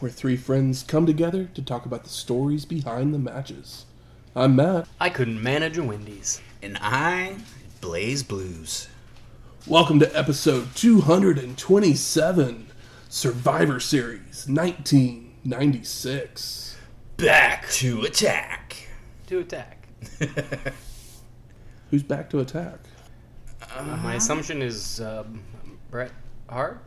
[0.00, 3.86] where three friends come together to talk about the stories behind the matches.
[4.34, 4.86] I'm Matt.
[5.00, 6.42] I couldn't manage a Wendy's.
[6.62, 7.36] And I
[7.80, 8.88] blaze blues.
[9.66, 12.66] Welcome to episode 227,
[13.08, 16.76] Survivor Series 1996.
[17.16, 18.88] Back to attack.
[19.28, 19.88] To attack.
[21.90, 22.80] Who's back to attack?
[23.82, 25.42] My assumption is um,
[25.90, 26.12] Bret
[26.50, 26.82] Hart.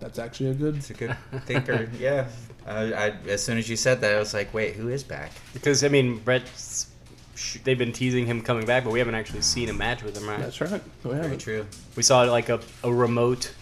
[0.00, 0.76] That's actually a good.
[0.76, 1.16] It's a good
[1.46, 1.88] thinker.
[1.98, 2.28] yeah.
[2.66, 5.32] Uh, I, as soon as you said that, I was like, wait, who is back?
[5.54, 6.88] Because, I mean, Bret's.
[7.34, 10.16] sh- They've been teasing him coming back, but we haven't actually seen a match with
[10.16, 10.38] him, right?
[10.38, 10.82] That's right.
[11.02, 11.38] We Very haven't.
[11.38, 11.66] true.
[11.96, 13.52] We saw like a, a remote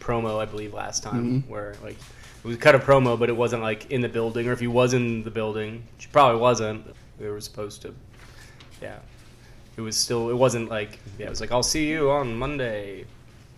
[0.00, 3.62] promo, I believe, last time, where like it was cut a promo, but it wasn't
[3.62, 6.84] like in the building, or if he was in the building, which he probably wasn't.
[7.18, 7.94] We were supposed to,
[8.80, 8.98] yeah.
[9.76, 10.28] It was still.
[10.30, 11.26] It wasn't like yeah.
[11.26, 13.04] It was like I'll see you on Monday,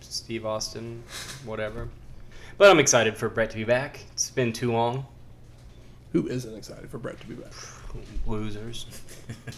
[0.01, 1.03] Steve Austin,
[1.43, 1.89] whatever.
[2.57, 3.99] But I'm excited for Bret to be back.
[4.13, 5.05] It's been too long.
[6.13, 7.51] Who isn't excited for Bret to be back?
[8.27, 8.85] Losers.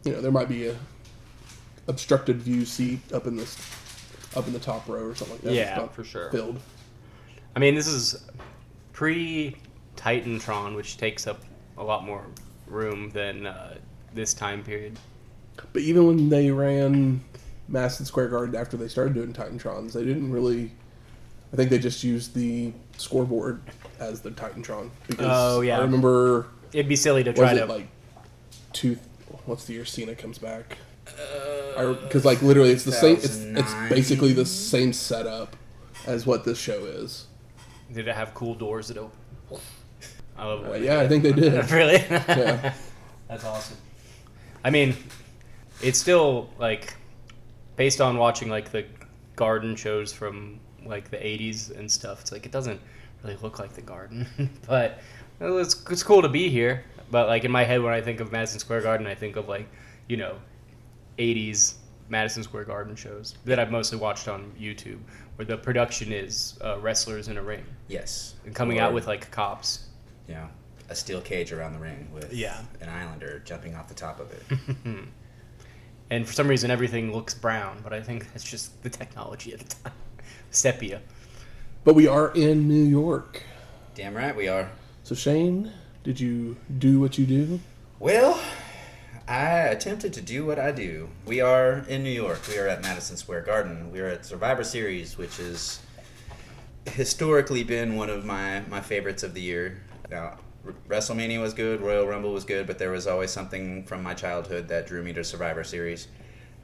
[0.03, 0.75] You know, there might be a
[1.87, 3.55] obstructed view seat up in this
[4.35, 5.53] up in the top row or something like that.
[5.53, 6.29] Yeah, not for sure.
[6.31, 6.59] Filled.
[7.55, 8.23] I mean, this is
[8.93, 9.55] pre
[9.95, 11.41] Titantron, which takes up
[11.77, 12.25] a lot more
[12.67, 13.75] room than uh,
[14.13, 14.97] this time period.
[15.73, 17.21] But even when they ran
[17.67, 20.71] Madison Square Garden after they started doing Titantrons, they didn't really.
[21.53, 23.61] I think they just used the scoreboard
[23.99, 24.89] as the Titantron.
[25.07, 25.77] Because Oh, yeah.
[25.77, 26.47] I remember.
[26.73, 27.65] It'd be silly to try to.
[27.65, 27.87] like
[28.73, 28.97] two?
[29.45, 30.77] What's the year Cena comes back?
[31.75, 33.17] Because like literally, it's the same.
[33.17, 35.55] It's, it's basically the same setup
[36.05, 37.27] as what this show is.
[37.93, 39.17] did it have cool doors that open?
[40.37, 40.81] I love Uh, it.
[40.83, 41.71] yeah, I think they did.
[41.71, 41.93] really?
[42.09, 42.73] Yeah.
[43.27, 43.77] That's awesome.
[44.63, 44.95] I mean,
[45.81, 46.95] it's still like
[47.75, 48.85] based on watching like the
[49.35, 52.21] garden shows from like the 80s and stuff.
[52.21, 52.79] It's like it doesn't
[53.23, 54.27] really look like the garden,
[54.67, 54.99] but
[55.39, 56.83] it's it's cool to be here.
[57.11, 59.47] But like in my head when I think of Madison Square Garden, I think of
[59.47, 59.67] like,
[60.07, 60.35] you know,
[61.17, 61.75] 80s
[62.09, 64.99] Madison Square Garden shows that I've mostly watched on YouTube
[65.35, 68.35] where the production is uh, wrestlers in a ring Yes.
[68.45, 69.87] and coming Or, out with like cops.
[70.27, 70.47] you know,
[70.89, 72.61] a steel cage around the ring with Yeah.
[72.81, 74.97] an Islander jumping off the top of it.
[76.11, 79.59] And for some reason, everything looks brown, but I think that's just the technology at
[79.61, 79.93] the time.
[80.51, 81.01] Sepia.
[81.83, 83.41] But we are in New York.
[83.95, 84.69] Damn right we are.
[85.03, 85.71] So Shane,
[86.03, 87.59] did you do what you do?
[87.99, 88.39] Well,
[89.27, 91.09] I attempted to do what I do.
[91.25, 92.41] We are in New York.
[92.47, 93.91] We are at Madison Square Garden.
[93.91, 95.79] We are at Survivor Series, which has
[96.85, 99.81] historically been one of my, my favorites of the year.
[100.11, 100.37] Now,
[100.87, 104.67] WrestleMania was good, Royal Rumble was good, but there was always something from my childhood
[104.67, 106.07] that drew me to Survivor Series.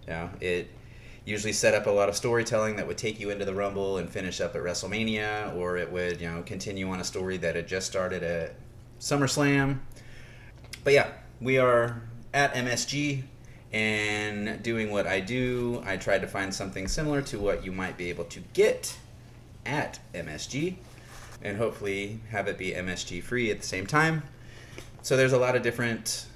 [0.08, 0.68] You it
[1.26, 4.08] usually set up a lot of storytelling that would take you into the Rumble and
[4.08, 7.68] finish up at WrestleMania, or it would, you know, continue on a story that had
[7.68, 8.56] just started at
[9.00, 9.80] SummerSlam.
[10.84, 12.02] But yeah, we are
[12.34, 13.24] at MSG
[13.74, 15.82] and doing what I do.
[15.86, 18.98] I tried to find something similar to what you might be able to get
[19.66, 20.76] at MSG
[21.44, 24.24] and hopefully have it be MSG free at the same time.
[25.02, 26.28] So there's a lot of different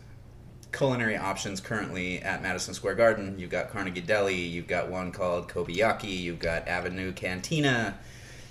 [0.71, 3.37] culinary options currently at Madison Square Garden.
[3.37, 7.97] You've got Carnegie Deli, you've got one called Kobeyaki, you've got Avenue Cantina,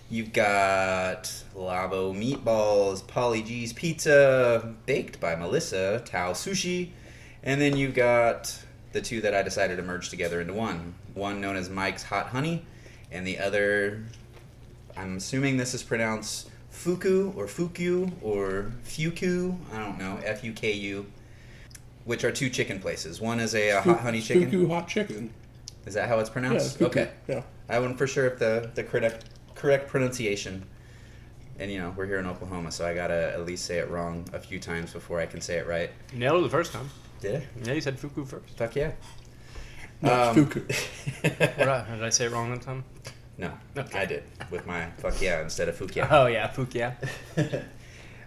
[0.08, 6.90] you've got Lavo Meatballs, Paulie Gee's Pizza, baked by Melissa, Tao Sushi,
[7.44, 8.58] and then you've got
[8.93, 10.94] the two that I decided to merge together into one.
[11.14, 12.64] One known as Mike's Hot Honey,
[13.12, 14.02] and the other,
[14.96, 19.55] I'm assuming this is pronounced fuku or fuku or fuku.
[19.73, 21.06] I don't know, F U K U,
[22.05, 23.20] which are two chicken places.
[23.20, 24.50] One is a, uh hot honey chicken.
[24.50, 25.32] Fuku hot chicken.
[25.87, 26.82] Is that how it's Yeah, pronounced?
[26.82, 27.11] Okay.
[27.29, 27.43] Yeah.
[27.69, 30.64] I wasn't for sure if the, the correct correct pronunciation.
[31.58, 34.29] And you know, we're here in Oklahoma, so I gotta at least say it wrong
[34.32, 35.90] a few times before I can say it right.
[36.12, 36.90] You nailed it the first time.
[37.25, 37.47] Did I?
[37.65, 38.56] Yeah, you said Fuku first.
[38.56, 38.93] Fuck yeah.
[40.03, 40.61] No, Um, fuku.
[41.23, 42.85] What, uh, did I say it wrong that time?
[43.38, 43.99] no, Okay.
[43.99, 46.06] I did with my fuck yeah instead of fukia.
[46.11, 46.79] Oh yeah, Fuku.
[46.79, 46.94] Yeah.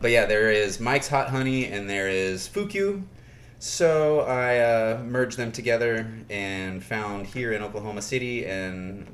[0.02, 3.04] But yeah, there is Mike's Hot Honey and there is Fukyu.
[3.60, 9.08] So I uh, merged them together and found here in Oklahoma City and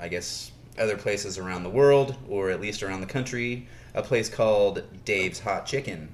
[0.00, 4.28] I guess other places around the world, or at least around the country, a place
[4.28, 6.10] called Dave's Hot Chicken.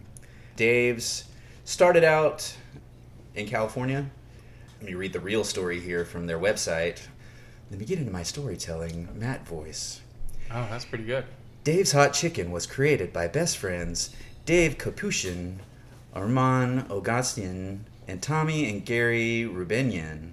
[0.55, 1.25] Dave's
[1.65, 2.57] started out
[3.35, 4.07] in California.
[4.81, 7.01] Let me read the real story here from their website.
[7.71, 10.01] Let me get into my storytelling, Matt voice.
[10.51, 11.25] Oh, that's pretty good.
[11.65, 14.15] Dave's Hot Chicken was created by best friends
[14.45, 15.59] Dave Kopushyan,
[16.13, 20.33] Armand Augustian, and Tommy and Gary Rubenyan.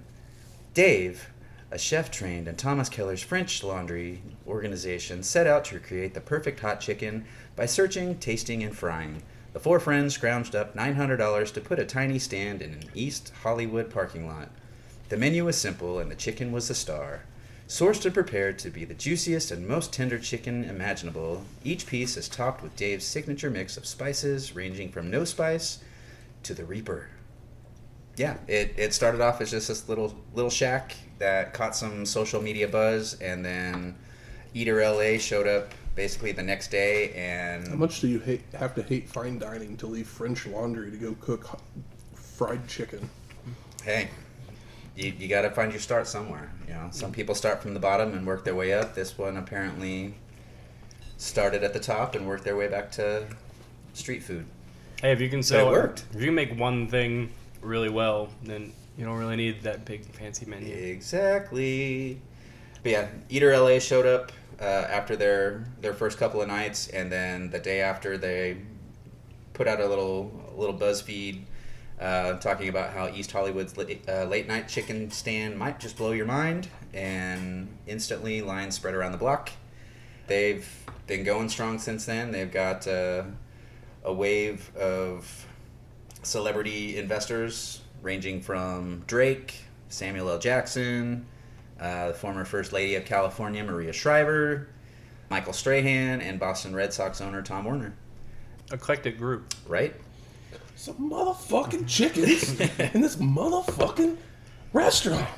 [0.74, 1.30] Dave,
[1.70, 6.58] a chef trained in Thomas Keller's French laundry organization, set out to create the perfect
[6.60, 7.24] hot chicken
[7.54, 9.22] by searching, tasting, and frying.
[9.52, 13.90] The four friends scrounged up $900 to put a tiny stand in an East Hollywood
[13.90, 14.50] parking lot.
[15.08, 17.22] The menu was simple, and the chicken was the star.
[17.66, 22.28] Sourced and prepared to be the juiciest and most tender chicken imaginable, each piece is
[22.28, 25.78] topped with Dave's signature mix of spices, ranging from no spice
[26.44, 27.08] to the Reaper.
[28.16, 32.42] Yeah, it, it started off as just this little little shack that caught some social
[32.42, 33.96] media buzz, and then
[34.52, 38.74] Eater LA showed up basically the next day, And How much do you hate, have
[38.76, 41.60] to hate fine dining to leave French laundry to go cook
[42.14, 43.08] fried chicken?
[43.84, 44.08] hey,
[44.96, 46.50] you, you got to find your start somewhere.
[46.68, 48.94] You know, some people start from the bottom and work their way up.
[48.94, 50.14] This one apparently
[51.16, 53.26] started at the top and worked their way back to
[53.94, 54.46] street food.
[55.00, 56.04] Hey, if you can sell, worked.
[56.14, 57.30] If you can make one thing
[57.62, 60.74] really well, then you don't really need that big fancy menu.
[60.74, 62.20] Exactly.
[62.82, 67.10] But yeah, Eater LA showed up uh, after their their first couple of nights, and
[67.10, 68.58] then the day after they
[69.54, 71.42] put out a little little BuzzFeed
[72.00, 76.12] uh, talking about how East Hollywood's late, uh, late night chicken stand might just blow
[76.12, 79.50] your mind, and instantly lines spread around the block.
[80.26, 80.66] They've
[81.06, 82.30] been going strong since then.
[82.30, 83.24] They've got uh,
[84.04, 85.46] a wave of
[86.22, 89.54] celebrity investors ranging from Drake,
[89.88, 90.38] Samuel L.
[90.38, 91.26] Jackson,
[91.80, 94.68] uh, the former First Lady of California, Maria Shriver,
[95.30, 97.94] Michael Strahan, and Boston Red Sox owner Tom Werner.
[98.72, 99.54] Eclectic group.
[99.66, 99.94] Right?
[100.76, 102.58] Some motherfucking chickens
[102.94, 104.16] in this motherfucking
[104.72, 105.28] restaurant.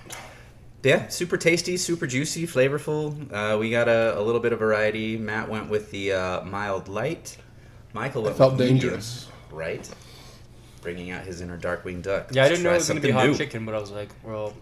[0.85, 3.33] Yeah, super tasty, super juicy, flavorful.
[3.33, 5.17] Uh, we got a, a little bit of variety.
[5.17, 7.37] Matt went with the uh, mild light.
[7.93, 9.29] Michael I went felt with medium, dangerous.
[9.53, 9.89] right?
[10.81, 12.29] Bringing out his inner Darkwing Duck.
[12.33, 13.37] Yeah, I Let's didn't know try it was gonna be something hot new.
[13.37, 14.55] chicken, but I was like, well,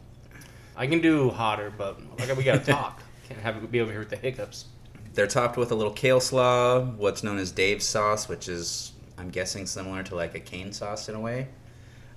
[0.80, 3.02] I can do hotter, but like we gotta talk.
[3.28, 4.64] Can't have it be over here with the hiccups.
[5.12, 9.28] They're topped with a little kale slaw, what's known as Dave's sauce, which is, I'm
[9.28, 11.48] guessing, similar to like a cane sauce in a way.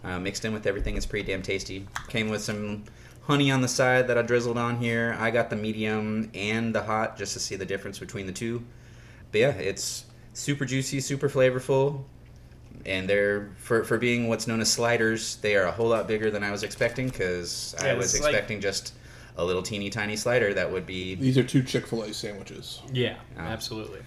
[0.02, 1.86] Uh, mixed in with everything, it's pretty damn tasty.
[2.08, 2.86] Came with some
[3.24, 5.18] honey on the side that I drizzled on here.
[5.20, 8.64] I got the medium and the hot just to see the difference between the two.
[9.34, 12.06] But yeah, it's super juicy, super flavorful.
[12.86, 16.30] And they're, for, for being what's known as sliders, they are a whole lot bigger
[16.30, 18.94] than I was expecting because I was it's like- expecting just
[19.38, 22.82] a little teeny tiny slider that would be These are two Chick fil A sandwiches.
[22.92, 23.42] Yeah, Oh.
[23.42, 24.02] absolutely.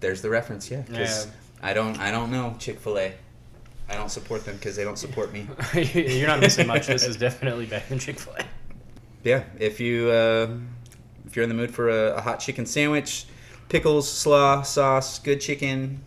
[0.00, 0.82] There's the reference, yeah.
[0.82, 1.32] 'cause Yeah.
[1.60, 3.14] I don't, I don't know Chick Fil A.
[3.88, 5.48] I don't support them because they don't support me.
[5.94, 6.86] You're not missing much.
[6.86, 8.44] This is definitely better than Chick Fil A.
[9.24, 10.48] yeah, if you, uh,
[11.26, 13.24] if you're in the mood for a, a hot chicken sandwich,
[13.70, 16.00] pickles, slaw, sauce, good chicken,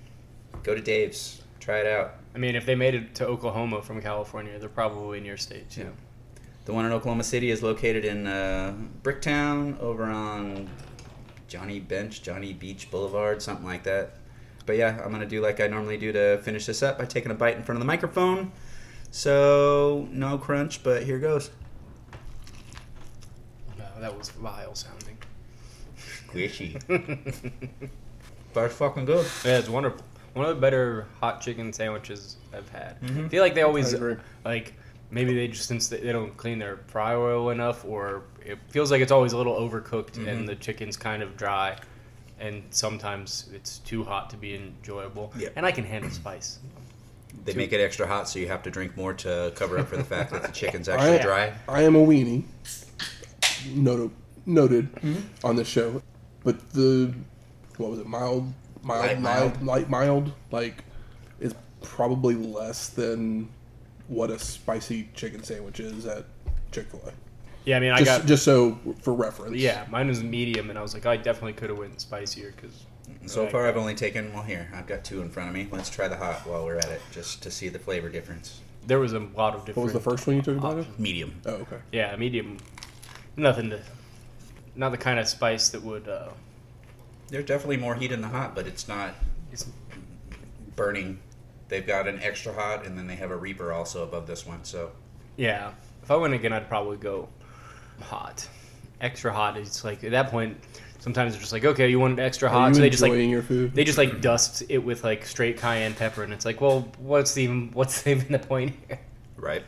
[0.64, 1.41] go to Dave's.
[1.62, 2.16] Try it out.
[2.34, 5.70] I mean, if they made it to Oklahoma from California, they're probably in your state
[5.70, 5.82] too.
[5.82, 5.90] Yeah.
[6.66, 10.70] The one in Oklahoma City is located in uh, Bricktown, over on
[11.48, 14.16] Johnny Bench, Johnny Beach Boulevard, something like that.
[14.66, 17.32] But yeah, I'm gonna do like I normally do to finish this up by taking
[17.32, 18.52] a bite in front of the microphone.
[19.12, 21.52] So no crunch, but here goes.
[23.78, 25.18] No, that was vile sounding.
[25.98, 26.80] Squishy.
[28.54, 29.28] but it's fucking good.
[29.46, 30.06] Yeah, it's wonderful.
[30.34, 33.02] One of the better hot chicken sandwiches I've had.
[33.02, 33.26] Mhm.
[33.26, 33.94] I feel like they always
[34.46, 34.74] like
[35.10, 38.92] maybe they just since they, they don't clean their fry oil enough, or it feels
[38.92, 40.28] like it's always a little overcooked Mhm.
[40.28, 41.78] and the chicken's kind of dry,
[42.40, 45.34] and sometimes it's too hot to be enjoyable.
[45.38, 45.54] Yep.
[45.58, 46.60] And I can handle spice.
[47.46, 49.98] They make it extra hot, so you have to drink more to cover up for
[49.98, 51.54] the fact that the chicken's actually I, dry.
[51.68, 52.44] I am a weenie.
[53.74, 54.12] Noted,
[54.46, 54.90] noted
[55.44, 56.02] on the show.
[56.44, 57.14] But the,
[57.78, 58.52] what was it, mild
[58.84, 59.66] mild, Light mild, mild?
[59.66, 60.84] light mild, like
[61.40, 63.50] is probably less than
[64.08, 66.26] what a spicy chicken sandwich is at
[66.72, 67.12] Chick Fil A.
[67.66, 69.56] Yeah, I mean, I Just, got just so for reference.
[69.58, 72.86] yeah, mine was medium, and I was like, I definitely could have went spicier because
[73.28, 74.34] So far, I've only taken.
[74.34, 75.68] Well, here I've got two in front of me.
[75.72, 78.62] Let's try the hot while we're at it, just to see the flavor difference.
[78.88, 79.78] there was a lot of different.
[79.78, 81.00] What was the first one you took about it?
[81.00, 81.40] Medium.
[81.46, 81.78] Oh, okay.
[81.92, 82.58] Yeah, medium.
[83.38, 83.80] Nothing to.
[84.76, 86.08] Not the kind of spice that would.
[86.08, 86.30] Uh,
[87.32, 89.16] There's definitely more heat in the hot, but it's not
[89.52, 89.66] it's,
[90.76, 91.20] burning.
[91.70, 94.64] They've got an extra hot, and then they have a Reaper also above this one.
[94.64, 94.92] So
[95.38, 95.72] yeah,
[96.04, 97.30] if I went again, I'd probably go
[98.02, 98.48] hot.
[99.00, 99.58] Extra hot.
[99.58, 100.58] It's like at that point,
[101.00, 103.02] sometimes it's just like, okay, you want it extra Are hot, you so they just
[103.02, 103.74] like your food?
[103.74, 107.38] they just like dust it with like straight cayenne pepper, and it's like, well, what's
[107.38, 109.00] even what's even the point here?
[109.38, 109.64] right.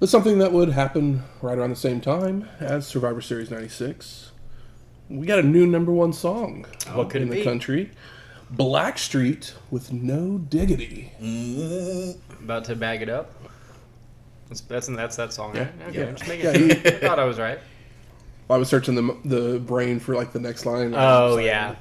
[0.00, 4.32] But something that would happen right around the same time as Survivor Series '96.
[5.08, 7.44] We got a new number one song What could in the be?
[7.44, 7.90] country.
[8.54, 11.12] Blackstreet with No Diggity.
[12.42, 13.32] About to bag it up.
[14.48, 15.68] That's that's, that's that song, right?
[15.78, 15.86] Yeah.
[15.88, 16.06] Okay, Yeah.
[16.06, 16.86] I'm just making Yeah, sure.
[16.94, 17.58] I thought I was right.
[18.50, 20.94] I was searching the the brain for like the next line.
[20.94, 21.74] Oh was like, yeah,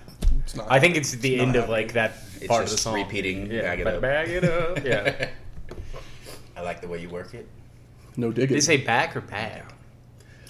[0.43, 0.67] it's not.
[0.69, 2.95] I think it's the It's not end of like that It's part of the song.
[2.95, 4.01] repeating, Yeah, bag it up.
[4.01, 4.83] bag it up.
[4.85, 5.29] Yeah.
[6.57, 7.47] I like the way you work it.
[8.17, 8.53] no Did diggity.
[8.55, 9.63] they say back or bag?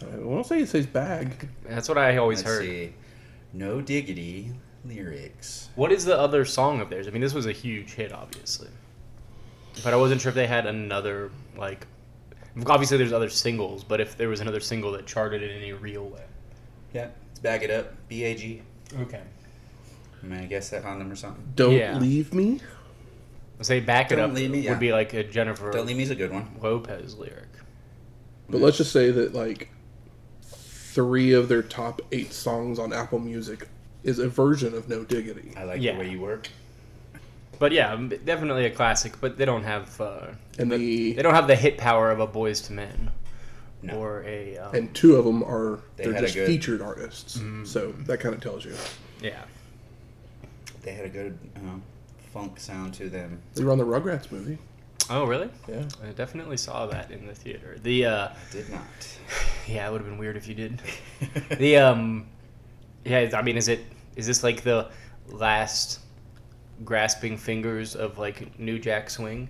[0.01, 1.49] I won't say it says bag.
[1.67, 2.63] That's what I always Let's heard.
[2.65, 2.93] see.
[3.53, 4.51] No diggity
[4.85, 5.69] lyrics.
[5.75, 7.07] What is the other song of theirs?
[7.07, 8.69] I mean, this was a huge hit, obviously,
[9.83, 11.87] but I wasn't sure if they had another like.
[12.65, 16.05] Obviously, there's other singles, but if there was another single that charted in any real
[16.05, 16.23] way.
[16.93, 17.93] Yeah, it's bag it up.
[18.07, 18.61] B A G.
[18.99, 19.21] Okay.
[20.21, 21.43] I mean, I guess that on them or something.
[21.55, 21.97] Don't Yeah.
[21.99, 22.59] leave me.
[23.61, 24.73] Say back it Don't up Leave Me, would yeah.
[24.75, 26.47] be like a Jennifer Don't leave me's a good one.
[26.61, 27.47] Lopez lyric.
[28.49, 29.69] But let's just say that like
[30.97, 33.67] three of their top eight songs on Apple Music
[34.03, 35.51] is a version of No Diggity.
[35.55, 35.93] I like Yeah.
[35.93, 36.47] the way you work.
[37.59, 39.13] But yeah, definitely a classic.
[39.21, 40.25] But they don't have uh,
[40.57, 43.11] And the they don't have the hit power of a Boyz II Men
[43.83, 43.93] No.
[43.99, 47.37] or a um, and two of them are They they're just good- featured artists.
[47.37, 47.65] Mm-hmm.
[47.65, 48.73] So that kind of tells you
[49.21, 49.43] yeah.
[50.81, 51.59] They had a good uh,
[52.33, 53.39] funk sound to them.
[53.53, 54.57] they were on the Rugrats movie.
[55.09, 55.49] Oh really?
[55.67, 57.77] Yeah, I definitely saw that in the theater.
[57.81, 58.81] The uh, Did not.
[59.67, 60.81] yeah, it would have been weird if you did.
[61.57, 62.27] the um,
[63.05, 63.81] yeah, I mean, is it
[64.15, 64.89] is this like the
[65.29, 65.99] last
[66.83, 69.47] grasping fingers of like New Jack Swing?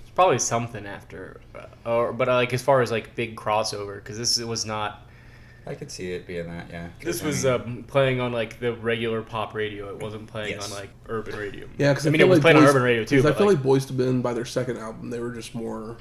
[0.00, 3.96] It's probably something after, uh, or but uh, like as far as like big crossover,
[3.96, 5.08] because this was not.
[5.66, 6.88] I could see it being that, yeah.
[7.00, 9.88] This I was mean, um, playing on like the regular pop radio.
[9.90, 10.70] It wasn't playing Yes.
[10.72, 11.68] on like urban radio.
[11.78, 11.92] yeah.
[11.92, 13.18] Because I mean, it was playing on urban radio too.
[13.20, 15.98] I feel like, like Boyz II Men by their second album, they were just more.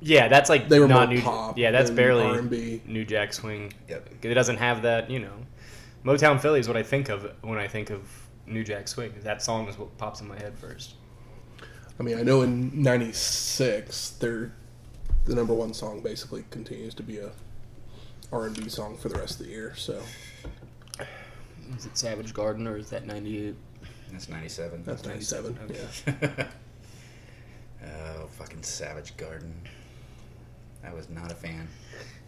[0.00, 1.22] yeah, that's like They were not more new.
[1.22, 1.58] pop.
[1.58, 2.82] yeah, that's barely R&B.
[2.86, 3.72] New Jack Swing.
[3.88, 4.08] Yep.
[4.22, 5.32] It doesn't have that, you know.
[6.04, 8.02] Motown Philly is what I think of when I think of
[8.46, 9.12] New Jack Swing.
[9.22, 10.94] That song is what pops in my head first.
[11.98, 14.52] I mean, I know in '96, they're
[15.24, 17.30] the number one song basically continues to be a
[18.32, 19.74] R&B song for the rest of the year.
[19.76, 20.00] So
[21.76, 23.54] Is it Savage Garden or is that 98?
[24.10, 24.82] That's 97.
[24.84, 25.58] that's '97.
[25.64, 25.80] Okay.
[26.06, 26.46] Yeah.
[28.18, 29.52] oh, fucking Savage Garden.
[30.84, 31.68] I was not a fan.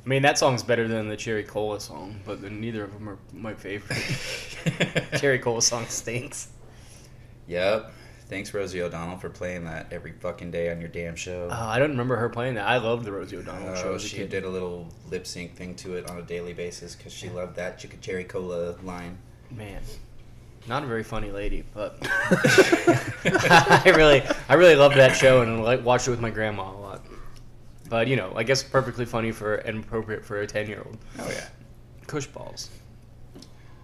[0.05, 3.09] I mean, that song's better than the Cherry Cola song, but then neither of them
[3.09, 4.03] are my favorite.
[5.21, 6.49] Cherry Cola song stinks.
[7.47, 7.93] Yep.
[8.29, 11.49] Thanks, Rosie O'Donnell, for playing that every fucking day on your damn show.
[11.51, 12.67] Uh, I don't remember her playing that.
[12.69, 14.29] I loved the Rosie O'Donnell show Oh, as she kid.
[14.29, 17.57] did a little lip sync thing to it on a daily basis because she loved
[17.57, 19.17] that Chicken Cherry Cola line.
[19.51, 19.81] Man,
[20.67, 25.83] not a very funny lady, but I really, I really loved that show and like
[25.85, 27.07] watched it with my grandma a lot.
[27.89, 30.99] But you know, I guess perfectly funny for and appropriate for a ten-year-old.
[31.19, 31.49] Oh yeah.
[32.07, 32.69] Koosh balls.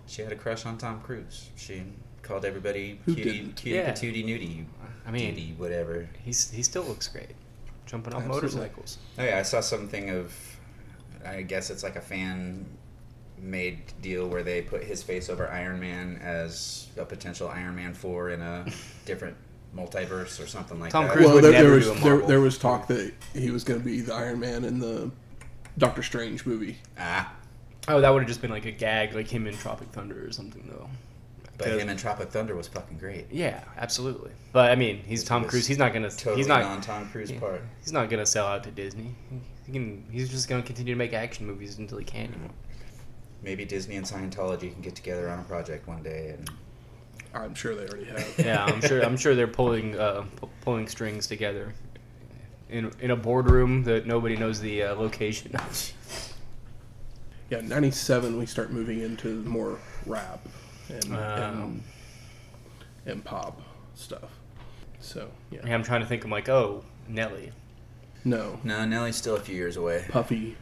[0.06, 1.48] She had a crush on Tom Cruise.
[1.56, 1.82] She
[2.24, 3.56] called everybody Who cutie, didn't?
[3.56, 3.92] cutie Yeah.
[3.92, 4.64] patootie nudie,
[5.06, 6.08] I mean, cutie, whatever.
[6.24, 7.34] he's he still looks great,
[7.86, 8.50] jumping off Absolutely.
[8.50, 8.98] motorcycles.
[9.18, 10.32] Oh yeah, I saw something of.
[11.26, 12.66] I guess it's like a fan
[13.40, 17.94] made deal where they put his face over Iron Man as a potential Iron Man
[17.94, 18.66] four in a
[19.06, 19.36] different
[19.76, 21.12] multiverse or something like Tom that.
[21.14, 22.28] Cruise well, would there, never there do was a there, Marvel.
[22.28, 25.10] there was talk that he was going to be the Iron Man in the
[25.78, 26.78] Doctor Strange movie.
[26.98, 27.32] Ah,
[27.88, 30.32] Oh, that would have just been like a gag, like him in Tropic Thunder or
[30.32, 30.88] something, though.
[31.58, 31.80] But Good.
[31.80, 33.26] him in Tropic Thunder was fucking great.
[33.30, 34.30] Yeah, absolutely.
[34.52, 35.66] But I mean, he's Tom Cruise.
[35.66, 36.10] He's not gonna.
[36.10, 36.62] Totally he's not.
[36.62, 37.62] on Tom Cruise part.
[37.80, 39.14] He's not gonna sell out to Disney.
[39.66, 40.04] He can.
[40.10, 42.50] He's just gonna continue to make action movies until he can't anymore.
[43.42, 46.50] Maybe Disney and Scientology can get together on a project one day and
[47.34, 48.34] I'm sure they already have.
[48.44, 49.02] Yeah, I'm sure.
[49.04, 51.74] I'm sure they're pulling uh, pu- pulling strings together
[52.68, 55.92] in in a boardroom that nobody knows the uh, location of.
[57.50, 60.40] Yeah, '97 we start moving into more rap,
[60.88, 61.16] and, Oh.
[61.16, 61.82] and
[63.06, 63.60] and pop
[63.94, 64.30] stuff.
[65.00, 66.24] So yeah, Yeah, I'm trying to think.
[66.24, 67.52] I'm like, oh, Nelly.
[68.24, 70.04] no No, Nelly's still a few years away.
[70.08, 70.56] Puffy,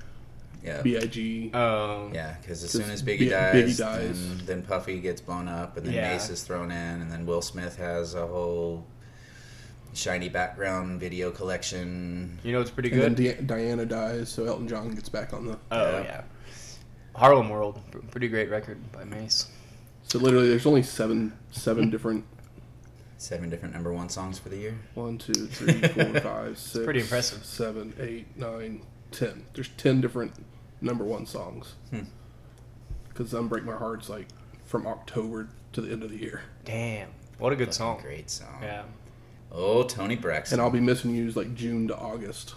[0.64, 0.82] Yeah.
[0.82, 1.54] Big.
[1.54, 4.28] Oh, Yeah, because as soon as Bi- Biggie dies, Biggie dies.
[4.38, 6.12] Then, then Puffy gets blown up, and then Yeah.
[6.12, 8.84] Mase is thrown in, and then Will Smith has a whole
[9.94, 12.38] shiny background video collection.
[12.42, 13.46] you know it's pretty And then good.
[13.46, 15.58] Di- Diana dies, so Elton John gets back on the.
[15.70, 16.02] oh Yeah.
[16.02, 16.22] yeah.
[17.14, 17.78] Harlem World,
[18.10, 19.46] pretty great record by Mase.
[20.12, 22.26] So literally, there's only seven seven different
[23.16, 24.78] Seven different number one songs for the year.
[24.92, 26.84] one, two, three, four, five, six.
[26.84, 27.42] pretty impressive.
[27.46, 29.46] Seven, eight, nine, ten.
[29.54, 30.34] There's ten different
[30.82, 31.76] number one songs.
[31.88, 32.00] Hmm.
[33.08, 34.26] Because "Unbreak My Heart's like
[34.66, 38.00] from October to the end of the year, Damn, what a good Fucking song.
[38.02, 38.58] Great song.
[38.60, 38.82] Yeah.
[39.50, 40.56] Oh, Toni Braxton.
[40.58, 42.54] and I'll be missing you like June to August.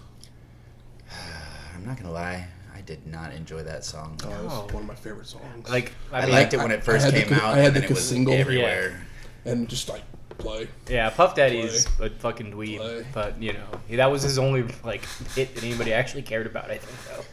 [1.74, 4.20] I'm not gonna lie, I did not enjoy that song.
[4.25, 4.63] Oh, No.
[4.65, 5.70] it's one of my favorite songs.
[5.70, 7.58] Like I, I, mean, liked it when it I first had the came out, I
[7.58, 8.34] had and the then it was single.
[8.34, 9.01] everywhere.
[9.46, 10.03] and just like
[10.38, 10.67] play.
[10.89, 13.05] yeah, Puff Daddy is a fucking dweeb, Play.
[13.13, 15.05] but you know that was his only like
[15.36, 16.70] hit that anybody actually cared about.
[16.70, 17.24] I think though,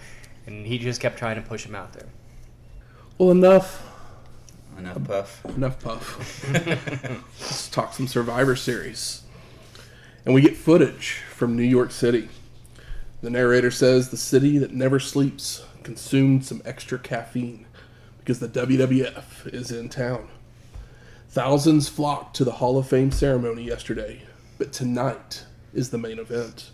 [0.46, 2.06] and he just kept trying to push him out there.
[3.18, 3.82] Well, enough,
[4.78, 5.44] Enough puff.
[5.56, 6.44] enough puff.
[7.40, 9.22] Let's talk some Survivor Series.
[10.24, 12.28] And we get footage from New York City.
[13.22, 17.66] The narrator says the city that never sleeps consumed some extra caffeine
[18.18, 20.28] because the WWF is in town.
[21.28, 24.22] Thousands flocked to the Hall of Fame ceremony yesterday,
[24.58, 26.72] but tonight is the main event.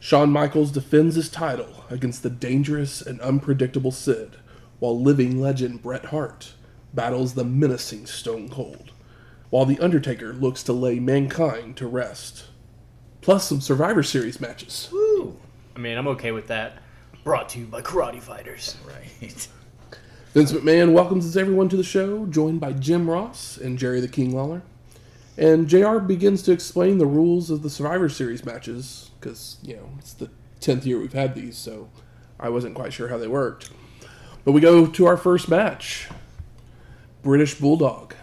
[0.00, 4.32] Shawn Michaels defends his title against the dangerous and unpredictable Sid,
[4.80, 6.54] while living legend Bret Hart
[6.92, 8.90] battles the menacing Stone Cold,
[9.50, 12.46] while The Undertaker looks to lay mankind to rest.
[13.20, 14.92] Plus some Survivor Series matches.
[15.78, 16.82] I mean, I'm okay with that.
[17.22, 18.76] Brought to you by Karate Fighters.
[18.84, 19.48] Right.
[20.34, 24.34] Vince McMahon welcomes everyone to the show, joined by Jim Ross and Jerry the King
[24.34, 24.62] Lawler.
[25.36, 29.88] And JR begins to explain the rules of the Survivor Series matches, because, you know,
[30.00, 30.30] it's the
[30.60, 31.88] 10th year we've had these, so
[32.40, 33.70] I wasn't quite sure how they worked.
[34.44, 36.08] But we go to our first match
[37.22, 38.16] British Bulldog,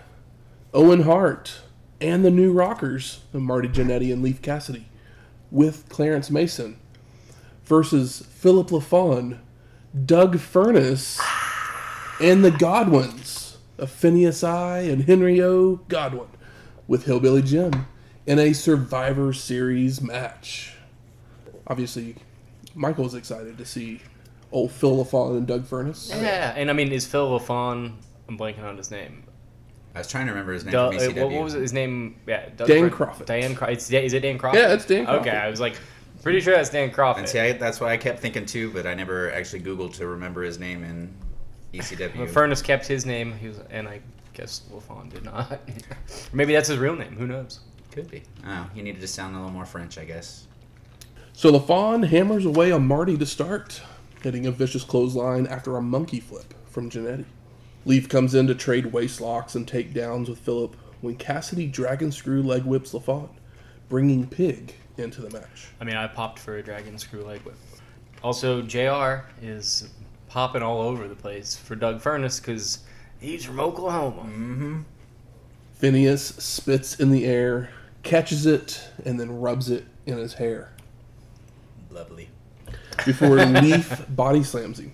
[0.74, 1.62] Owen Hart,
[2.02, 4.90] and the new Rockers, Marty Jannetty and Leif Cassidy,
[5.52, 6.80] with Clarence Mason,
[7.66, 9.40] versus Philip LaFon,
[10.06, 11.20] Doug Furnas,
[12.22, 15.78] and the Godwinns of Phineas I and Henry O.
[15.88, 16.30] Godwinn
[16.88, 17.88] with Hillbilly Jim
[18.26, 20.76] in a Survivor Series match.
[21.68, 22.16] Obviously,
[22.74, 24.02] Michael was excited to see
[24.52, 26.10] old Phil LaFon and Doug Furnas.
[26.10, 27.94] Yeah, and I mean, is Phil LaFon?
[28.28, 29.24] I'm blanking on his name.
[29.94, 31.22] I was trying to remember his name Duh, from uh, ECW.
[31.24, 32.18] what, what was his name?
[32.28, 33.26] Yeah, Doug Dan Fur- Kroffat.
[33.26, 33.72] Dan Kroffat.
[33.72, 34.54] It's, is it Dan Kroffat?
[34.56, 35.22] Yeah, it's Dan Kroffat.
[35.22, 35.76] Okay, I was like,
[36.26, 37.20] pretty sure that's Dan Kroffat.
[37.20, 40.08] And see, I, that's what I kept thinking too, but I never actually Googled to
[40.08, 41.14] remember his name in
[41.72, 42.18] ECW.
[42.18, 44.02] But Furnas kept his name, he was, and I
[44.34, 45.62] guess LaFon did not.
[46.34, 47.16] Maybe that's his real name.
[47.16, 47.60] Who knows?
[47.92, 48.24] Could be.
[48.44, 50.48] Oh, he needed to sound a little more French, I guess.
[51.34, 53.80] So LaFon hammers away on Marty to start,
[54.24, 57.26] hitting a vicious clothesline after a monkey flip from Jannetty.
[57.86, 62.42] Leif comes in to trade waist locks and takedowns with Philip when Cassidy dragon screw
[62.42, 63.30] leg whips LaFon,
[63.90, 65.68] bringing Pig into the match.
[65.80, 67.56] I mean, I popped for a dragon screw leg whip.
[68.24, 69.90] Also, JR is
[70.30, 72.80] popping all over the place for Doug Furnas because
[73.20, 74.24] he's from Oklahoma.
[74.24, 74.82] Mm-hmm.
[75.76, 77.70] Phineas spits in the air,
[78.04, 80.72] catches it, and then rubs it in his hair
[81.92, 82.30] Lovely.
[83.06, 84.94] before Leif body slams him.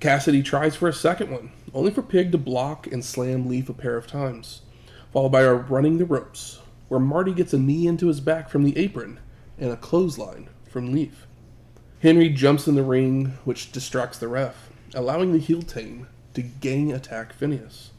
[0.00, 3.72] Cassidy tries for a second one, only for Pig to block and slam Leif a
[3.72, 4.62] pair of times,
[5.12, 8.64] followed by a running the ropes, where Marty gets a knee into his back from
[8.64, 9.18] the apron
[9.58, 11.26] and a clothesline from Leif.
[12.00, 16.92] Henry jumps in the ring, which distracts the ref, allowing the heel team to gang
[16.92, 17.92] attack Phineas.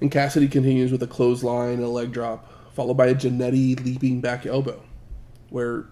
[0.00, 4.20] And Cassidy continues with a clothesline and a leg drop, followed by a Jannetty leaping
[4.20, 4.82] back elbow,
[5.50, 5.86] where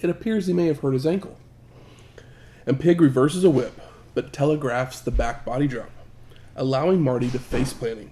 [0.00, 1.36] it appears he may have hurt his ankle.
[2.66, 3.80] And Pig reverses a whip,
[4.14, 5.90] but telegraphs the back body drop,
[6.54, 8.10] allowing Marty to face planting,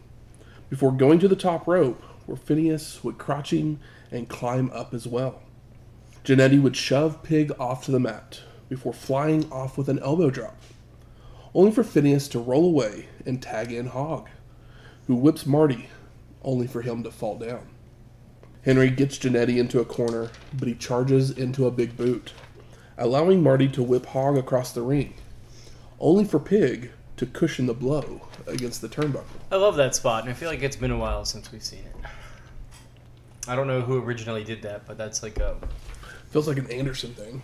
[0.69, 5.07] before going to the top rope, where Phineas would crouch him and climb up as
[5.07, 5.43] well.
[6.25, 10.57] Jannetty would shove Pig off to the mat, before flying off with an elbow drop,
[11.55, 14.29] only for Phineas to roll away and tag in Hog,
[15.07, 15.89] who whips Marty,
[16.43, 17.67] only for him to fall down.
[18.63, 22.33] Henry gets Jannetty into a corner, but he charges into a big boot,
[22.97, 25.15] allowing Marty to whip Hog across the ring,
[26.01, 29.25] only for Pig to cushion the blow against the turnbuckle.
[29.53, 31.81] I love that spot, and I feel like it's been a while since we've seen
[31.81, 31.94] it.
[33.49, 35.57] I don't know who originally did that, but that's like a
[36.31, 37.43] Feels like an Anderson thing.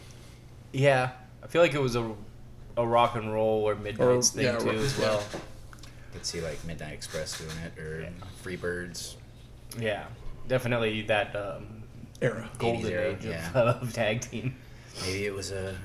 [0.72, 1.10] yeah.
[1.42, 2.12] I feel like it was a
[2.76, 5.04] a rock and roll or midnight's Or- thing yeah, too rock- as yeah.
[5.04, 5.22] well.
[6.12, 8.08] Could see like Midnight Express doing it or Yeah.
[8.42, 9.14] Freebirds.
[9.78, 10.06] Yeah,
[10.48, 11.82] definitely that um,
[12.20, 12.48] Era.
[12.58, 14.56] golden era, age of, of tag team.
[15.02, 15.76] Maybe it was a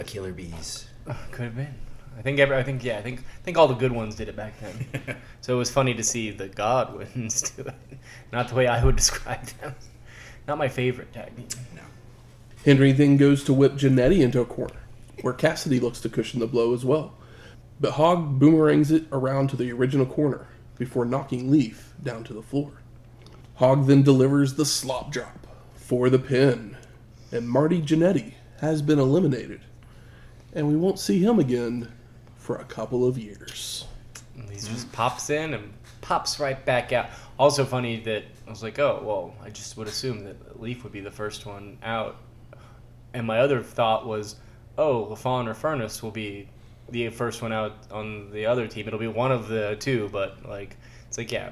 [0.00, 0.86] a Killer Bees.
[1.30, 1.74] Could have been.
[2.18, 4.28] I think every, I think yeah, I think I think all the good ones did
[4.28, 5.16] it back then.
[5.40, 7.98] so it was funny to see the Godwinns do it.
[8.32, 9.74] Not the way I would describe them.
[10.48, 11.46] Not my favorite tag team.
[11.74, 11.82] no.
[12.64, 14.80] Henry then goes to whip Jannetty into a corner,
[15.20, 17.14] where Cassidy looks to cushion the blow as well.
[17.80, 20.46] But Hogg boomerangs it around to the original corner
[20.78, 22.72] before knocking Leif down to the floor.
[23.56, 26.76] Hogg then delivers the slop drop for the pin,
[27.30, 29.60] and Marty Jannetty has been eliminated,
[30.54, 31.92] and we won't see him again
[32.46, 33.86] for a couple of years.
[34.36, 37.10] And he just pops in and pops right back out.
[37.40, 40.92] Also funny that I was like, oh well, I just would assume that Leif would
[40.92, 42.18] be the first one out.
[43.14, 44.36] And my other thought was,
[44.78, 46.48] oh, LaFon or Furnas will be
[46.90, 48.86] the first one out on the other team.
[48.86, 50.76] It'll be one of the two, but like
[51.08, 51.50] it's like yeah.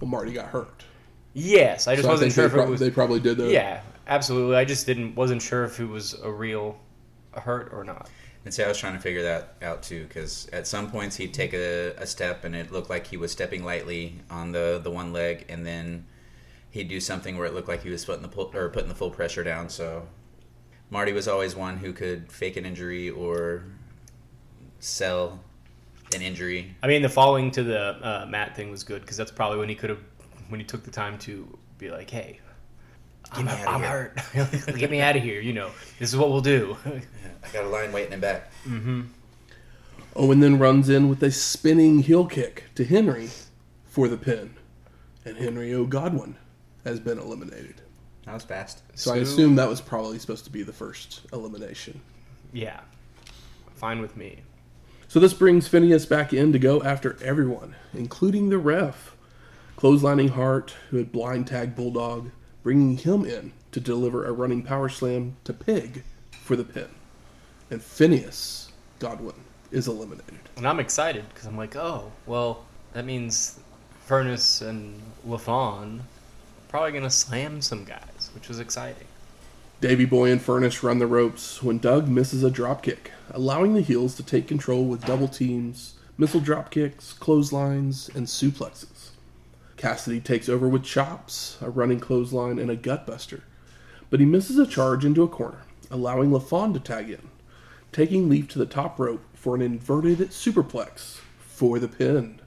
[0.00, 0.84] Well, Marty got hurt.
[1.32, 3.50] Yes, I just So wasn't think sure if it was they probably did that.
[3.50, 4.56] Yeah, absolutely.
[4.56, 6.78] I just didn't wasn't sure if it was a real
[7.32, 8.10] hurt or not.
[8.46, 11.34] And see, I was trying to figure that out too, because at some points he'd
[11.34, 14.88] take a, a step and it looked like he was stepping lightly on the, the
[14.88, 16.06] one leg, and then
[16.70, 18.94] he'd do something where it looked like he was putting the pull, or putting the
[18.94, 19.68] full pressure down.
[19.68, 20.06] So
[20.90, 23.64] Marty was always one who could fake an injury or
[24.78, 25.40] sell
[26.14, 26.76] an injury.
[26.84, 29.68] I mean, the falling to the uh, mat thing was good because that's probably when
[29.68, 30.04] he could have
[30.50, 32.38] when he took the time to be like, "Hey,
[33.32, 34.66] I'm, me outta I'm here." hurt.
[34.78, 35.40] Get me out of here.
[35.40, 36.76] You know, this is what we'll do."
[37.48, 38.50] I got a line waiting in back.
[38.64, 39.02] Mm-hmm.
[40.14, 43.30] Owen then runs in with a spinning heel kick to Henry
[43.84, 44.54] for the pin,
[45.24, 45.84] and Henry O.
[45.84, 46.36] Godwinn
[46.84, 47.82] has been eliminated.
[48.24, 48.82] That was fast.
[48.94, 52.00] So, I assume that was probably supposed to be the first elimination.
[52.52, 52.80] yeah,
[53.74, 54.40] fine with me.
[55.08, 59.14] So this brings Phineas back in to go after everyone, including the ref,
[59.76, 62.30] clotheslining Hart, who had blind tagged Bulldog,
[62.64, 66.02] bringing him in to deliver a running power slam to Pig
[66.42, 66.88] for the pin.
[67.70, 69.34] And Phineas Godwinn
[69.70, 70.40] is eliminated.
[70.56, 73.58] And I'm excited because I'm like, oh, well, that means
[74.08, 76.00] Furnas and LaFon
[76.68, 79.06] probably gonna slam some guys, which was exciting.
[79.80, 84.14] Davy Boy and Furnas run the ropes when Doug misses a dropkick, allowing the heels
[84.14, 89.10] to take control with double teams, missile dropkicks, clotheslines, and suplexes.
[89.76, 93.42] Cassidy takes over with chops, a running clothesline, and a gutbuster,
[94.08, 97.28] but he misses a charge into a corner, allowing LaFon to tag in,
[97.96, 102.38] taking Leif to the top rope for an inverted superplex for the pin.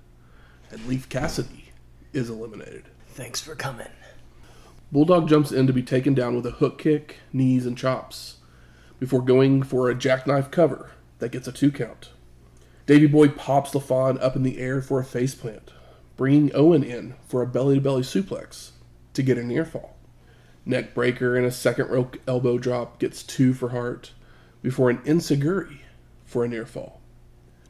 [0.70, 1.72] And Leif Cassidy
[2.14, 2.84] is eliminated.
[3.08, 3.88] Thanks for coming.
[4.92, 8.38] Bulldog jumps in to be taken down with a hook kick, knees, and chops,
[9.00, 12.12] before going for a jackknife cover that gets a two count.
[12.86, 15.70] Davy Boy pops LaFon up in the air for a faceplant,
[16.16, 18.74] bringing Owen in for a belly to belly suplex
[19.14, 19.98] to get a near fall.
[20.64, 24.12] Neck breaker and a second rope elbow drop gets two for Hart,
[24.62, 25.80] before an enzuigiri
[26.26, 27.02] for a near fall.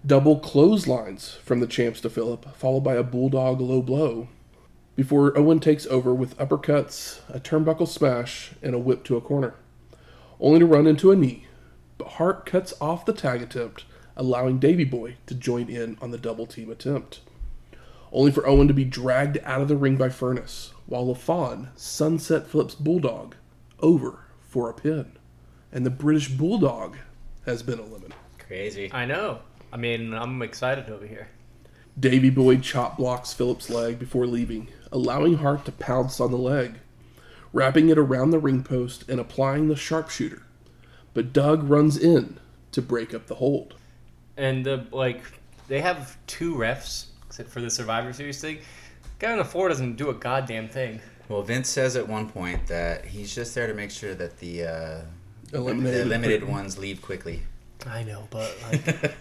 [0.06, 4.28] Double clotheslines from the champs to Philip, followed by a bulldog low blow
[5.00, 9.56] before Owen takes over with uppercuts, a turnbuckle smash, and a whip to a corner,
[10.42, 11.48] only to run into a knee.
[11.98, 13.86] But Hart cuts off the tag attempt,
[14.18, 17.22] allowing Davy Boy to join in on the double team attempt,
[18.12, 22.48] only for Owen to be dragged out of the ring by Furnas, while LaFon sunset
[22.48, 23.36] flips Bulldog
[23.80, 25.14] over for a pin,
[25.72, 26.98] and the British Bulldog
[27.46, 28.16] has been eliminated.
[28.38, 28.92] Crazy.
[28.94, 29.40] I know.
[29.72, 31.30] I mean, I'm excited over here.
[32.00, 36.80] Davy Boy chop blocks Phillips' leg before leaving, allowing Hart to pounce on the leg,
[37.52, 40.44] wrapping it around the ring post and applying the sharpshooter.
[41.14, 42.40] But Doug runs in
[42.72, 43.76] to break up the hold.
[44.38, 45.22] And the like,
[45.68, 48.60] they have two refs except for the Survivor Series thing.
[49.20, 51.02] Guy on the floor doesn't do a goddamn thing.
[51.28, 54.64] Well, Vince says at one point that he's just there to make sure that the
[54.64, 55.02] uh,
[55.54, 56.02] Eliminated.
[56.02, 57.42] the limited ones leave quickly.
[57.88, 59.16] I know, but like,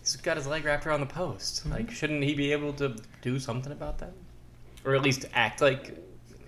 [0.00, 1.60] he's got his leg wrapped around the post.
[1.60, 1.72] Mm-hmm.
[1.72, 4.12] Like, shouldn't he be able to do something about that,
[4.84, 5.96] or at least act like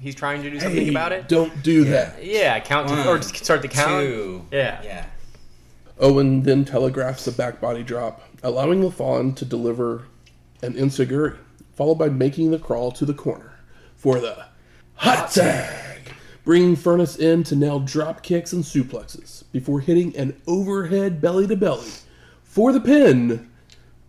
[0.01, 1.29] he's trying to do something Hey, about it?
[1.29, 2.25] Don't do that.
[2.25, 4.03] Yeah, count to, One, or just start the count.
[4.05, 4.47] Two.
[4.51, 4.81] Yeah.
[4.83, 5.07] Yeah.
[6.01, 10.07] Owen then telegraphs a back body drop, allowing LaFon to deliver
[10.63, 11.37] an enzuigiri,
[11.75, 13.53] followed by making the crawl to the corner
[13.97, 14.47] for the
[14.95, 15.92] hot tag,
[16.45, 21.57] bringing Furnas in to nail drop kicks and suplexes before hitting an overhead belly to
[21.57, 21.91] belly
[22.43, 23.51] for the pin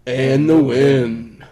[0.06, 1.46] and the win.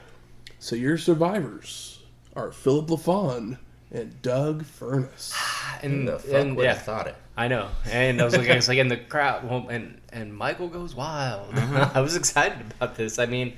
[0.60, 2.00] So your survivors
[2.36, 3.58] are Philip LaFon
[3.91, 5.34] and Doug Furnas.
[5.84, 7.15] And, the fuck and would yeah, have thought it?
[7.36, 7.67] I know.
[7.89, 11.56] And I was looking, it's like in the crowd, well, and and Michael goes wild.
[11.56, 11.89] Uh-huh.
[11.96, 13.17] I was excited about this.
[13.17, 13.54] I mean,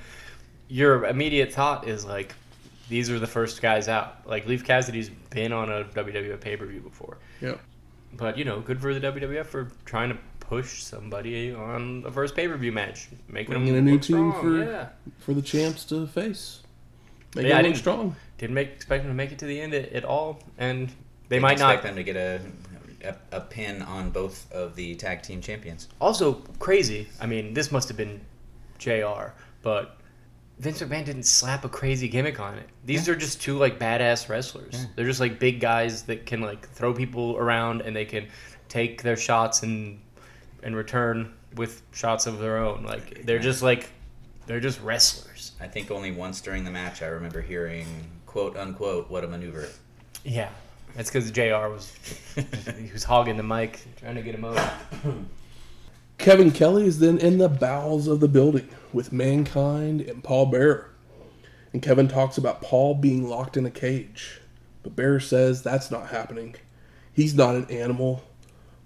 [0.69, 2.33] your immediate thought is like,
[2.89, 4.27] these are the first guys out.
[4.27, 7.55] Like Leif Cassidy's been on a WWF pay per view before, Yeah.
[8.13, 12.35] but you know, good for the WWF for trying to push somebody on the first
[12.35, 14.41] pay per view match, making Bringing them a new look team strong.
[14.41, 14.89] for- yeah.
[15.19, 16.61] For the champs to face.
[17.35, 18.15] Make Yeah, I it didn't- strong.
[18.37, 20.89] Didn't make expect them to make it to the end at, at all, and
[21.29, 21.73] they Didn't might not.
[21.75, 22.41] expect them to get a,
[23.03, 25.87] a a pin on both of the tag team champions.
[26.01, 27.07] Also crazy.
[27.21, 28.19] I mean, this must have been
[28.79, 29.31] Jr.
[29.61, 29.97] But
[30.63, 32.69] Vince McMahon didn't slap a crazy gimmick on it.
[32.85, 34.73] These are just two like badass wrestlers.
[34.73, 34.85] Yeah.
[34.95, 38.27] They're just like big guys that can like throw people around and they can
[38.69, 39.99] take their shots and
[40.63, 42.83] and return with shots of their own.
[42.83, 43.89] Like they're just like
[44.47, 45.51] they're just wrestlers.
[45.59, 47.85] I think only once during the match I remember hearing
[48.25, 49.67] quote unquote what a maneuver.
[50.23, 50.49] Yeah.
[50.95, 51.67] That's because Jr.
[51.67, 51.91] was
[52.77, 54.73] he was hogging the mic, trying to get him over.
[56.23, 60.89] Kevin Kelly is then in the bowels of the building with Mankind and Paul Bearer.
[61.73, 64.39] And Kevin talks about Paul being locked in a cage.
[64.83, 66.55] But Bearer says that's not happening.
[67.11, 68.23] He's not an animal.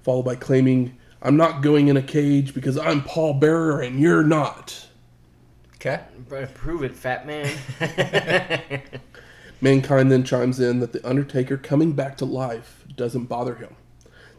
[0.02, 4.24] Followed by claiming, I'm not going in a cage because I'm Paul Bearer and you're
[4.24, 4.88] not.
[5.76, 6.02] Okay.
[6.56, 7.56] Prove it, fat man.
[9.62, 13.76] Mankind then chimes in that The Undertaker coming back to life doesn't bother him.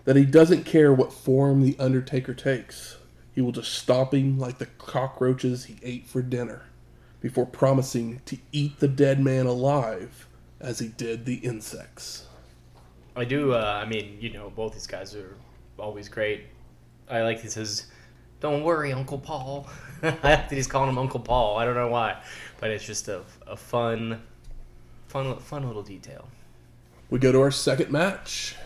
[0.09, 2.97] That he doesn't care what form The Undertaker takes.
[3.35, 6.63] He will just stomp him like the cockroaches he ate for dinner,
[7.21, 10.27] before promising to eat the dead man alive
[10.61, 12.27] as he did the insects.
[13.17, 13.53] I do.
[13.53, 15.37] Uh, I mean, you know, both these guys are
[15.79, 16.45] always great.
[17.11, 17.89] I like he says,
[18.41, 19.69] "Don't worry, Uncle Paul."
[20.03, 21.59] I like that he's calling him Uncle Paul.
[21.59, 22.23] I don't know why,
[22.61, 24.23] but it's just a, a fun,
[25.09, 26.29] fun, fun little detail.
[27.11, 28.57] We go to our second match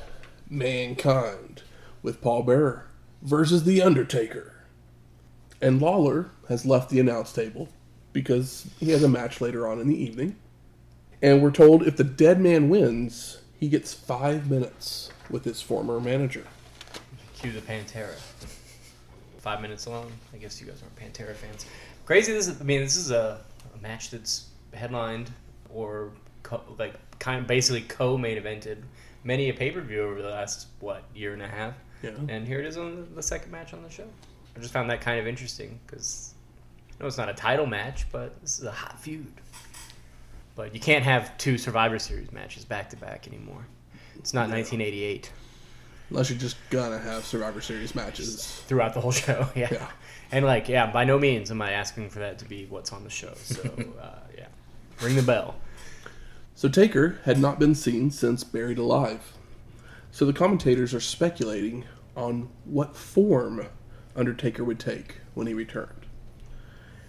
[0.53, 1.63] Mankind
[2.03, 2.87] with Paul Bearer
[3.23, 4.53] versus The Undertaker.
[5.63, 7.71] And Lawler has left the announce table
[8.13, 10.37] because he has a match later on in the evening.
[11.23, 15.99] And we're told if the dead man wins, he gets five minutes with his former
[15.99, 16.45] manager.
[17.39, 18.19] Cue the Pantera.
[19.39, 20.13] Five minutes alone.
[20.35, 21.65] I guess you guys aren't Pantera fans.
[22.05, 22.31] Crazy.
[22.31, 22.61] This is.
[22.61, 23.41] I mean, this is a,
[23.75, 25.31] a match that's headlined
[25.71, 26.11] or
[26.43, 28.83] co- like kind of basically co-main evented
[29.25, 31.75] many a pay-per-view over the last what year and a half.
[32.03, 32.11] Yeah.
[32.29, 34.07] And here it is on the, the second match on the show.
[34.57, 36.35] I just found that kind of interesting because
[37.01, 39.33] no, it's not a title match, but this is a hot feud.
[40.55, 43.67] But you can't have two Survivor Series matches back to back anymore.
[44.17, 45.31] It's not 1988
[46.11, 48.45] Unless you're just gonna have Survivor Series matches.
[48.67, 49.49] throughout the whole show.
[49.55, 49.69] Yeah.
[49.73, 49.89] Yeah.
[50.31, 53.03] And like, yeah, by no means am I asking for that to be what's on
[53.05, 53.33] the show.
[53.35, 53.63] So,
[54.01, 54.47] uh, yeah,
[55.01, 55.55] ring the bell.
[56.63, 59.33] So Taker had not been seen since Buried Alive.
[60.13, 63.67] So the commentators are speculating on what form
[64.15, 66.07] Undertaker would take when he returned.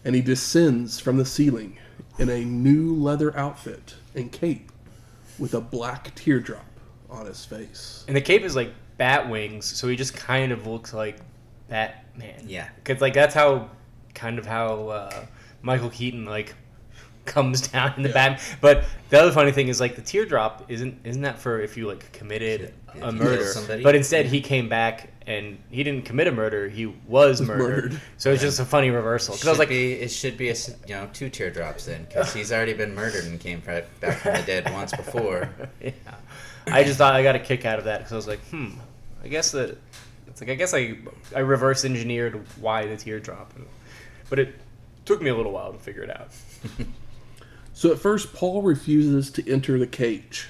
[0.04, 1.78] And he descends from the ceiling
[2.18, 4.72] in a new leather outfit and cape
[5.38, 6.66] with a black teardrop
[7.08, 8.06] on his face.
[8.08, 11.18] And the cape is like bat wings, so he just kind of looks like
[11.68, 12.46] Batman.
[12.48, 12.70] Yeah.
[12.84, 13.70] because like that's how
[14.16, 15.26] kind of how uh,
[15.62, 16.56] Michael Keaton like
[17.34, 18.40] comes down in the Yeah.
[18.62, 21.88] But the other funny thing is like the teardrop isn't isn't that for if you
[21.88, 23.46] like committed If a murder?
[23.46, 23.84] somebody.
[23.84, 26.68] But instead he came back and he didn't commit a murder.
[26.68, 27.84] He was, murdered.
[27.84, 28.02] murdered.
[28.18, 29.36] So it's just a funny reversal.
[29.36, 30.56] Because I was like, be, it should be a
[30.88, 33.86] you know two teardrops then because he's already been murdered and came back
[34.18, 35.50] from the dead once before.
[35.82, 35.92] yeah.
[36.68, 38.72] I just thought I got a kick out of that because I was like, hmm,
[39.24, 39.78] I guess that
[40.28, 40.98] it's like I guess I
[41.36, 43.54] I reverse engineered why the teardrop,
[44.30, 44.56] but it
[45.06, 46.30] took me a little while to figure it out.
[47.84, 50.48] So at first, Paul refuses to enter the cage,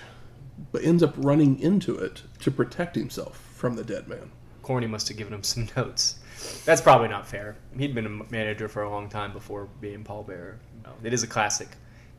[0.72, 4.30] but ends up running into it to protect himself from the dead man.
[4.62, 6.20] Corny must have given him some notes.
[6.64, 7.56] That's probably not fair.
[7.76, 10.60] He'd been a manager for a long time before being Paul Bearer.
[11.04, 11.70] It is a classic,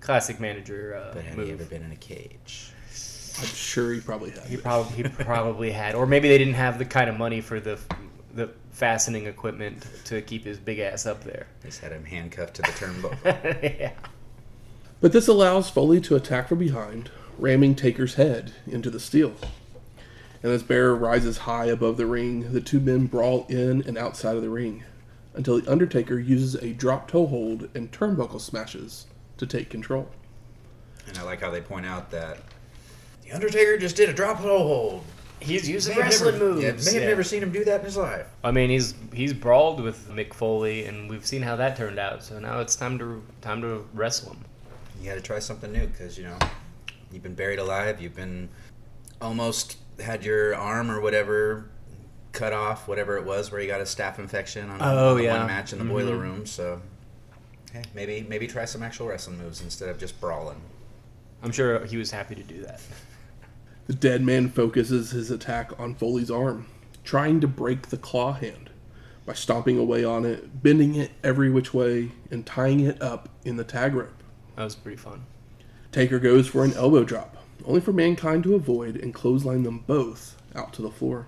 [0.01, 1.47] classic manager uh, But have move.
[1.47, 2.73] you ever been in a cage?
[3.39, 4.43] I'm sure he probably had.
[4.43, 7.61] He probably he probably had, or maybe they didn't have the kind of money for
[7.61, 7.79] the
[8.35, 11.47] the fastening equipment to keep his big ass up there.
[11.63, 13.79] Just had him handcuffed to the turnbuckle.
[13.79, 13.93] yeah.
[15.05, 19.35] But this allows Foley to attack from behind, ramming Taker's head into the steel.
[20.43, 24.35] And as Bearer rises high above the ring, the two men brawl in and outside
[24.35, 24.83] of the ring
[25.35, 29.05] until the Undertaker uses a drop toe hold and turnbuckle smashes
[29.37, 30.09] to take control.
[31.07, 32.39] and I like how they point out that
[33.25, 35.05] the Undertaker just did a drop toe hold.
[35.39, 36.63] He's using May have wrestling never, moves.
[36.63, 37.09] Yeah, may have Yeah.
[37.11, 38.25] never seen him do that in his life.
[38.43, 42.25] I mean, he's he's brawled with Mick Foley, and we've seen how that turned out.
[42.25, 44.45] So now it's time to time to wrestle him.
[45.05, 46.39] You got to try something new because you know
[47.13, 48.01] you've been buried alive.
[48.01, 48.49] You've been
[49.21, 51.69] almost had your arm or whatever
[52.33, 55.37] cut off, whatever it was, where you got a staph infection on, Oh, on yeah.
[55.37, 56.21] one match in the boiler Mhm.
[56.23, 56.47] room.
[56.47, 56.81] So
[57.75, 60.63] hey, maybe maybe try some actual wrestling moves instead of just brawling.
[61.43, 62.81] I'm sure he was happy to do that.
[63.89, 66.65] The dead man focuses his attack on Foley's arm,
[67.05, 68.71] trying to break the claw hand
[69.27, 73.57] by stomping away on it, bending it every which way, and tying it up in
[73.57, 74.23] the tag rope.
[74.57, 75.27] That was pretty fun.
[75.91, 80.41] Taker goes for an elbow drop, only for Mankind to avoid and clothesline them both
[80.55, 81.27] out to the floor.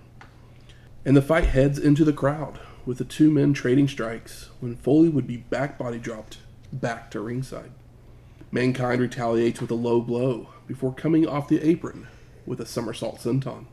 [1.05, 5.09] And the fight heads into the crowd, with the two men trading strikes when Foley
[5.09, 6.39] would be back body dropped
[6.73, 7.73] back to ringside.
[8.53, 12.07] Mankind retaliates with a low blow before coming off the apron
[12.45, 13.67] with a somersault senton.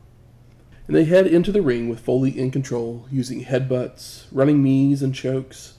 [0.86, 5.14] And they head into the ring with Foley in control, using headbutts, running knees, and
[5.14, 5.74] chokes,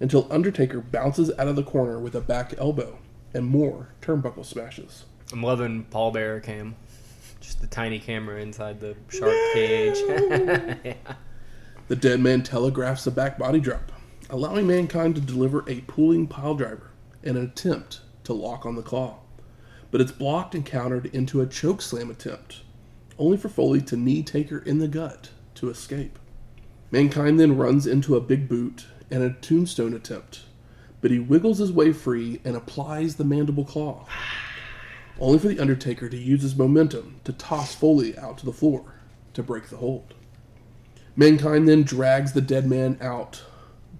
[0.00, 2.98] until Undertaker bounces out of the corner with a back elbow
[3.34, 5.04] and more turnbuckle smashes.
[5.32, 6.76] I'm loving Paul Bearer cam.
[7.40, 9.98] Just the tiny camera inside the shark cage.
[10.08, 10.94] yeah.
[11.86, 13.92] The dead man telegraphs a back body drop,
[14.30, 16.90] allowing Mankind to deliver a pulling pile driver
[17.22, 19.18] in an attempt to lock on the claw.
[19.90, 22.62] But it's blocked and countered into a choke slam attempt,
[23.18, 26.18] only for Foley to knee Taker in the gut to escape.
[26.90, 30.44] Mankind then runs into a big boot and a tombstone attempt,
[31.04, 34.06] but he wiggles his way free and applies the mandible claw,
[35.20, 38.94] only for the Undertaker to use his momentum to toss Foley out to the floor
[39.34, 40.14] to break the hold.
[41.14, 43.42] Mankind then drags the dead man out,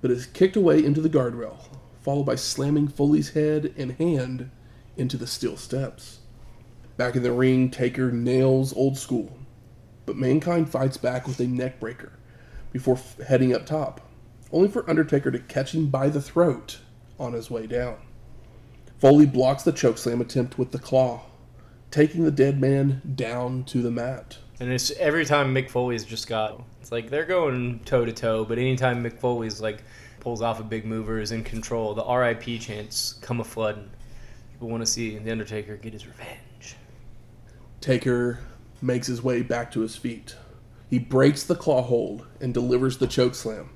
[0.01, 1.59] but is kicked away into the guardrail,
[2.01, 4.51] followed by slamming Foley's head and hand
[4.97, 6.21] into the steel steps.
[6.97, 9.37] Back in the ring, Taker nails Old School,
[10.07, 12.13] but Mankind fights back with a neckbreaker
[12.73, 14.01] before f- heading up top,
[14.51, 16.79] only for Undertaker to catch him by the throat
[17.19, 17.97] on his way down.
[18.99, 21.23] Foley blocks the chokeslam attempt with the claw,
[21.91, 24.39] taking the dead man down to the mat.
[24.61, 28.45] And it's every time Mick Foley's just got it's like they're going toe to toe,
[28.45, 29.83] but anytime Mick Foley's like
[30.21, 33.89] pulls off a big mover is in control, the RIP chants come a flood.
[34.53, 36.77] People want to see the Undertaker get his revenge.
[37.81, 38.39] Taker
[38.81, 40.37] makes his way back to his feet.
[40.89, 43.71] He breaks the claw hold and delivers the choke slam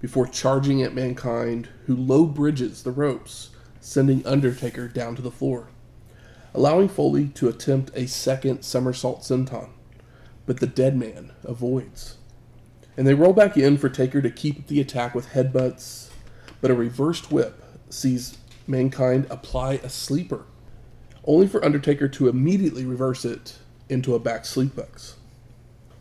[0.00, 5.68] before charging at Mankind, who low bridges the ropes, sending Undertaker down to the floor,
[6.54, 9.70] allowing Foley to attempt a second somersault senton,
[10.46, 12.16] but the dead man avoids.
[12.96, 16.10] And they roll back in for Taker to keep the attack with headbutts,
[16.60, 20.44] but a reversed whip sees Mankind apply a sleeper
[21.24, 23.58] only for Undertaker to immediately reverse it
[23.88, 25.14] into a back sleeplex.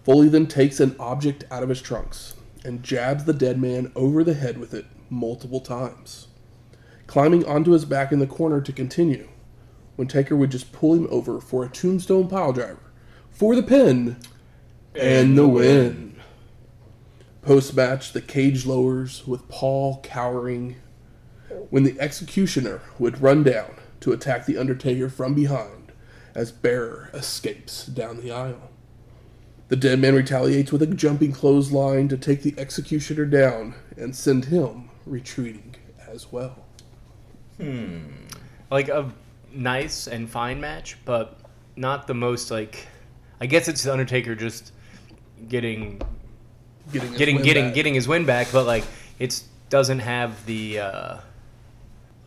[0.04, 2.34] Foley then takes an object out of his trunks
[2.68, 6.28] and jabs the dead man over the head with it multiple times,
[7.08, 9.30] climbing onto his back in the corner to continue,
[9.96, 12.92] when Taker would just pull him over for a tombstone pile driver
[13.32, 14.18] for the pin
[14.94, 16.20] and the win.
[17.42, 20.76] Post match, the cage lowers with Paul cowering
[21.70, 25.94] when the executioner would run down to attack the Undertaker from behind
[26.36, 28.67] as Bearer escapes down the aisle.
[29.70, 34.46] The dead man retaliates with a jumping clothesline to take the executioner down and send
[34.46, 35.76] him retreating
[36.08, 36.66] as well.
[38.72, 39.12] Like a
[39.52, 41.38] nice and fine match, but
[41.76, 42.88] not the most like.
[43.40, 44.72] I guess it's the Undertaker just
[45.48, 46.02] getting
[46.92, 47.74] Getting his getting getting back.
[47.74, 48.86] getting his win back, but like
[49.20, 51.18] it doesn't have the uh,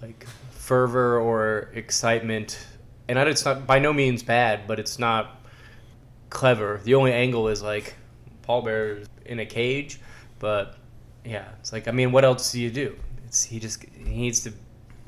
[0.03, 2.59] like fervor or excitement.
[3.09, 5.40] And I, it's not by no means bad, but it's not
[6.31, 6.81] clever.
[6.85, 7.95] The only angle is like
[8.43, 10.01] Paul Bear in a cage,
[10.39, 10.77] but
[11.25, 12.97] yeah, it's like I mean, what else do you do?
[13.27, 14.53] It's he just he needs to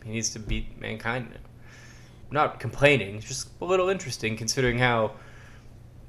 [0.04, 1.37] he needs to beat mankind now.
[2.28, 5.12] I'm not complaining, it's just a little interesting considering how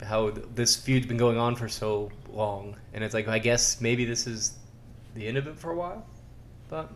[0.03, 4.05] how this feud's been going on for so long, and it's like I guess maybe
[4.05, 4.53] this is
[5.15, 6.05] the end of it for a while,
[6.69, 6.91] but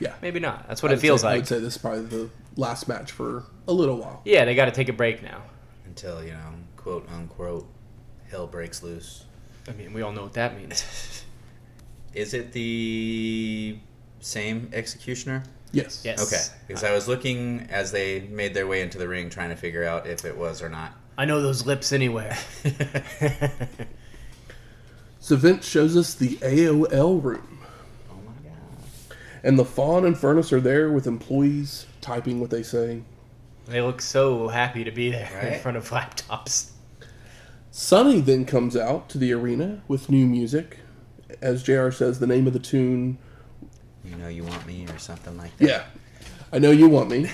[0.00, 0.14] Yeah.
[0.20, 0.66] maybe not.
[0.68, 1.38] That's what I it feels say- I like.
[1.40, 4.20] would say this is probably the last match for a little while.
[4.24, 5.42] Yeah, they got to take a break now.
[5.86, 7.66] until you know, quote unquote,
[8.30, 9.24] hell breaks loose.
[9.68, 11.24] I mean, we all know what that means.
[12.14, 13.78] Is it the
[14.20, 15.42] same executioner?
[15.72, 16.02] Yes.
[16.04, 16.20] Yes.
[16.26, 19.56] Okay, because I was looking as they made their way into the ring, trying to
[19.56, 20.92] figure out if it was or not.
[21.16, 22.36] I know those lips anywhere.
[25.20, 27.60] So Vince shows us the AOL room,
[28.10, 29.16] Oh my god!
[29.44, 33.02] and LaFon and Furnas are there with employees typing what they say.
[33.68, 36.71] they look so happy to be there in front of laptops.
[37.74, 40.80] Sunny then comes out to the arena with new music.
[41.40, 43.16] As JR says, the name of the tune,
[44.04, 45.68] You know you want me or something like that.
[45.68, 45.84] yeah,
[46.52, 47.20] I know you want me.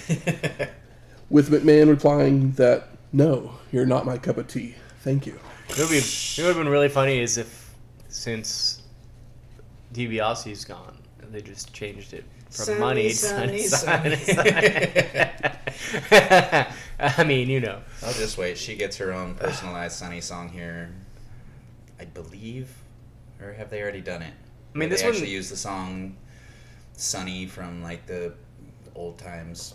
[1.28, 4.76] with McMahon replying that, no, you're not my cup of tea.
[5.00, 5.40] Thank you.
[5.70, 5.96] It would be.
[5.98, 7.74] It would have been really funny is if
[8.08, 8.82] since
[9.92, 10.96] DiBiase's gone,
[11.32, 13.08] They just changed it from Sunny, money.
[13.10, 14.16] sunny, to sunny.
[16.98, 17.80] I mean, you know.
[18.02, 18.58] I'll just wait.
[18.58, 20.90] She gets her own personalized Sunny song here.
[22.00, 22.70] I believe,
[23.40, 24.32] or have they already done it?
[24.74, 26.16] I mean, Where this they one- actually use the song
[26.94, 28.32] "Sunny" from like the
[28.94, 29.74] old times,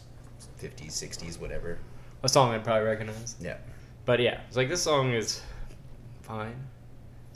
[0.57, 1.77] fifties, sixties, whatever.
[2.23, 3.35] A song I'd probably recognize.
[3.41, 3.57] Yeah.
[4.05, 5.41] But yeah, it's like this song is
[6.21, 6.55] fine.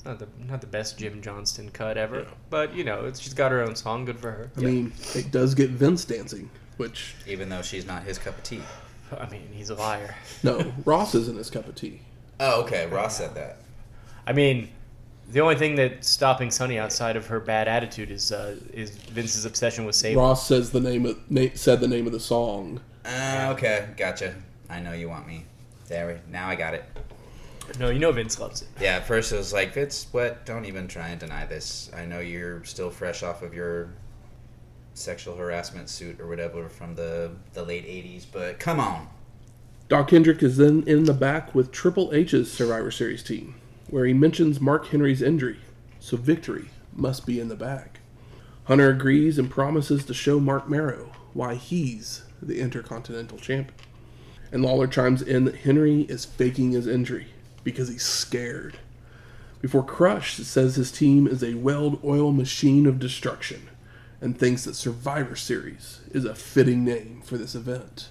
[0.08, 2.26] It's not the not the best Jim Johnston cut ever, Yeah.
[2.50, 4.06] but you know, it's, she's got her own song.
[4.06, 4.52] Good for her.
[4.56, 8.44] I mean, it does get Vince dancing, which Even though she's not his cup of
[8.44, 8.62] tea.
[9.18, 10.16] I mean, he's a liar.
[10.44, 12.00] no, Ross isn't his cup of tea.
[12.40, 12.88] Oh, okay.
[12.88, 13.58] Ross said that.
[14.26, 14.70] I mean,
[15.30, 19.44] the only thing that's stopping Sunny outside of her bad attitude is uh, is Vince's
[19.44, 20.22] obsession with Sable.
[20.22, 22.80] Ross says the name of na- said the name of the song.
[23.06, 24.36] Uh, okay, gotcha.
[24.70, 25.44] I know you want me.
[25.90, 26.84] There, we, now I got it.
[27.80, 28.68] No, you know Vince loves it.
[28.80, 30.46] Yeah, at first it was like, Vince, what?
[30.46, 31.92] Don't even try and deny this.
[31.96, 33.90] I know you're still fresh off of your
[34.94, 39.08] sexual harassment suit or whatever from the, the late 80s, but come on.
[39.90, 43.56] Doc Hendrix is then in the back with Triple H's Survivor Series team,
[43.90, 45.60] where he mentions Mark Henry's injury,
[46.00, 48.00] so victory must be in the back.
[48.66, 53.76] Hunter agrees and promises to show Marc Mero why he's the Intercontinental Champion.
[54.52, 57.28] And Lawler chimes in that Henry is faking his injury
[57.68, 58.78] because he's scared.
[59.60, 63.68] Before Crush says his team is a weld oil machine of destruction
[64.22, 68.08] and thinks that Survivor Series is a fitting name for this event.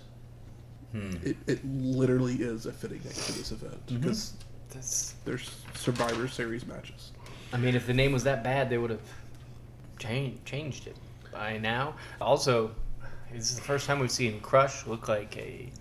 [0.93, 1.15] Hmm.
[1.25, 3.97] It, it literally is a fitting name for this event mm-hmm.
[3.97, 4.35] because
[4.75, 7.13] That's, there's Survivor Series matches.
[7.55, 9.09] I mean, if the name was that bad, they would have
[9.99, 10.97] changed changed it
[11.33, 11.95] by now.
[12.21, 12.73] Also,
[13.33, 15.73] this is the first time we've seen Crush look like a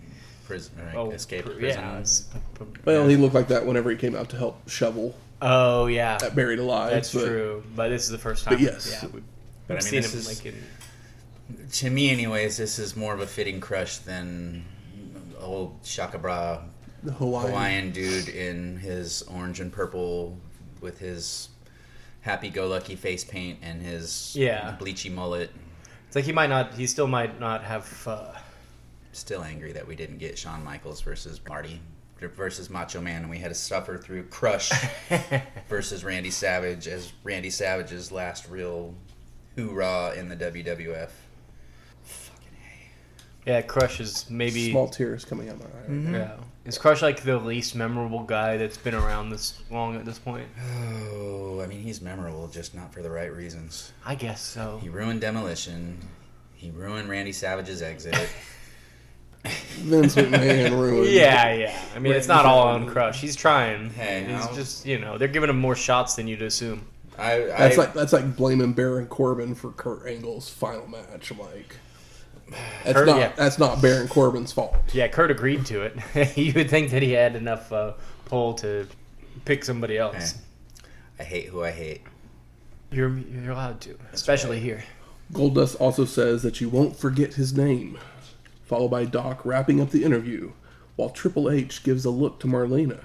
[0.46, 0.94] Prison, right?
[0.96, 1.80] oh Escape pr- prison.
[1.82, 6.18] Yeah, Well, he looked like that whenever he came out to help Shovel oh yeah,
[6.22, 6.90] at Buried Alive.
[6.92, 7.62] that's but true.
[7.74, 8.54] But this is the first time.
[8.54, 8.90] but yes.
[9.02, 9.22] yeah, we've,
[9.66, 10.62] But I we've mean, seen this him is- like in.
[11.72, 14.64] To me, anyways, this is more of a fitting crush than
[15.40, 16.62] old Shaka Bra
[17.04, 17.48] The Hawaiian.
[17.50, 20.36] Hawaiian dude in his orange and purple
[20.80, 21.48] with his
[22.22, 24.76] happy-go-lucky face paint and his Yeah.
[24.80, 25.50] bleachy mullet.
[26.08, 26.74] It's like he might not.
[26.74, 28.02] He still might not have.
[28.08, 28.32] Uh,
[29.16, 31.80] Still angry that we didn't get Shawn Michaels versus Marty
[32.20, 34.70] versus Macho Man, and we had to suffer through Crush
[35.68, 38.94] versus Randy Savage as Randy Savage's last real
[39.56, 41.08] hoorah in the WWF.
[42.02, 42.48] Fucking
[43.46, 43.50] A.
[43.50, 44.70] yeah, Crush is maybe.
[44.70, 45.88] Small tears coming out my eye.
[45.88, 46.14] Mm-hmm.
[46.14, 46.36] Yeah,
[46.66, 50.48] is Crush like the least memorable guy that's been around this long at this point?
[50.60, 53.92] Oh, I mean, he's memorable, just not for the right reasons.
[54.04, 54.78] I guess so.
[54.82, 55.98] He ruined Demolition.
[56.52, 58.14] He ruined Randy Savage's exit.
[59.48, 61.10] Vince McMahon ruined.
[61.12, 61.84] Yeah, yeah.
[61.94, 63.20] I mean, it's not all on Crush.
[63.20, 63.90] He's trying.
[63.90, 66.86] Hey, He's I'll- just, you know, they're giving him more shots than you'd assume.
[67.18, 71.30] I, That's like that's like blaming Baron Corbin for Kurt Angle's final match.
[71.30, 71.76] I'm like,
[72.84, 73.32] that's Kurt- not yeah.
[73.34, 74.76] that's not Baron Corbin's fault.
[74.92, 75.96] Yeah, Kurt agreed to it.
[76.36, 77.94] you would think that he had enough uh,
[78.26, 78.86] pull to
[79.46, 80.32] pick somebody else.
[80.32, 80.38] Hey.
[81.18, 82.02] I hate who I hate.
[82.90, 84.62] You're you're allowed to, especially right.
[84.62, 84.84] here.
[85.32, 87.98] Goldust also says that you won't forget his name,
[88.66, 90.52] followed by Doc wrapping up the interview,
[90.96, 93.04] while Triple H gives a look to Marlena,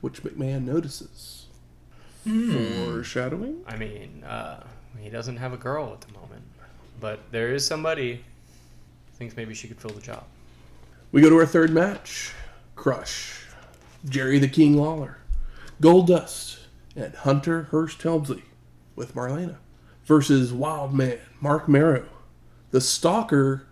[0.00, 1.46] which McMahon notices.
[2.24, 3.62] Foreshadowing?
[3.66, 4.62] I mean, uh,
[4.98, 6.42] he doesn't have a girl at the moment,
[7.00, 10.24] but there is somebody who thinks maybe she could fill the job.
[11.12, 12.32] We go to our third match
[12.76, 13.46] Crush,
[14.08, 15.18] Jerry the King Lawler,
[15.82, 16.60] Goldust,
[16.94, 18.44] and Hunter Hearst Helmsley
[18.94, 19.56] with Marlena
[20.04, 22.06] versus Wild Man Marc Mero,
[22.70, 23.66] the Stalker,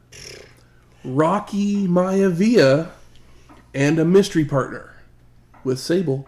[1.04, 2.90] Rocky Maivia,
[3.72, 4.96] and a mystery partner
[5.62, 6.26] with Sable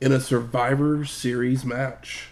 [0.00, 2.28] in a Survivor Series match.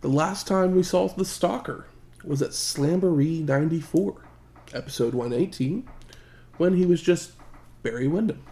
[0.00, 1.86] The last time we saw the Stalker
[2.24, 4.16] was at Slamboree 94,
[4.74, 5.88] episode 118,
[6.56, 7.32] when he was just
[7.84, 8.42] Barry Windham.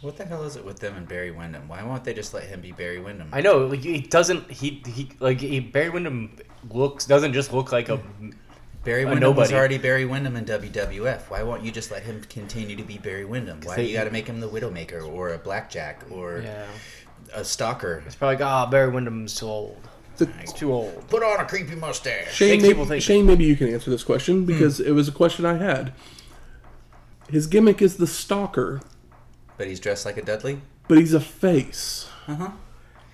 [0.00, 1.68] What the hell is it with them and Barry Windham?
[1.68, 3.30] Why won't they just let him be Barry Windham?
[3.32, 4.50] I know, like he doesn't.
[4.50, 6.36] He he like he, Barry Windham
[6.70, 8.00] looks doesn't just look like a.
[8.84, 11.30] Barry a Windham was already Barry Windham in WWF.
[11.30, 13.60] Why won't you just let him continue to be Barry Windham?
[13.62, 16.66] Why do they- you got to make him the Widowmaker or a Blackjack or Yeah,
[17.32, 18.02] a Stalker?
[18.06, 19.88] it's probably like ah, Barry Windham's too old.
[20.18, 21.08] The- He's too old.
[21.08, 22.34] Put on a creepy mustache.
[22.34, 23.00] Shane, maybe.
[23.00, 25.92] Shane, maybe you can answer this question because it was a question I had.
[27.30, 28.80] His gimmick is the Stalker,
[29.56, 30.60] But he's dressed like a Dudley.
[30.88, 32.06] but he's a face.
[32.28, 32.50] Uh huh.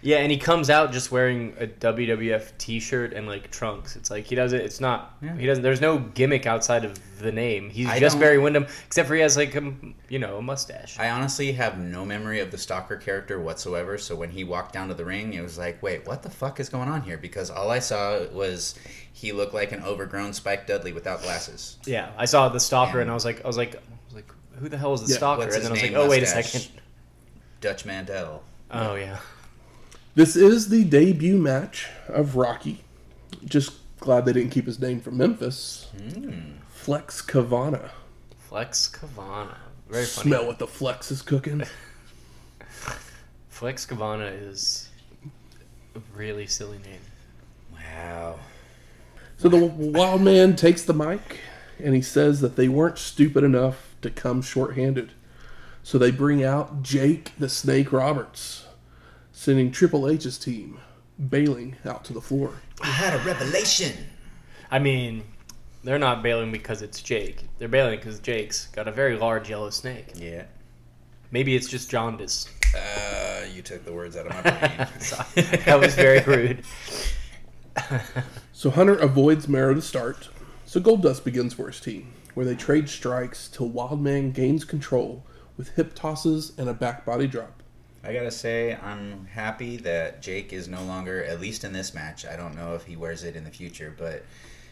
[0.03, 3.96] Yeah, and he comes out just wearing a WWF T-shirt and like trunks.
[3.96, 4.59] It's like he doesn't.
[4.61, 5.14] It's not.
[5.20, 5.36] Yeah.
[5.36, 5.62] He doesn't.
[5.62, 7.68] There's no gimmick outside of the name.
[7.68, 9.74] He's I just Barry Windham, except for he has like a
[10.09, 10.98] you know a mustache.
[10.98, 13.98] I honestly have no memory of the Stalker character whatsoever.
[13.98, 16.61] So when he walked down to the ring, it was like, wait, what the fuck
[16.61, 17.18] is going on here?
[17.18, 18.76] Because all I saw was
[19.12, 21.76] he looked like an overgrown Spike Dudley without glasses.
[21.84, 24.14] Yeah, I saw the stalker, and And- I was like, I was like, I was
[24.14, 25.42] like, who the hell is the Yeah, stalker?
[25.42, 26.01] And then I was his like, name?
[26.01, 26.68] oh wait a second.
[27.61, 28.42] Dutch Mantel.
[28.70, 29.18] Oh yeah.
[30.14, 32.82] This is the debut match of Rocky.
[33.44, 35.88] Just glad they didn't keep his name from Memphis.
[35.96, 36.54] Mm.
[36.68, 37.90] Flex Kavana.
[38.38, 39.56] Flex Kavana.
[39.88, 40.30] Very funny.
[40.30, 41.62] Smell what the Flex is cooking.
[43.48, 44.88] Flex Kavana is
[45.94, 47.00] a really silly name.
[47.72, 48.40] Wow.
[49.36, 51.38] So the wild man takes the mic
[51.78, 55.12] and he says that they weren't stupid enough to come short-handed.
[55.82, 58.66] So they bring out Jake the Snake Roberts,
[59.41, 60.78] sending Triple H's team
[61.30, 62.53] bailing out to the floor.
[62.82, 63.97] I had a revelation.
[64.70, 65.24] I mean,
[65.82, 67.45] they're not bailing because it's Jake.
[67.59, 70.09] They're bailing because Jake's got a very large yellow snake.
[70.14, 70.45] Yeah.
[71.30, 72.51] Maybe it's just jaundice.
[72.76, 74.88] Uh, you took the words out of my brain.
[75.64, 76.62] that was very rude.
[78.53, 80.28] So Hunter avoids Mero to start.
[80.66, 85.24] So Goldust begins for his team, where they trade strikes till Wildman gains control
[85.57, 87.59] with hip tosses and a back body drop.
[88.03, 92.24] I gotta say, I'm happy that Jake is no longer, at least in this match.
[92.24, 94.24] I don't know if he wears it in the future, but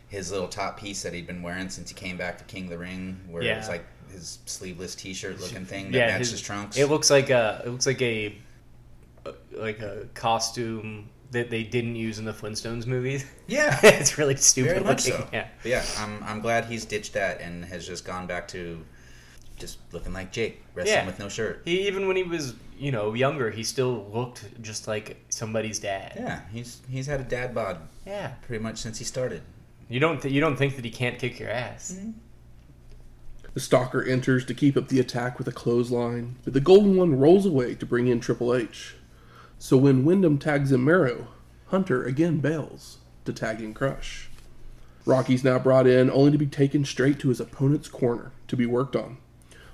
[0.09, 2.71] his little top piece that he'd been wearing since he came back to King of
[2.71, 6.41] the Ring, where it was like his sleeveless T-shirt looking thing that yeah, matched his,
[6.41, 6.79] trunks.
[6.79, 8.35] It looks like a it looks like a
[9.53, 13.27] like a costume that they didn't use in the Flintstones movies.
[13.47, 15.29] yeah, it's really stupid very much so.
[15.33, 15.49] Yeah.
[15.63, 18.83] But yeah, I'm I'm glad he's ditched that and has just gone back to
[19.59, 21.07] just looking like Jake, wrestling Yeah.
[21.07, 21.63] with no shirt.
[21.65, 26.13] He even when he was you know younger, he still looked just like somebody's dad.
[26.17, 28.33] Yeah, he's he's had a dad bod Yeah.
[28.47, 29.43] pretty much since he started.
[29.89, 31.97] You don't th- you don't think that he can't kick your ass?
[31.99, 32.11] Mm-hmm.
[33.55, 37.19] The Stalker enters to keep up the attack with a clothesline, but the Golden One
[37.19, 38.95] rolls away to bring in Triple H.
[39.59, 41.29] So when Windham tags in Mero,
[41.67, 44.29] Hunter again bails to tag in Crush.
[45.05, 48.67] Rocky's now brought in only to be taken straight to his opponent's corner to be
[48.67, 49.17] worked on,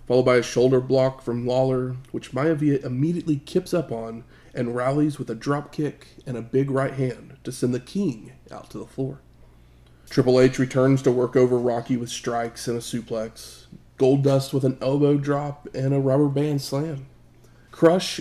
[0.06, 4.24] followed by a shoulder block from Lawler, which Maivia immediately kips up on
[4.54, 8.32] and rallies with a drop kick and a big right hand to send the King
[8.50, 9.20] out to the floor.
[10.10, 13.66] Triple H returns to work over Rocky with strikes and a suplex.
[13.98, 17.06] Goldust with an elbow drop and a rubber band slam.
[17.70, 18.20] Crush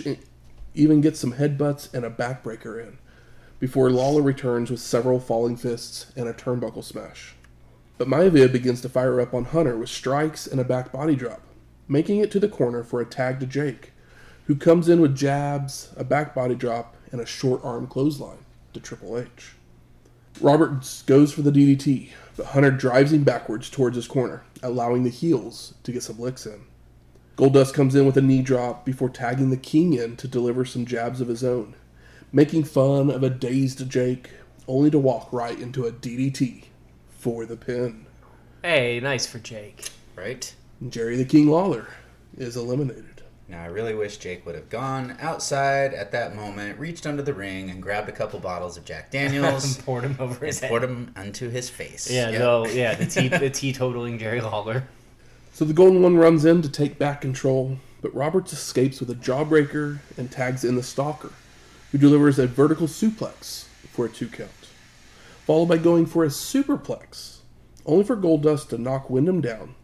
[0.74, 2.98] even gets some headbutts and a backbreaker in,
[3.60, 7.34] before Lawler returns with several falling fists and a turnbuckle smash.
[7.98, 11.42] But Maivia begins to fire up on Hunter with strikes and a back body drop,
[11.88, 13.92] making it to the corner for a tag to Jake,
[14.46, 18.80] who comes in with jabs, a back body drop, and a short arm clothesline to
[18.80, 19.54] Triple H.
[20.40, 25.10] Roberts goes for the DDT, but Hunter drives him backwards towards his corner, allowing the
[25.10, 26.62] heels to get some licks in.
[27.36, 30.86] Goldust comes in with a knee drop before tagging the King in to deliver some
[30.86, 31.74] jabs of his own,
[32.32, 34.30] making fun of a dazed Jake,
[34.66, 36.64] only to walk right into a DDT
[37.08, 38.06] for the pin.
[38.62, 39.90] Hey, nice for Jake.
[40.16, 40.54] Right?
[40.88, 41.86] Jerry the King Lawler
[42.36, 43.22] is eliminated.
[43.48, 47.34] Now, I really wish Jake would have gone outside at that moment, reached under the
[47.34, 50.62] ring, and grabbed a couple bottles of Jack Daniels, and poured him over his and
[50.62, 50.68] head.
[50.70, 52.10] poured them onto his face.
[52.10, 52.38] Yeah, Yep.
[52.40, 54.84] no, yeah, the tea, the teetotaling Jerry Lawler.
[55.52, 59.14] So the Golden One runs in to take back control, but Roberts escapes with a
[59.14, 61.30] jawbreaker and tags in the Stalker,
[61.92, 64.50] who delivers a vertical suplex for a two count,
[65.46, 67.38] followed by going for a superplex,
[67.84, 69.74] only for Goldust to knock Windham down,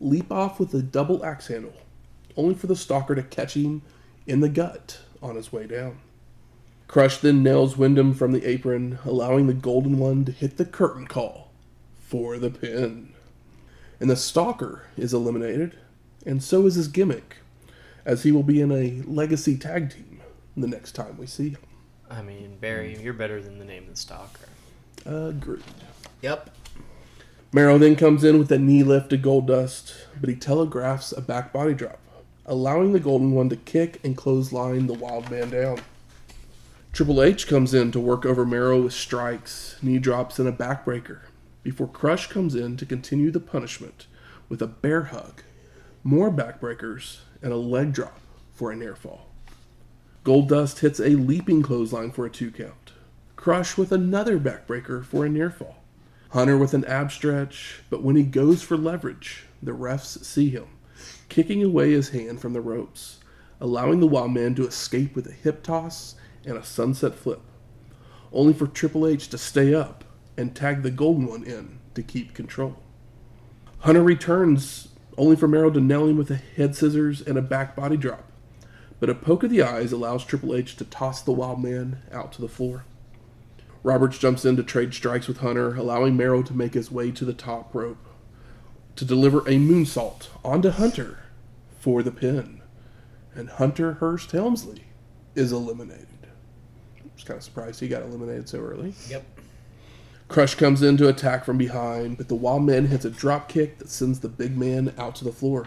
[0.00, 1.74] leap off with a double axe handle,
[2.36, 3.82] only for the Stalker to catch him
[4.26, 5.98] in the gut on his way down.
[6.88, 11.06] Crush then nails Windham from the apron, allowing the Golden One to hit the curtain
[11.06, 11.50] call
[12.00, 13.14] for the pin
[14.00, 15.78] and the Stalker is eliminated,
[16.24, 17.36] and so is his gimmick,
[18.04, 20.20] as he will be in a legacy tag team
[20.56, 21.60] the next time we see him.
[22.10, 24.48] I mean, Barry, you're better than the name of the stalker.
[25.04, 25.62] Agreed.
[26.22, 26.50] Yep.
[27.52, 31.52] Mero then comes in with a knee lift to Goldust, but he telegraphs a back
[31.52, 31.98] body drop,
[32.46, 35.80] allowing the Golden One to kick and clothesline the Wild Man down.
[36.92, 41.22] Triple H comes in to work over Mero with strikes, knee drops, and a backbreaker,
[41.64, 44.06] before Crush comes in to continue the punishment
[44.48, 45.42] with a bear hug,
[46.04, 48.20] more backbreakers, and a leg drop
[48.54, 49.26] for a near fall.
[50.24, 52.92] Goldust hits a leaping clothesline for a two count.
[53.34, 55.78] Crush with another backbreaker for a near fall.
[56.30, 60.68] Hunter with an ab stretch, but when he goes for leverage, the refs see him,
[61.28, 63.18] kicking away his hand from the ropes,
[63.60, 66.14] allowing the Wild Man to escape with a hip toss
[66.44, 67.40] and a sunset flip,
[68.32, 70.04] only for Triple H to stay up
[70.36, 72.76] and tag the Golden One in to keep control.
[73.80, 77.74] Hunter returns, only for Mero to nail him with a head scissors and a back
[77.74, 78.30] body drop,
[79.00, 82.30] but a poke of the eyes allows Triple H to toss the Wild Man out
[82.34, 82.84] to the floor.
[83.82, 87.24] Roberts jumps in to trade strikes with Hunter, allowing Mero to make his way to
[87.24, 88.06] the top rope
[88.96, 91.20] to deliver a moonsault onto Hunter
[91.78, 92.60] for the pin.
[93.34, 94.84] And Hunter Hearst Helmsley
[95.34, 96.06] is eliminated.
[96.98, 98.94] I was kind of surprised he got eliminated so early.
[99.08, 99.24] Yep.
[100.28, 103.78] Crush comes in to attack from behind, but the Wild Man hits a drop kick
[103.78, 105.66] that sends the big man out to the floor.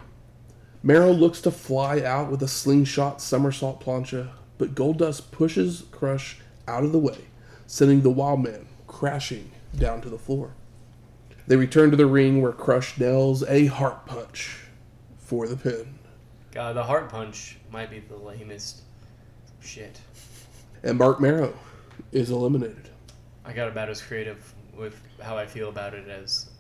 [0.81, 6.37] Mero looks to fly out with a slingshot somersault plancha, but Goldust pushes Crush
[6.67, 7.17] out of the way,
[7.73, 10.53] sending the Wild Man crashing down to the floor.
[11.47, 14.59] They return to the ring where Crush nails a heart punch
[15.17, 15.97] for the pin.
[16.51, 18.81] God, the heart punch might be the lamest
[19.59, 19.99] shit.
[20.83, 21.57] And Marc Mero
[22.11, 22.89] is eliminated.
[23.43, 26.51] I got about as creative with how I feel about it as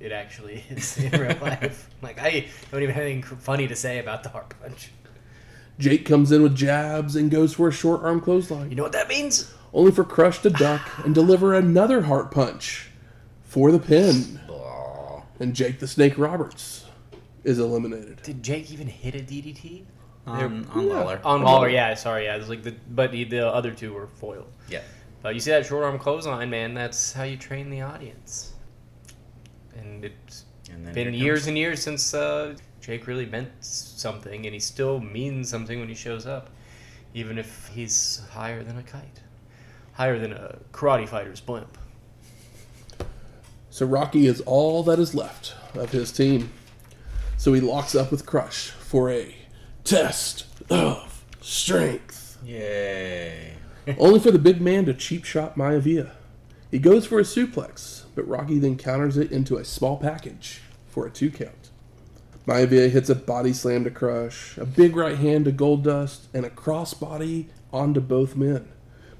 [0.00, 1.88] it actually is in real life.
[2.02, 4.90] Like I don't even have anything funny to say about the heart punch.
[5.78, 8.70] Jake comes in with jabs and goes for a short arm clothesline.
[8.70, 9.54] You know what that means?
[9.72, 12.90] Only for Crush to duck and deliver another heart punch
[13.42, 14.40] for the pin.
[15.40, 16.84] And Jake the Snake Roberts
[17.44, 18.22] is eliminated.
[18.22, 19.84] Did Jake even hit a DDT?
[20.26, 21.20] On, on Lawler.
[21.24, 22.34] On Waller, yeah, sorry, yeah.
[22.34, 24.50] It was like the but the, the other two were foiled.
[24.68, 24.80] Yeah.
[25.22, 26.74] But you see that short arm clothesline, man.
[26.74, 28.52] That's how you train the audience.
[29.76, 34.44] And it's And then been years comes- and years since uh, Jake really meant something,
[34.44, 36.50] and he still means something when he shows up,
[37.14, 39.20] even if he's higher than a kite,
[39.98, 41.76] higher than a karate fighter's blimp.
[43.68, 46.52] So Rocky is all that is left of his team.
[47.36, 49.34] So he locks up with Crush for a
[49.82, 52.38] test of strength.
[52.44, 53.54] Yay.
[53.98, 56.12] Only for the big man to cheap shot Maivia.
[56.70, 61.06] He goes for a suplex, but Rocky then counters it into a small package for
[61.06, 61.70] a two count.
[62.46, 66.50] Maivia hits a body slam to Crush, a big right hand to Goldust, and a
[66.50, 68.68] crossbody onto both men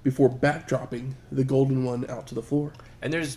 [0.08, 2.72] before backdropping the Golden One out to the floor.
[3.02, 3.36] And there's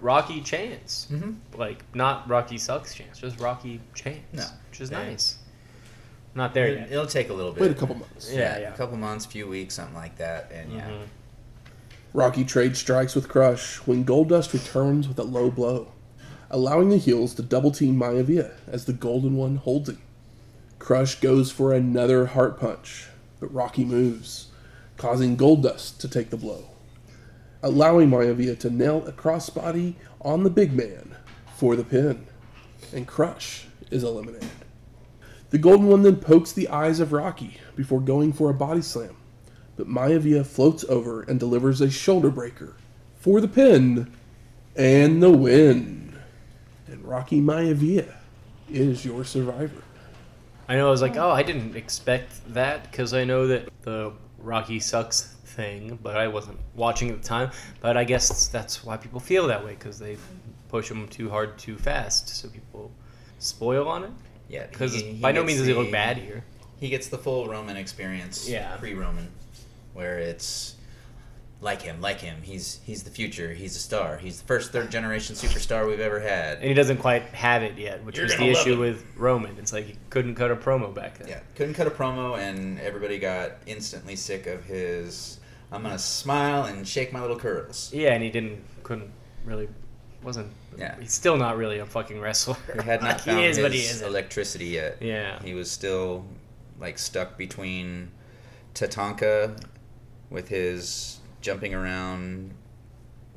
[0.00, 1.36] Rocky chance, Mhm.
[1.56, 4.44] like not Rocky sucks chance, just Rocky chance, No.
[4.68, 5.04] which is Yeah.
[5.04, 5.36] nice.
[6.34, 6.92] Not there It, yet.
[6.92, 7.60] it'll take a little bit.
[7.62, 8.32] Wait a couple months.
[8.32, 8.74] Yeah, yeah.
[8.74, 10.50] A couple months, a few weeks, something like that.
[10.52, 10.88] And yeah.
[10.88, 11.06] Mhm.
[12.12, 15.92] Rocky trades strikes with Crush when Goldust returns with a low blow,
[16.50, 19.98] allowing the heels to double team Maivia as the Golden One holds him.
[20.80, 23.06] Crush goes for another heart punch,
[23.40, 24.47] but Rocky moves,
[24.98, 26.66] causing Goldust to take the blow,
[27.62, 31.16] allowing Maivia to nail a crossbody on the big man
[31.56, 32.26] for the pin,
[32.92, 34.50] and Crush is eliminated.
[35.50, 39.16] The Golden One then pokes the eyes of Rocky before going for a body slam
[39.78, 42.74] but Maivia floats over and delivers a shoulder breaker
[43.16, 44.12] for the pin
[44.74, 46.18] and the win.
[46.88, 48.12] And Rocky Maivia
[48.68, 49.84] is your survivor.
[50.66, 50.88] I know.
[50.88, 55.34] I was like, oh, I didn't expect that because I know that the Rocky sucks
[55.44, 57.50] thing, but I wasn't watching at the time.
[57.80, 60.16] But I guess that's why people feel that way because they
[60.68, 62.90] push him too hard, too fast, so people
[63.38, 64.10] spoil on it.
[64.48, 64.66] Yeah.
[64.66, 66.44] Because by no means does he look bad here.
[66.80, 68.48] He gets the full Roman experience.
[68.48, 68.76] Yeah.
[68.76, 69.30] Pre-Roman,
[69.94, 70.76] where it's
[71.60, 72.38] like him, like him.
[72.42, 73.52] He's he's the future.
[73.52, 74.16] He's a star.
[74.18, 76.58] He's the first third generation superstar we've ever had.
[76.58, 79.56] And he doesn't quite have it yet, which You're was the issue with Roman.
[79.58, 81.28] It's like he couldn't cut a promo back then.
[81.28, 85.40] Yeah, couldn't cut a promo, and everybody got instantly sick of his.
[85.72, 87.90] I'm gonna smile and shake my little curls.
[87.92, 89.10] Yeah, and he didn't, couldn't
[89.44, 89.68] really,
[90.22, 90.50] wasn't.
[90.78, 90.94] Yeah.
[91.00, 92.56] He's still not really a fucking wrestler.
[92.72, 94.06] He had not Like, found he is, his but he isn't.
[94.06, 94.98] electricity yet.
[95.02, 95.42] Yeah.
[95.42, 96.24] He was still
[96.80, 98.12] like stuck between
[98.74, 99.60] Tatanka
[100.30, 102.52] with his jumping around,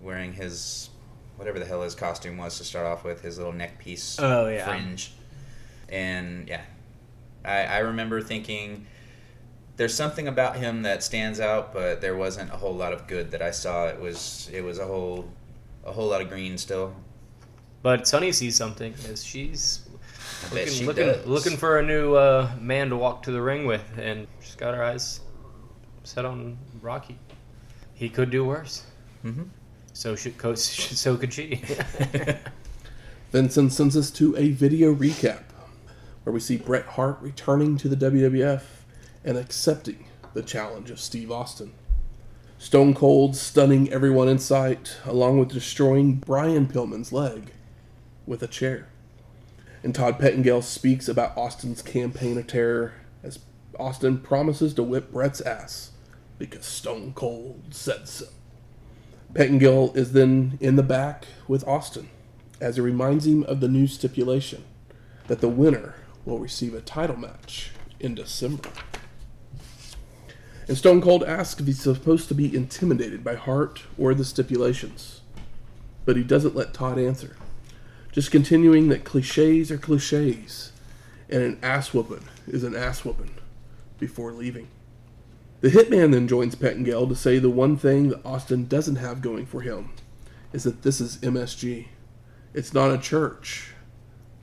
[0.01, 0.89] wearing his
[1.37, 4.47] whatever the hell his costume was to start off with, his little neck piece Oh,
[4.47, 4.65] yeah.
[4.65, 5.11] fringe.
[5.89, 6.61] And yeah,
[7.43, 8.85] I, I remember thinking
[9.77, 13.31] there's something about him that stands out, but there wasn't a whole lot of good
[13.31, 13.87] that I saw.
[13.87, 15.27] It was it was a whole
[15.83, 16.93] a whole lot of green still.
[17.81, 19.89] But Sunny sees something as she's
[20.51, 23.83] looking, she looking, looking for a new uh, man to walk to the ring with,
[23.97, 25.21] and she's got her eyes
[26.03, 27.17] set on Rocky.
[28.01, 28.81] He could do worse.
[29.23, 29.49] Mhm.
[29.93, 31.61] So should co- so could she.
[33.31, 35.43] Vincent sends us to a video recap
[36.23, 38.63] where we see Bret Hart returning to the WWF
[39.23, 41.73] and accepting the challenge of Steve Austin.
[42.57, 47.51] Stone Cold stunning everyone in sight, along with destroying Brian Pillman's leg
[48.25, 48.87] with a chair.
[49.83, 53.37] And Todd Pettengill speaks about Austin's campaign of terror as
[53.79, 55.90] Austin promises to whip Bret's ass
[56.41, 58.25] because Stone Cold said so.
[59.35, 62.09] Pettengill is then in the back with Austin
[62.59, 64.63] as it reminds him of the new stipulation
[65.27, 65.93] that the winner
[66.25, 68.69] will receive a title match in December.
[70.67, 75.21] And Stone Cold asks if he's supposed to be intimidated by Hart or the stipulations.
[76.05, 77.37] But he doesn't let Todd answer,
[78.11, 80.71] just continuing that cliches are cliches,
[81.29, 83.35] and an ass whooping is an ass whooping
[83.99, 84.69] before leaving.
[85.61, 89.45] The hitman then joins Pettengill to say the one thing that Austin doesn't have going
[89.45, 89.91] for him
[90.53, 91.87] is that this is MSG.
[92.51, 93.73] It's not a church,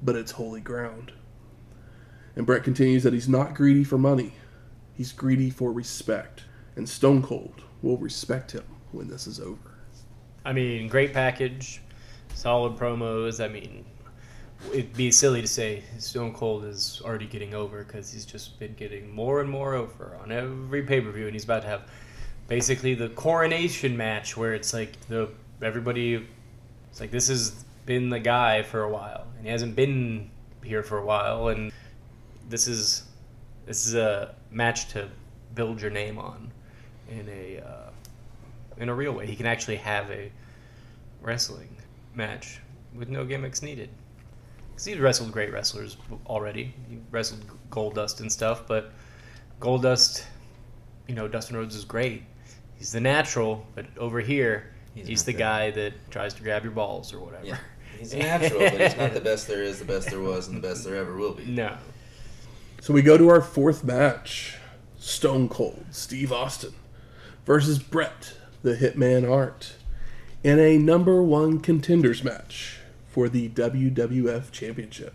[0.01, 1.12] but it's holy ground.
[2.37, 4.35] And Bret continues that he's not greedy for money,
[4.95, 6.45] he's greedy for respect.
[6.77, 9.75] And Stone Cold will respect him when this is over.
[10.45, 11.83] I mean, great package,
[12.33, 13.45] solid promos.
[13.45, 13.85] I mean,
[14.72, 18.74] it'd be silly to say Stone Cold is already getting over because he's just been
[18.74, 21.82] getting more and more over on every pay per view, and he's about to have
[22.48, 25.28] basically the coronation match where it's like the
[25.62, 26.26] everybody.
[26.90, 30.30] It's like this has been the guy for a while, and he hasn't been
[30.64, 31.72] here for a while, and
[32.48, 33.04] this is
[33.66, 35.09] this is a match to
[35.54, 36.50] build your name on
[37.11, 37.90] in a uh,
[38.78, 39.26] in a real way.
[39.26, 40.30] He can actually have a
[41.22, 41.76] wrestling
[42.14, 42.61] match
[42.94, 43.90] with no gimmicks needed.
[44.79, 46.72] Because he's wrestled great wrestlers already.
[46.89, 48.93] He wrestled Goldust and stuff, but
[49.61, 50.22] Goldust,
[51.09, 52.22] you know, Dustin Rhodes is great.
[52.76, 56.62] He's the natural, but over here, he's, He's the not guy that tries to grab
[56.62, 57.45] your balls or whatever.
[57.45, 57.59] Yeah.
[57.99, 60.57] He's a natural, but he's not the best there is, the best there was, and
[60.57, 61.45] the best there ever will be.
[61.45, 61.76] No.
[62.81, 64.59] So we go to our fourth match
[64.97, 66.74] Stone Cold Steve Austin
[67.45, 69.72] versus Bret the Hitman Hart
[70.45, 72.78] in a number one contenders match
[73.09, 75.14] for the WWF Championship.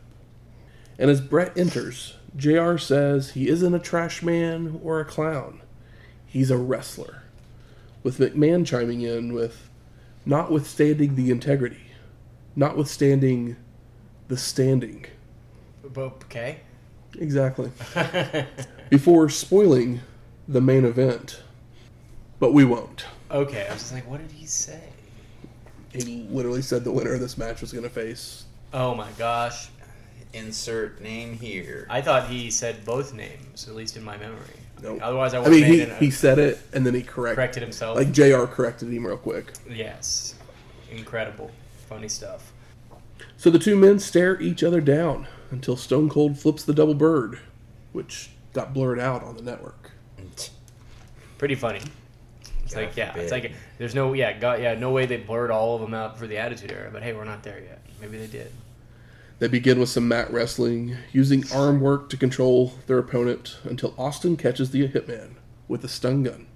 [0.99, 5.61] And as Bret enters, JR says he isn't a trash man or a clown,
[6.25, 7.23] he's a wrestler.
[8.01, 9.69] With McMahon chiming in with,
[10.25, 11.91] notwithstanding the integrity,
[12.55, 13.55] notwithstanding
[14.27, 15.05] the standing.
[15.97, 16.59] Okay.
[17.19, 17.71] Exactly.
[18.89, 20.01] Before spoiling
[20.47, 21.41] the main event.
[22.39, 23.05] But we won't.
[23.31, 23.67] okay.
[23.69, 24.81] I was just like, what did he say?
[25.93, 28.45] He literally said the winner of this match was going to face.
[28.73, 29.69] Oh my gosh.
[30.33, 31.85] Insert name here.
[31.89, 34.39] I thought he said both names, at least in my memory.
[34.81, 34.99] Nope.
[35.01, 35.97] Otherwise, I I would mean, have he, made it.
[35.99, 37.95] he said it and then he correct, corrected himself.
[37.95, 39.53] Like JR corrected him real quick.
[39.69, 40.35] yes.
[40.91, 41.51] Incredible.
[41.87, 42.51] Funny stuff.
[43.37, 47.39] So the two men stare each other down until Stone Cold flips the double bird,
[47.91, 49.91] which got blurred out on the network.
[51.37, 51.81] Pretty funny.
[52.63, 53.31] It's God like yeah, it's forbid.
[53.31, 53.51] like
[53.83, 56.37] there's no yeah, got yeah, no way they blurred all of them out for the
[56.37, 57.81] Attitude Era, but hey, we're not there yet.
[57.99, 58.49] Maybe they did.
[59.39, 64.37] They begin with some mat wrestling, using arm work to control their opponent until Austin
[64.37, 65.31] catches the hitman
[65.67, 66.47] with a stun gun.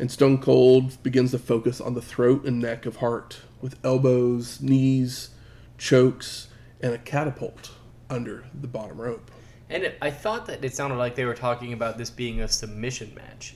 [0.00, 4.60] And Stone Cold begins to focus on the throat and neck of Hart with elbows,
[4.60, 5.30] knees,
[5.76, 6.48] chokes,
[6.80, 7.70] and a catapult
[8.10, 9.30] under the bottom rope.
[9.70, 12.48] And it, I thought that it sounded like they were talking about this being a
[12.48, 13.54] submission match.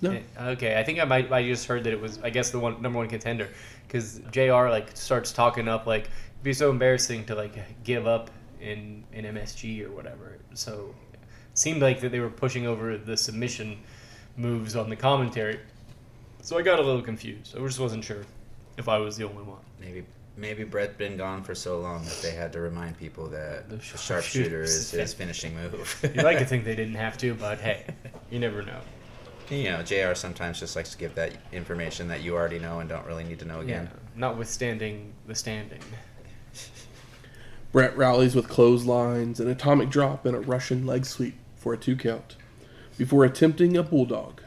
[0.00, 0.10] No.
[0.12, 0.20] Eh,
[0.52, 1.30] Okay, I think I might.
[1.32, 2.18] I just heard that it was.
[2.22, 3.48] I guess the one number one contender,
[3.86, 4.68] because Jr.
[4.68, 8.30] like starts talking up like it'd be so embarrassing to like give up
[8.60, 10.38] in in MSG or whatever.
[10.54, 11.20] So it
[11.54, 13.78] seemed like that they were pushing over the submission
[14.36, 15.60] moves on the commentary.
[16.42, 17.56] So I got a little confused.
[17.56, 18.24] I just wasn't sure
[18.76, 19.60] if I was the only one.
[19.80, 20.04] Maybe
[20.36, 23.76] maybe Bret's been gone for so long that they had to remind people that The
[23.76, 26.00] the sharpshooter sharpshooter is is his finishing move.
[26.02, 27.84] You'd like to think they didn't have to, but hey,
[28.30, 28.80] you never know.
[29.50, 30.14] You know, Jr.
[30.14, 33.38] sometimes just likes to give that information that you already know and don't really need
[33.40, 33.90] to know Yeah, again.
[34.16, 35.80] notwithstanding the standing.
[37.72, 41.96] Bret rallies with clotheslines, an atomic drop, and a Russian leg sweep for a two
[41.96, 42.36] count,
[42.96, 44.40] before attempting a bulldog,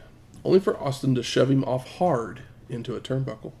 [0.44, 3.52] only for Austin to shove him off hard into a turnbuckle.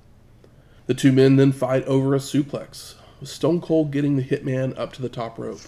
[0.86, 4.92] The two men then fight over a suplex, with Stone Cold getting the hitman up
[4.94, 5.60] to the top rope,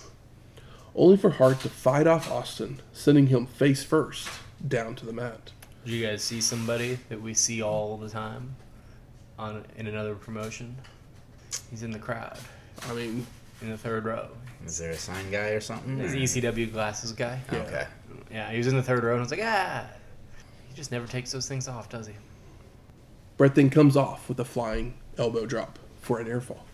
[0.94, 4.28] only for Hart to fight off Austin, sending him face first
[4.66, 5.52] down to the mat.
[5.84, 8.54] Did you guys see somebody that we see all the time
[9.38, 10.76] on in another promotion?
[11.70, 12.38] He's in the crowd,
[12.88, 13.26] I mean,
[13.62, 14.28] in the third row.
[14.66, 15.98] Is there a sign guy or something?
[15.98, 17.40] He's or- the ECW glasses guy.
[17.50, 17.58] Yeah.
[17.60, 17.86] Okay.
[18.30, 19.86] Yeah, he was in the third row, and I was like, ah.
[20.68, 22.12] He just never takes those things off, does he?
[23.36, 26.64] Bret then comes off with a flying elbow drop for an air fall.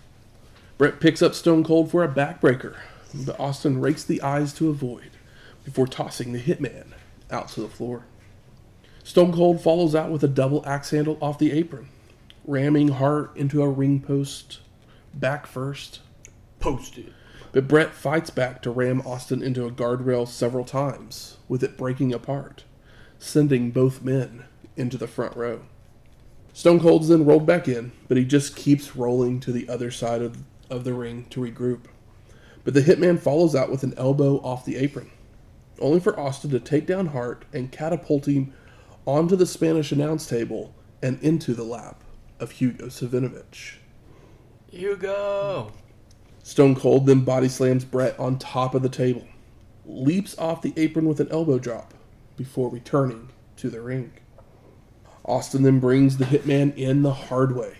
[0.78, 2.76] Bret picks up Stone Cold for a backbreaker,
[3.14, 5.12] but Austin rakes the eyes to avoid
[5.64, 6.88] before tossing the hitman
[7.30, 8.02] out to the floor.
[9.06, 11.86] Stone Cold follows out with a double axe handle off the apron,
[12.44, 14.58] ramming Hart into a ring post
[15.14, 16.00] back first.
[16.58, 17.14] Posted.
[17.52, 22.12] But Bret fights back to ram Austin into a guardrail several times, with it breaking
[22.12, 22.64] apart,
[23.20, 24.42] sending both men
[24.76, 25.60] into the front row.
[26.52, 30.20] Stone Cold's then rolled back in, but he just keeps rolling to the other side
[30.20, 30.38] of,
[30.68, 31.82] of the ring to regroup.
[32.64, 35.12] But the hitman follows out with an elbow off the apron.
[35.80, 38.52] only for Austin to take down Hart and catapult him
[39.06, 42.02] onto the Spanish announce table and into the lap
[42.40, 43.76] of Hugo Savinovich.
[44.70, 45.72] Hugo.
[46.42, 49.26] Stone Cold then body slams Bret on top of the table,
[49.84, 51.94] leaps off the apron with an elbow drop
[52.36, 54.12] before returning to the ring.
[55.24, 57.74] Austin then brings the Hitman in the hard way,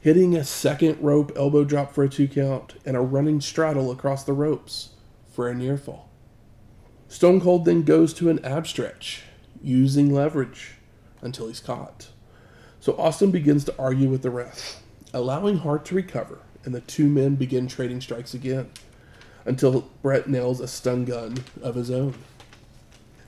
[0.00, 4.22] hitting a second rope elbow drop for a two count and a running straddle across
[4.22, 4.90] the ropes
[5.26, 6.08] for a near fall.
[7.08, 9.22] Stone Cold then goes to an ab stretch,
[9.62, 10.72] using leverage
[11.22, 12.08] until he's caught.
[12.80, 14.82] So Austin begins to argue with the ref,
[15.12, 18.70] allowing Hart to recover, and the two men begin trading strikes again
[19.44, 22.14] until Bret nails a stun gun of his own.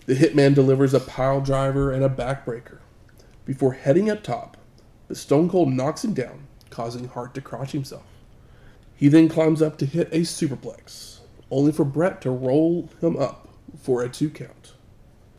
[0.06, 2.78] The hitman delivers a pile driver and a backbreaker
[3.44, 4.56] before heading up top,
[5.08, 8.04] but Stone Cold knocks him down, causing Hart to crouch himself.
[8.94, 11.20] He then climbs up to hit a superplex,
[11.50, 14.59] only for Bret to roll him up for a two count.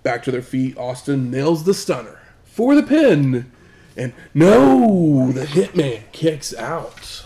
[0.04, 3.52] Back to their feet, Austin nails the stunner for the pin,
[3.96, 7.26] and no, the hitman kicks out.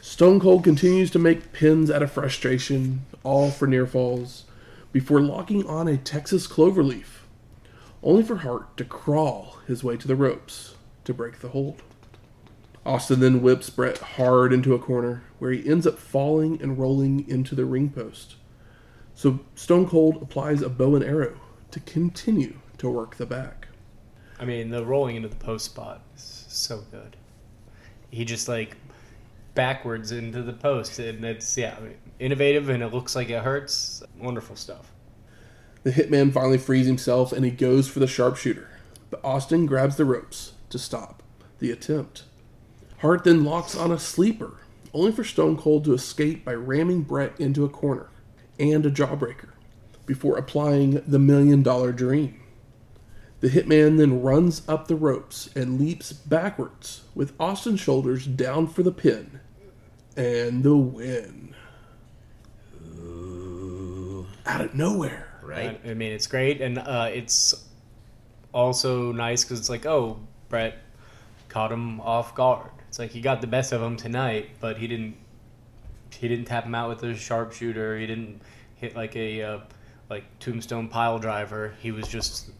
[0.00, 4.44] Stone Cold continues to make pins out of frustration, all for near falls,
[4.92, 7.22] before locking on a Texas cloverleaf,
[8.02, 11.82] only for Hart to crawl his way to the ropes to break the hold.
[12.86, 17.28] Austin then whips Bret hard into a corner, where he ends up falling and rolling
[17.28, 18.36] into the ring post.
[19.14, 21.38] So Stone Cold applies a bow and arrow
[21.70, 23.68] to continue to work the back.
[24.40, 27.16] I mean, the rolling into the post spot is so good.
[28.10, 28.76] He just like
[29.54, 31.76] backwards into the post, and it's yeah,
[32.18, 34.02] innovative, and it looks like it hurts.
[34.18, 34.92] Wonderful stuff.
[35.82, 38.68] The hitman finally frees himself and he goes for the sharpshooter,
[39.10, 41.22] but Austin grabs the ropes to stop
[41.60, 42.24] the attempt.
[42.98, 44.58] Hart then locks on a sleeper,
[44.92, 48.08] only for Stone Cold to escape by ramming Bret into a corner
[48.58, 49.50] and a jawbreaker
[50.08, 52.40] before applying the million dollar dream.
[53.40, 58.82] The hitman then runs up the ropes and leaps backwards with Austin's shoulders down for
[58.82, 59.38] the pin
[60.16, 61.54] and the win.
[64.46, 65.26] Out of nowhere.
[65.42, 65.80] Right?
[65.84, 67.54] I mean, it's great, and uh, it's
[68.52, 70.78] also nice because it's like, oh, Bret
[71.48, 72.70] caught him off guard.
[72.88, 75.16] It's like he got the best of him tonight, but he didn't.
[76.10, 77.98] He didn't tap him out with a sharpshooter.
[77.98, 78.40] He didn't
[78.76, 79.58] hit like a uh,
[80.10, 81.74] like tombstone pile driver.
[81.80, 82.50] He was just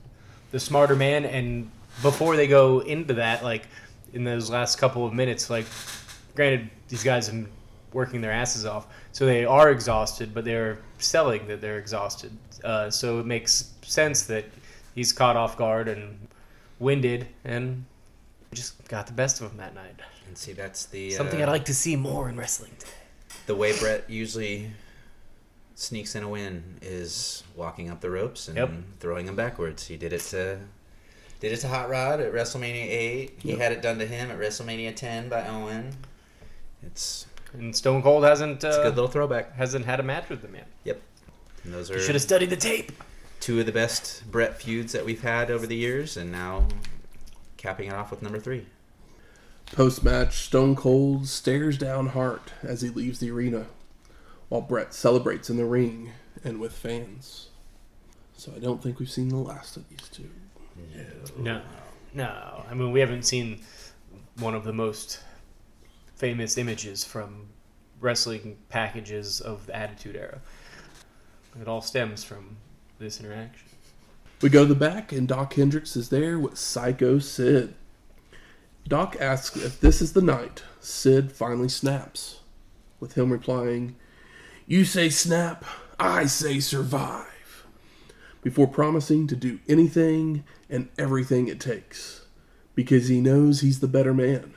[0.51, 1.25] the smarter man.
[1.25, 1.71] And
[2.03, 3.67] before they go into that, like
[4.13, 5.67] in those last couple of minutes, like
[6.35, 7.49] granted, these guys have been
[7.93, 12.31] working their asses off, so they are exhausted, but they're selling that they're exhausted.
[12.63, 14.45] Uh, so it makes sense that
[14.95, 16.19] he's caught off guard and
[16.79, 17.85] winded, and
[18.53, 19.95] just got the best of him that night.
[20.27, 22.73] And see, that's the Something uh, I'd like to see more in wrestling.
[22.79, 22.93] Today.
[23.47, 24.71] the way Bret usually
[25.81, 28.71] sneaks in a win is walking up the ropes and Yep.
[29.01, 29.87] throwing them backwards.
[29.87, 30.59] He did it to
[31.41, 33.39] did it to Hot Rod at WrestleMania eight.
[33.39, 33.59] He Yep.
[33.59, 35.95] had it done to him at WrestleMania ten by Owen.
[36.85, 39.55] It's And Stone Cold hasn't it's a uh, good little throwback.
[39.55, 40.67] hasn't had a match with him yet.
[40.85, 41.01] Yep.
[41.65, 42.91] And those You are should have studied the tape.
[43.41, 46.67] two of the best Bret feuds that we've had over the years, and now
[47.57, 48.67] capping it off with number three.
[49.73, 53.67] Post match, Stone Cold stares down Hart as he leaves the arena,
[54.49, 56.13] while Bret celebrates in the ring
[56.45, 57.49] and with fans.
[58.37, 60.31] So I don't think we've seen the last of these two.
[61.37, 61.63] No, no.
[62.15, 62.65] No.
[62.71, 63.61] I mean, we haven't seen
[64.39, 65.21] one of the most
[66.17, 67.49] famous images from
[68.01, 70.41] wrestling packages of the Attitude Era.
[71.61, 72.57] It all stems from
[72.99, 73.67] this interaction.
[74.41, 77.75] We go to the back, and Doc Hendrix is there with Sycho Sid.
[78.87, 82.41] Doc asks if this is the night Sid finally snaps,
[83.01, 83.97] with him replying,
[84.69, 85.65] You say snap,
[85.99, 87.65] I say survive,
[88.43, 92.27] before promising to do anything and everything it takes,
[92.75, 94.53] because he knows he's the better man,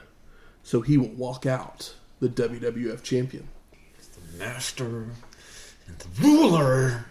[0.63, 3.47] so he will walk out the WWF champion.
[3.95, 5.07] He's the master
[5.87, 7.05] and the ruler.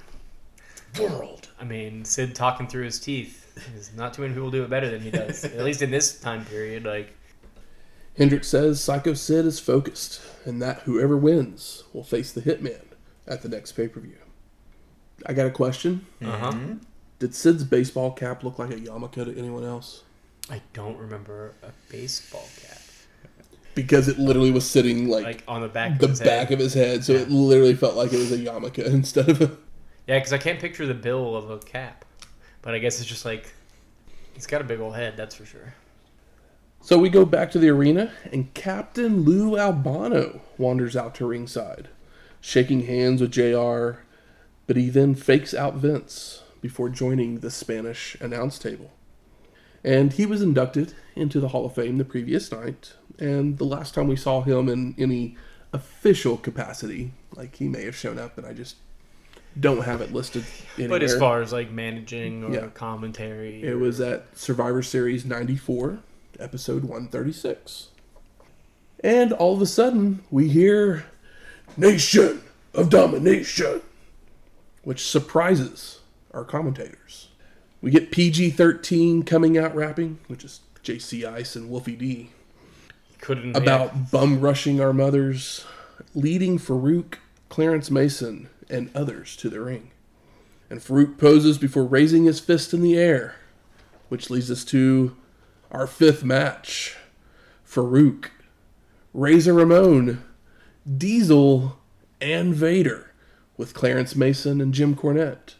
[0.93, 1.49] of the World.
[1.59, 3.67] I mean, Sid talking through his teeth.
[3.73, 5.43] There's not too many people do it better than he does.
[5.47, 6.85] At least in this time period.
[6.85, 7.17] Like,
[8.19, 12.90] Hendrix says Sycho Sid is focused, and that whoever wins will face the Hitman
[13.31, 14.17] at the next pay per view.
[15.27, 16.05] I got a question.
[16.23, 16.55] uh huh.
[17.19, 20.03] Did Sid's baseball cap look like a yarmulke to anyone else?
[20.51, 22.79] I don't remember a baseball cap
[23.75, 25.99] Because it literally was sitting like, like on the back.
[25.99, 26.53] the of his back head.
[26.53, 29.57] of his head, so it literally felt like it was a yarmulke instead of a.
[30.07, 32.05] Yeah, because I can't picture the bill of a cap,
[32.63, 33.53] but I guess it's just like
[34.33, 35.17] he's got a big old head.
[35.17, 35.75] That's for sure.
[36.81, 41.89] So we go back to the arena, and Captain Lou Albano wanders out to ringside,
[42.41, 44.01] shaking hands with JR,
[44.67, 48.93] but he then fakes out Vince before joining the Spanish announce table.
[49.83, 53.95] And he was inducted into the Hall of Fame the previous night, and the last
[53.95, 55.37] time we saw him in any
[55.73, 58.77] official capacity, like he may have shown up, and I just
[59.59, 60.45] don't have it listed
[60.77, 60.99] anywhere.
[60.99, 62.67] But as far as like managing or Yeah.
[62.69, 65.99] commentary, It was at Survivor Series 94,
[66.39, 67.89] episode 136.
[69.03, 71.07] And all of a sudden, we hear
[71.77, 72.43] Nation
[72.75, 73.83] of Domination,
[74.83, 76.01] which surprises
[76.33, 77.29] our commentators.
[77.83, 82.31] We get PG 13 coming out rapping, which is JC Ice and Wolfie D,
[83.21, 85.65] couldn't about bum rushing our mothers,
[86.15, 87.15] leading Faarooq,
[87.49, 89.91] Clarence Mason, and others to the ring.
[90.69, 93.37] And Faarooq poses before raising his fist in the air,
[94.09, 95.17] which leads us to
[95.71, 96.97] our fifth match
[97.67, 98.27] Faarooq,
[99.15, 100.23] Razor Ramon,
[100.97, 101.79] Diesel,
[102.21, 103.13] and Vader,
[103.57, 105.55] with Clarence Mason and Jim Cornette,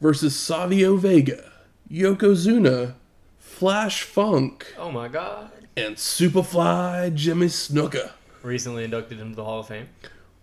[0.00, 1.52] versus Savio Vega,
[1.90, 2.94] Yokozuna,
[3.38, 5.50] Flash Funk, Oh my god!
[5.76, 8.12] and Superfly Jimmy Snuka
[8.42, 9.88] Recently inducted into the Hall of Fame.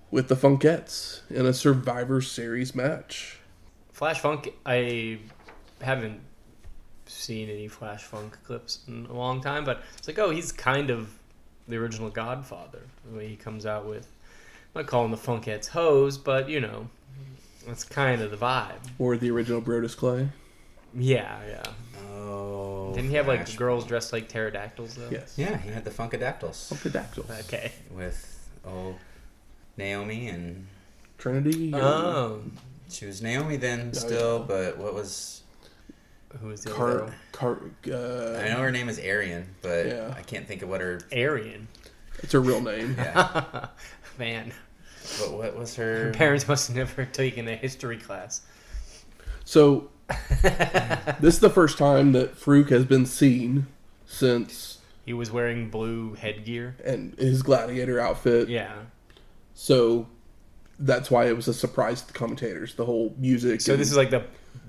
[0.10, 3.40] with the Funkettes in a Survivor Series match.
[3.92, 5.20] Flash Funk, I
[5.82, 6.22] haven't
[7.06, 10.90] seen any Flash Funk clips in a long time, but it's like, oh, he's kind
[10.90, 11.19] of
[11.70, 12.82] the original Godfather.
[13.10, 14.08] The way he comes out with,
[14.76, 16.90] I'm not calling the Funkettes hoes, but you know,
[17.68, 18.80] that's kind of the vibe.
[18.98, 20.30] Or the original Brodus Clay.
[20.94, 21.64] Yeah, yeah.
[22.18, 22.92] Oh.
[22.96, 23.56] Didn't he have like Flash.
[23.56, 25.10] girls dressed like pterodactyls though?
[25.12, 25.36] Yes.
[25.38, 27.40] Yeah, he had the Funkadactyls Funkadactyls.
[27.48, 27.72] Okay.
[27.92, 28.96] with old
[29.78, 30.68] Naomi, and
[31.18, 31.68] Trinity.
[31.72, 32.42] and- Oh,
[32.90, 35.39] she was Naomi then oh, still, but what was
[36.42, 37.12] who was the other Car, girl?
[37.32, 37.60] Car,
[38.44, 40.14] I know uh, her name is Arian, but Yeah.
[40.18, 41.00] I can't think of what her.
[41.12, 41.68] Arian.
[42.20, 42.96] it's her real name.
[42.98, 43.68] Yeah,
[44.20, 44.52] Man,
[45.20, 46.12] but what was her her?
[46.14, 48.42] parents must have never taken a history class.
[49.46, 49.90] So,
[51.20, 53.68] this is the first time that Faarooq has been seen
[54.06, 56.76] since He was wearing blue headgear.
[56.86, 58.50] and his gladiator outfit.
[58.50, 58.74] Yeah.
[59.56, 60.08] So,
[60.78, 62.76] that's why it was a surprise to the commentators.
[62.76, 63.62] The whole music.
[63.62, 64.24] So and- this is like the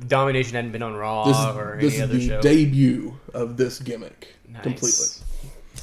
[0.09, 2.40] domination hadn't been on Raw this is, or this any is other the show.
[2.42, 4.62] debut of this gimmick Nice.
[4.62, 5.07] completely.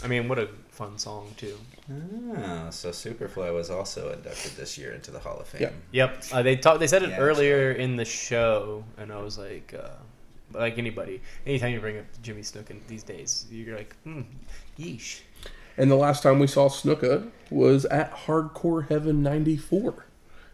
[0.04, 1.58] I mean, what a fun song too.
[1.90, 5.62] Oh, so Superfly was also inducted this year into the Hall of Fame.
[5.62, 5.72] Yeah.
[6.08, 6.24] Yep.
[6.34, 6.80] Uh, they talked.
[6.80, 9.90] They said it Yeah, earlier in the show, and I was like, uh,
[10.54, 14.22] like anybody, anytime you bring up Jimmy Snuka in these days, you're like, hmm,
[14.78, 15.22] yeesh.
[15.78, 20.06] And the last time we saw Snuka was at Hardcore Heaven 94,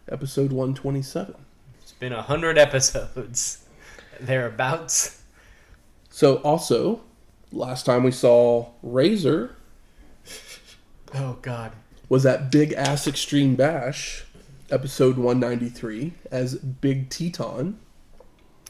[0.08, 1.34] episode 127.
[1.98, 3.64] Been a hundred episodes,
[4.20, 5.22] thereabouts.
[6.10, 7.00] So, also,
[7.52, 9.56] last time we saw Razor
[11.14, 11.72] Oh God.
[12.08, 14.24] was that Big Ass Extreme Bash,
[14.70, 17.78] episode 193, as Big Titan.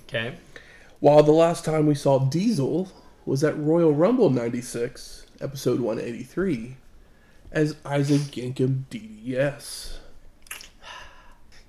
[0.03, 0.37] Okay.
[1.01, 2.91] While the last time we saw Diesel
[3.27, 6.77] was at Royal Rumble 96, episode 183,
[7.53, 9.99] as Isaac Yankem DDS.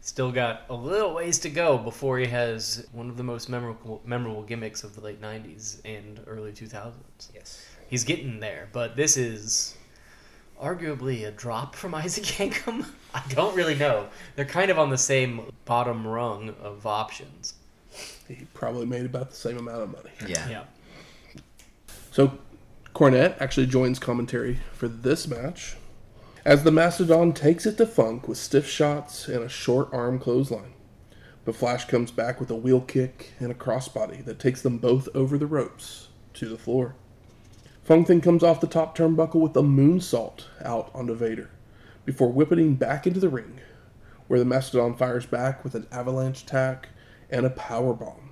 [0.05, 4.03] Still got a little ways to go before he has one of the most memorable
[4.05, 6.93] memorable gimmicks of the late '90s and early 2000s.
[7.33, 7.65] Yes.
[7.89, 9.75] He's getting there, but this is
[10.61, 12.85] arguably a drop from Isaac Yankem.
[13.15, 14.07] I don't really know.
[14.35, 17.55] They're kind of on the same bottom rung of options.
[18.27, 20.11] He probably made about the same amount of money.
[20.27, 20.47] Yeah.
[20.47, 20.63] Yeah.
[22.11, 22.37] So,
[22.93, 25.77] Cornette actually joins commentary for this match
[26.45, 30.73] as the Mastodon takes it to Funk with stiff shots and a short arm clothesline.
[31.43, 35.09] But Flash comes back with a wheel kick and a crossbody that takes them both
[35.15, 36.95] over the ropes to the floor.
[37.83, 41.49] Funk then comes off the top turnbuckle with a moonsault out onto Vader
[42.05, 43.59] before whipping back into the ring,
[44.27, 46.89] where the Mastodon fires back with an avalanche attack
[47.31, 48.29] and a power bomb.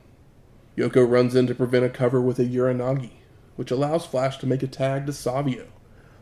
[0.78, 3.12] Yoko runs in to prevent a cover with a Uranage,
[3.56, 5.68] which allows Flash to make a tag to Savio,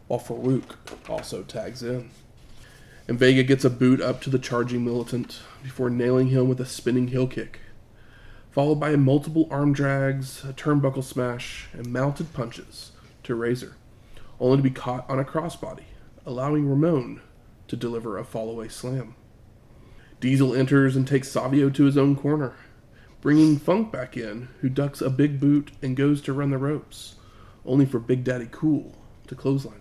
[0.08, 2.10] while Faarooq also tags in.
[3.08, 6.66] And Vega gets a boot up to the charging militant before nailing him with a
[6.66, 7.60] spinning heel kick,
[8.52, 12.92] followed by multiple arm drags, a turnbuckle smash, and mounted punches
[13.24, 13.76] to Razor,
[14.40, 15.86] only to be caught on a crossbody,
[16.26, 17.22] allowing Ramon
[17.68, 19.16] to deliver a fallaway slam.
[20.20, 22.54] Diesel enters and takes Savio to his own corner,
[23.22, 27.16] bringing Funk back in, who ducks a big boot and goes to run the ropes,
[27.66, 28.96] only for Big Daddy Cool
[29.28, 29.81] to clothesline.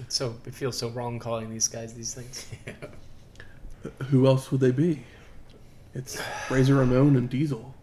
[0.00, 2.46] It's so it feels so wrong calling these guys these things.
[4.10, 5.02] Who else would they be?
[5.94, 6.20] It's
[6.50, 7.74] Razor Ramon and Diesel.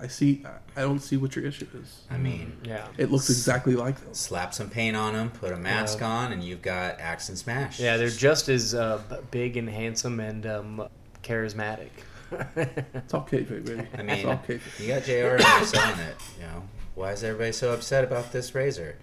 [0.00, 0.42] I see.
[0.44, 2.02] I- I don't see what your issue is.
[2.08, 2.86] I mean, Yeah.
[2.98, 4.14] It looks exactly like them.
[4.14, 6.06] slap some paint on them, put a mask Yeah.
[6.08, 7.80] on, and you've got Axe and Smash.
[7.80, 9.02] Yeah, they're just as uh,
[9.32, 10.88] big and handsome and um,
[11.24, 11.88] charismatic.
[12.56, 13.80] It's all kayfabe, baby.
[13.80, 14.78] I it's all mean, kayfabe.
[14.80, 16.16] you got JR and you're selling it.
[16.38, 16.62] You know,
[16.94, 18.94] why is everybody so upset about this Razor?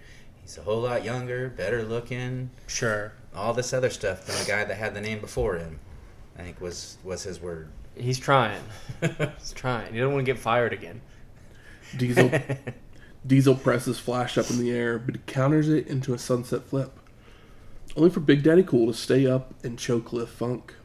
[0.46, 3.14] He's a whole lot younger, better looking, Sure.
[3.36, 5.80] all this other stuff than the guy that had the name before him.
[6.38, 7.70] I think was was his word.
[7.96, 8.62] He's trying.
[9.40, 9.94] He's trying.
[9.94, 11.02] He don't want to get fired again.
[11.98, 12.32] Diesel
[13.26, 16.92] Diesel presses Flash up in the air, but he counters it into a sunset flip.
[17.98, 20.76] Only for Big Daddy Cool to stay up and choke Lift Funk.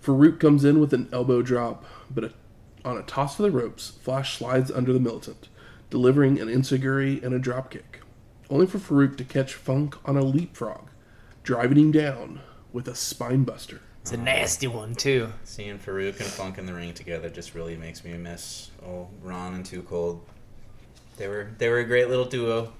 [0.00, 2.32] Faarooq comes in with an elbow drop, but a,
[2.84, 5.48] on a toss to the ropes, Flash slides under the militant,
[5.90, 7.95] delivering an enzuigiri and a dropkick.
[8.48, 10.88] Only for Faarooq to catch Funk on a leapfrog,
[11.42, 12.40] driving him down
[12.72, 13.80] with a spinebuster.
[14.02, 15.32] It's a nasty one too.
[15.42, 19.54] Seeing Faarooq and Funk in the ring together just really makes me miss oh Ron
[19.54, 20.24] and Too Cold.
[21.16, 22.72] They were they were a great little duo.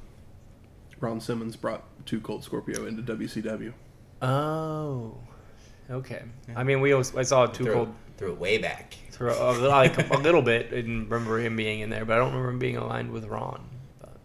[1.00, 3.72] Ron Simmons brought Too Cold Scorpio into WCW.
[4.22, 5.16] Oh.
[5.90, 6.22] Okay.
[6.54, 8.96] I mean, we always, I saw Too threw, Cold threw it way back.
[9.10, 10.66] throw a, like a little bit.
[10.66, 13.24] I didn't remember him being in there, but I don't remember him being aligned with
[13.24, 13.68] Ron.
[14.00, 14.16] But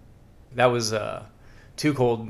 [0.53, 1.25] that was uh,
[1.81, 2.29] Too Cold.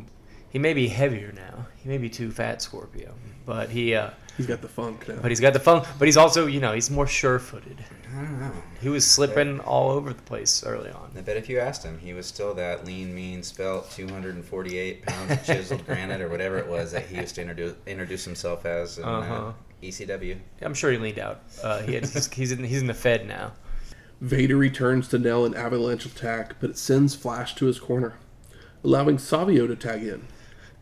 [0.49, 1.65] He may be heavier now.
[1.83, 3.13] He may be too fat, Scorpio,
[3.45, 5.17] but he uh, He's got the funk now.
[5.21, 5.85] but he's got the funk.
[5.99, 7.83] But he's also you know he's more sure-footed.
[8.13, 8.51] I don't know.
[8.81, 11.11] He was slipping all over the place early on.
[11.17, 15.31] I bet if you asked him, he was still that lean, mean, spelt, 248 pounds
[15.31, 18.99] of chiseled granite or whatever it was that he used to introduce introduce himself as
[18.99, 19.47] in Uh-huh.
[19.47, 20.37] uh, ECW.
[20.61, 21.41] I'm sure he leaned out.
[21.61, 23.51] Uh, he had, he's, he's in he's in the Fed now.
[24.21, 28.13] Vader returns to nail an avalanche attack, but it sends Flash to his corner,
[28.83, 30.27] allowing Savio to tag in,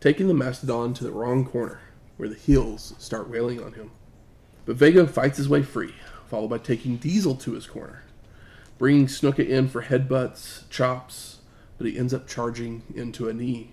[0.00, 1.80] taking the Mastodon to the wrong corner,
[2.16, 3.90] where the heels start railing on him.
[4.66, 5.94] But Vega fights his way free,
[6.28, 8.02] followed by taking Diesel to his corner,
[8.78, 11.38] bringing Snuka in for headbutts, chops,
[11.78, 13.72] but he ends up charging into a knee.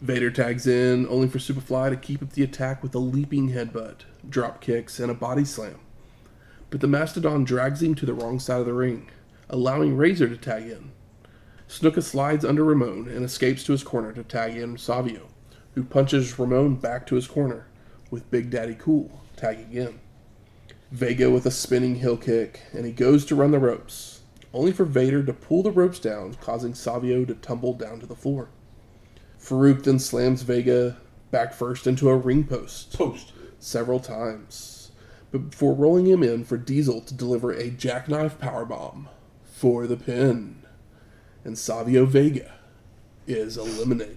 [0.00, 4.04] Vader tags in, only for Superfly to keep up the attack with a leaping headbutt,
[4.28, 5.78] drop kicks, and a body slam
[6.70, 9.10] but the Mastodon drags him to the wrong side of the ring,
[9.48, 10.92] allowing Razor to tag in.
[11.70, 15.28] Snuka slides under Ramon and escapes to his corner to tag in Savio,
[15.74, 17.68] who punches Ramon back to his corner,
[18.10, 20.00] with Big Daddy Cool tagging in.
[20.90, 24.84] Vega with a spinning heel kick, and he goes to run the ropes, only for
[24.84, 28.48] Vader to pull the ropes down, causing Savio to tumble down to the floor.
[29.40, 30.96] Faarooq then slams Vega
[31.30, 33.32] back first into a ring post Post.
[33.60, 34.90] several times,
[35.30, 39.06] but before rolling him in for Diesel to deliver a jackknife powerbomb
[39.44, 40.59] for the pin.
[41.44, 42.52] And Savio Vega
[43.26, 44.16] is eliminated.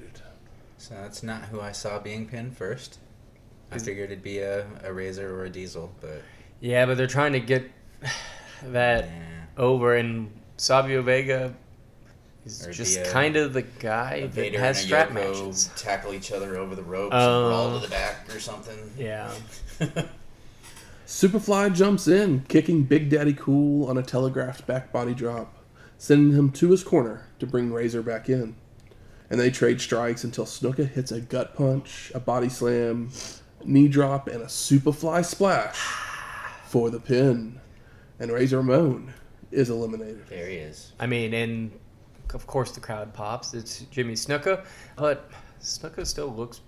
[0.78, 3.00] So that's not who I saw being pinned first.
[3.72, 6.22] I figured it'd be a, a Razor or a Diesel, but
[6.60, 7.64] Yeah, but they're trying to get
[8.64, 9.12] that yeah.
[9.58, 11.54] over, and Savio Vega
[12.46, 15.10] is Or just the, uh, kind of the guy that Vader has and a strap
[15.10, 15.70] Yoko matches.
[15.78, 17.46] tackle each other over the ropes Oh.
[17.46, 18.78] and roll to the back or something.
[18.98, 19.32] Yeah.
[21.08, 25.54] Superfly jumps in, kicking Big Daddy Cool on a telegraphed back body drop,
[26.04, 28.58] sending him to his corner to bring Razor back in.
[29.30, 33.10] And they trade strikes until Snuka hits a gut punch, a body slam,
[33.64, 35.78] knee drop, and a Superfly splash
[36.66, 37.58] for the pin.
[38.20, 39.14] And Razor Ramon
[39.50, 40.28] is eliminated.
[40.28, 40.92] There he is.
[41.00, 41.72] I mean, and
[42.34, 43.54] of course the crowd pops.
[43.54, 44.66] It's Jimmy Snuka,
[44.98, 45.32] but
[45.62, 46.60] Snuka still looks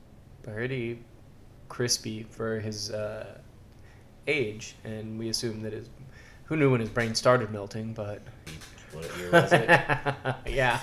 [0.44, 1.04] pretty
[1.68, 3.38] crispy for his uh,
[4.28, 5.90] age, and we assume that his.
[6.46, 7.94] Who knew when his brain started melting?
[7.94, 8.22] But
[8.96, 9.70] What year was it?
[10.56, 10.80] yeah,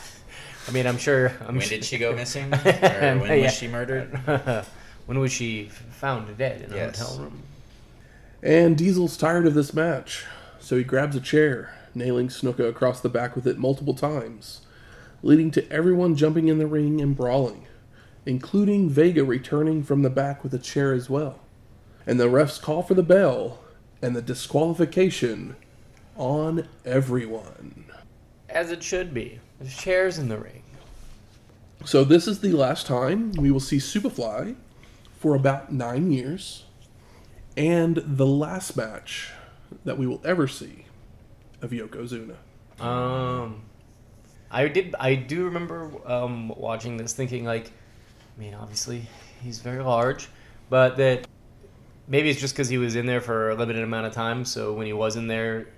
[0.68, 1.32] I mean, I'm sure.
[1.46, 2.52] I'm when sure- did she go missing?
[2.54, 3.44] Or when Yeah.
[3.44, 4.16] was she murdered?
[5.06, 6.98] when was she found dead in a Yes.
[7.00, 7.42] hotel room?
[8.42, 10.24] And Diesel's tired of this match,
[10.60, 14.62] so he grabs a chair, nailing Snuka across the back with it multiple times,
[15.22, 17.66] leading to everyone jumping in the ring and brawling,
[18.26, 21.38] including Vega returning from the back with a chair as well.
[22.06, 23.60] And the refs call for the bell
[24.00, 25.54] and the disqualification
[26.16, 27.84] on everyone.
[28.52, 29.40] As it should be.
[29.58, 30.62] There's chairs in the ring.
[31.84, 34.56] So this is the last time we will see Superfly
[35.18, 36.64] for about nine years,
[37.56, 39.30] and the last match
[39.84, 40.84] that we will ever see
[41.62, 42.36] of Yokozuna.
[42.78, 43.62] Um,
[44.50, 44.94] I did.
[45.00, 49.08] I do remember um, watching this, thinking like, I mean, obviously
[49.42, 50.28] he's very large,
[50.68, 51.26] but that
[52.06, 54.44] maybe it's just because he was in there for a limited amount of time.
[54.44, 55.68] So when he was in there,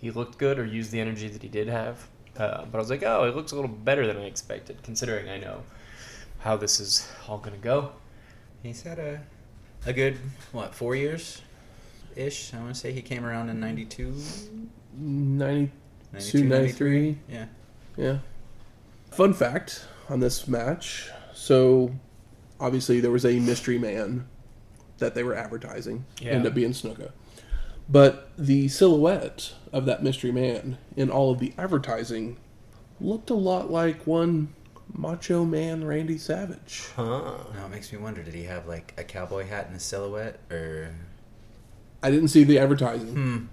[0.00, 2.08] he looked good or used the energy that he did have.
[2.36, 5.28] Uh, but I was like, oh, it looks a little better than I expected, considering
[5.28, 5.62] I know
[6.40, 7.92] how this is all gonna go.
[8.62, 9.20] He's had a
[9.86, 10.16] a good
[10.52, 11.42] what four years
[12.16, 12.52] ish.
[12.54, 14.14] I want to say he came around in 92,
[14.96, 15.70] 92,
[16.12, 17.18] 92 93.
[17.28, 17.46] Yeah.
[17.96, 18.18] Yeah.
[19.10, 21.10] Fun fact on this match.
[21.32, 21.92] So,
[22.60, 24.26] obviously, there was a mystery man
[24.98, 26.04] that they were advertising.
[26.20, 26.32] Yeah.
[26.32, 27.12] Ended up being Snuka.
[27.88, 32.38] But the silhouette of that mystery man in all of the advertising
[33.00, 34.54] looked a lot like one
[34.92, 36.88] Macho Man Randy Savage.
[36.96, 37.02] Huh.
[37.54, 38.22] No, it makes me wonder.
[38.22, 40.94] Did he have like a cowboy hat and a silhouette, or
[42.02, 43.14] I didn't see the advertising.
[43.14, 43.44] Hmm.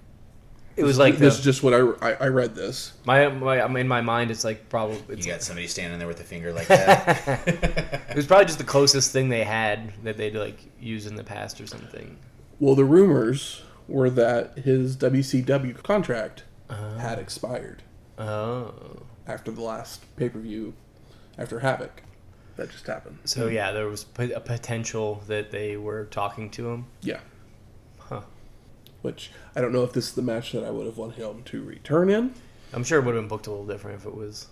[0.74, 2.94] It was like this the, is just what I, I, I read this.
[3.04, 4.30] my, my I mean, in my mind.
[4.30, 8.00] It's like probably you it's, got somebody standing there with a finger like that?
[8.08, 11.24] it was probably just the closest thing they had that they'd like use in the
[11.24, 12.16] past or something.
[12.58, 17.82] Well, the rumors were that his WCW contract Uh, had expired
[18.18, 20.74] oh, after the last pay per view,
[21.38, 22.02] after Havoc.
[22.56, 23.18] That just happened.
[23.24, 26.86] so yeah, there was a potential that they were talking to him.
[27.00, 27.20] Yeah.
[27.98, 28.22] Huh.
[29.00, 31.42] Which I don't know if this is the match that I would have wanted him
[31.44, 32.34] to return in.
[32.74, 34.48] I'm sure it would have been booked a little different if it was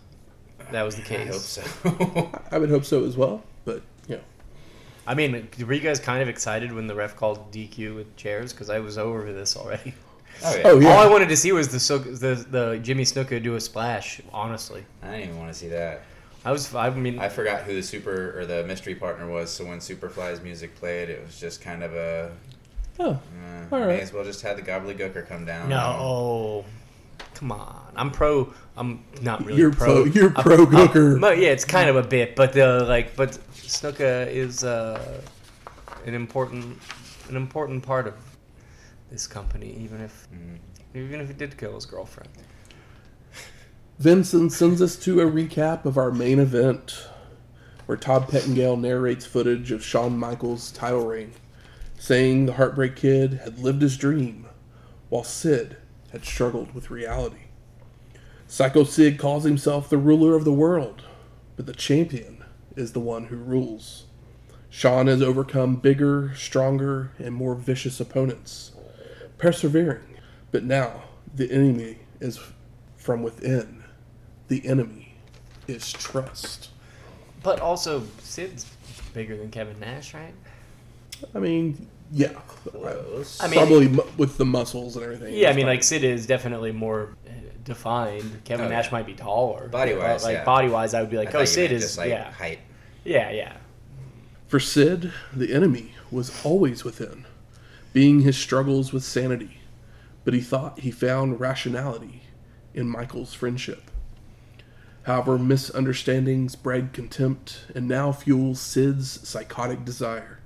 [0.72, 1.28] that was the case.
[1.28, 2.40] I hope so.
[2.50, 4.22] I would hope so as well, but you know,
[5.06, 8.52] I mean, were you guys kind of excited when the ref called DQ with chairs?
[8.52, 9.94] Because I was over this already.
[10.44, 10.62] oh yeah.
[10.64, 10.88] Oh, yeah.
[10.90, 14.20] All I wanted to see was the the the Jimmy Snuka do a splash.
[14.32, 16.02] Honestly, I didn't even want to see that.
[16.44, 16.74] I was.
[16.74, 19.50] I mean, I forgot who the super or the mystery partner was.
[19.50, 22.30] So when Superfly's music played, it was just kind of a.
[22.98, 23.10] oh,
[23.70, 25.68] Uh, All May as well just have the gobbledygooker come down.
[25.68, 26.64] no.
[27.34, 28.52] Come on, I'm pro.
[28.76, 30.02] I'm not really You're pro.
[30.02, 31.20] pro- you're I'm- pro I'm- Gooker.
[31.20, 33.38] but yeah, it's kind of a bit, but the like, but
[33.70, 35.22] Snuka is uh,
[36.04, 36.76] an important,
[37.28, 38.14] an important part of
[39.12, 40.58] this company, even if, Mm.
[40.94, 42.30] even if he did kill his girlfriend.
[44.00, 47.06] Vincent sends us to a recap of our main event,
[47.86, 51.32] where Todd Pettengill narrates footage of Shawn Michaels' title reign,
[51.96, 54.46] saying the Heartbreak Kid had lived his dream,
[55.10, 55.76] while Sid
[56.10, 57.44] had struggled with reality.
[58.48, 61.04] Sycho Sid calls himself the ruler of the world,
[61.54, 62.39] but the champion
[62.76, 64.04] is the one who rules.
[64.68, 68.72] Shawn has overcome bigger, stronger, and more vicious opponents,
[69.38, 70.18] persevering,
[70.52, 71.02] but now
[71.34, 72.38] the enemy is
[72.96, 73.82] from within.
[74.48, 75.14] The enemy
[75.66, 76.70] is trust.
[77.42, 78.66] But also, Sid's
[79.14, 80.34] bigger than Kevin Nash, right?
[81.34, 82.32] I mean, yeah.
[83.40, 83.86] I mean- Probably
[84.16, 85.34] with the muscles and everything.
[85.34, 87.16] Yeah, I mean, like Sid is definitely more
[87.64, 88.42] defined.
[88.44, 88.92] Kevin Oh, Nash yeah.
[88.92, 89.68] might be taller.
[89.68, 90.44] Body-wise, but, like yeah.
[90.44, 92.60] body wise, I would be like, thought oh, Sid is just, like yeah, height.
[93.04, 93.56] yeah, yeah.
[94.48, 97.24] For Sid, the enemy was always within,
[97.92, 99.60] being his struggles with sanity,
[100.24, 102.22] but he thought he found rationality
[102.74, 103.90] in Michael's friendship.
[105.04, 110.40] However, misunderstandings bred contempt and now fuels Sid's psychotic desire.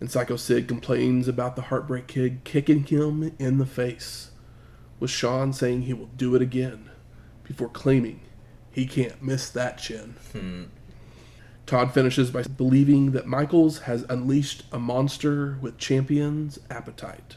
[0.00, 4.30] And Sycho Sid complains about the Heartbreak Kid kicking him in the face,
[4.98, 6.90] with Shawn saying he will do it again,
[7.44, 8.20] before claiming
[8.70, 10.16] he can't miss that chin.
[10.32, 10.64] Hmm.
[11.64, 17.36] Todd finishes by believing that Michaels has unleashed a monster with champion's appetite.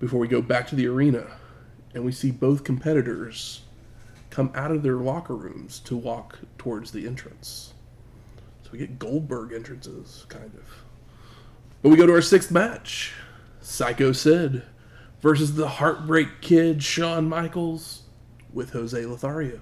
[0.00, 1.26] Before we go back to the arena,
[1.94, 3.62] and we see both competitors
[4.30, 7.72] come out of their locker rooms to walk towards the entrance.
[8.62, 10.84] So we get Goldberg entrances, kind of.
[11.82, 13.14] But we go to our sixth match
[13.60, 14.62] Sycho Sid
[15.20, 18.02] versus the Heartbreak Kid Shawn Michaels
[18.52, 19.60] with Jose Lothario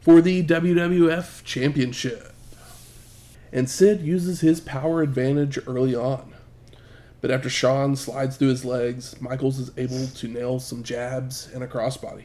[0.00, 2.32] for the WWF Championship
[3.52, 6.34] and Sid uses his power advantage early on.
[7.20, 11.64] But after Shawn slides through his legs, Michaels is able to nail some jabs and
[11.64, 12.24] a crossbody.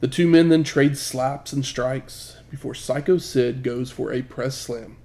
[0.00, 4.56] The two men then trade slaps and strikes before Sycho Sid goes for a press
[4.56, 4.96] slam,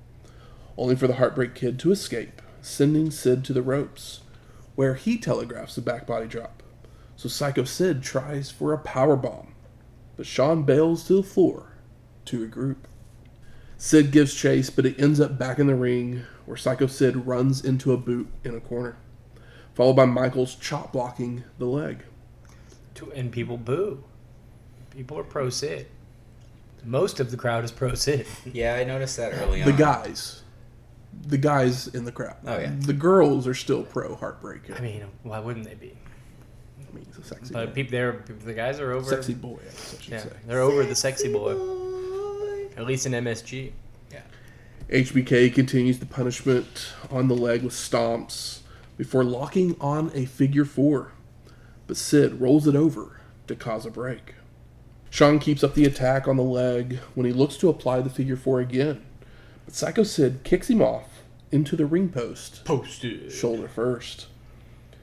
[0.77, 4.21] only for the Heartbreak Kid to escape, sending Sid to the ropes,
[4.75, 6.63] where he telegraphs a back body drop.
[7.25, 9.55] So Sycho Sid tries for a power bomb,
[10.15, 11.71] but Shawn bails to the floor
[12.25, 12.75] to regroup.
[13.79, 17.65] Sid gives chase, but it ends up back in the ring where Sycho Sid runs
[17.65, 18.95] into a boot in a corner,
[19.73, 22.03] followed by Michaels chop blocking the leg.
[22.95, 24.03] To- And people boo.
[24.91, 25.87] People are pro Sid.
[26.83, 28.27] Most of the crowd is pro Sid.
[28.53, 29.71] Yeah, I noticed that early on.
[29.71, 30.43] The guys,
[31.25, 32.35] the guys in the crowd.
[32.45, 32.71] Oh, yeah.
[32.81, 34.77] The girls are still pro Heartbreak.
[34.77, 35.97] I mean, why wouldn't they be?
[36.95, 37.75] I mean, he's a sexy, But man.
[37.75, 39.09] people, they're the guys are over.
[39.09, 40.29] sexy boy, I guess I should yeah, say.
[40.47, 41.51] they're over the sexy boy.
[42.77, 43.71] At least in MSG.
[44.11, 44.21] Yeah.
[44.89, 48.59] HBK continues the punishment on the leg with stomps
[48.97, 51.11] before locking on a figure four,
[51.87, 54.35] but Sid rolls it over to cause a break.
[55.09, 58.35] Shawn keeps up the attack on the leg when he looks to apply the figure
[58.35, 59.01] four again,
[59.65, 63.31] but Sycho Sid kicks him off into the ring post, Posted.
[63.31, 64.27] shoulder first.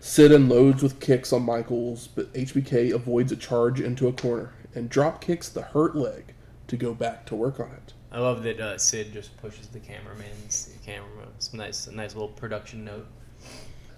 [0.04, 4.90] Sid unloads with kicks on Michaels, but HBK avoids a charge into a corner and
[4.90, 6.34] drop kicks the hurt leg
[6.66, 7.92] to go back to work on it.
[8.10, 11.28] I love that uh, Sid just pushes the cameraman's camera.
[11.36, 13.06] It's nice, a nice little production note.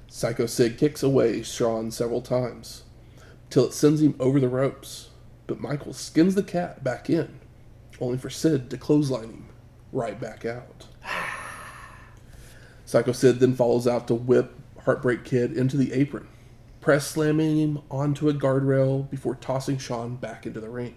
[0.06, 2.82] Sycho Sid kicks away Shawn several times,
[3.48, 5.08] till it sends him over the ropes.
[5.46, 7.40] But Michael skins the cat back in,
[7.98, 9.48] only for Sid to clothesline him
[9.90, 10.86] right back out.
[12.84, 14.54] Sycho Sid then follows out to whip
[14.84, 16.28] Heartbreak Kid into the apron,
[16.82, 20.96] press slamming him onto a guardrail before tossing Shawn back into the ring.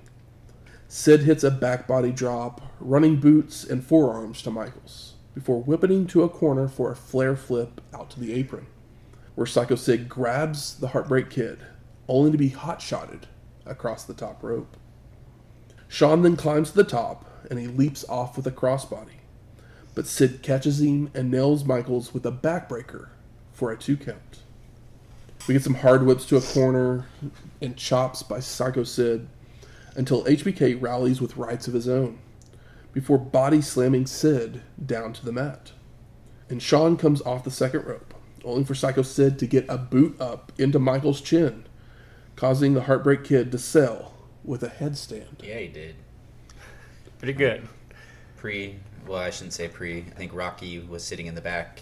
[0.90, 6.08] Sid hits a back body drop, running boots and forearms to Michaels, before whipping him
[6.08, 8.68] to a corner for a flare flip out to the apron,
[9.36, 11.60] where Sycho Sid grabs the Heartbreak Kid,
[12.10, 13.28] only to be hot shotted
[13.66, 14.76] across the top rope.
[15.88, 19.22] Shawn then climbs to the top and he leaps off with a crossbody,
[19.96, 23.12] but Sid catches him and nails Michaels with a backbreaker
[23.58, 24.44] for a two count.
[25.48, 27.08] We get some hard whips to a corner
[27.60, 29.28] and chops by Sycho Sid
[29.96, 32.20] until HBK rallies with rights of his own
[32.94, 35.72] before body slamming Sid down to the mat.
[36.50, 38.14] And Shawn comes off the second rope,
[38.46, 41.66] only for Sycho Sid to get a boot up into Michael's chin,
[42.36, 44.14] causing the Heartbreak Kid to sell
[44.44, 45.44] with a headstand.
[45.44, 45.96] Yeah, he did.
[47.18, 47.68] Pretty good.
[48.36, 48.76] Pre,
[49.08, 50.02] well, I shouldn't say pre.
[50.02, 51.82] I think Rocky was sitting in the back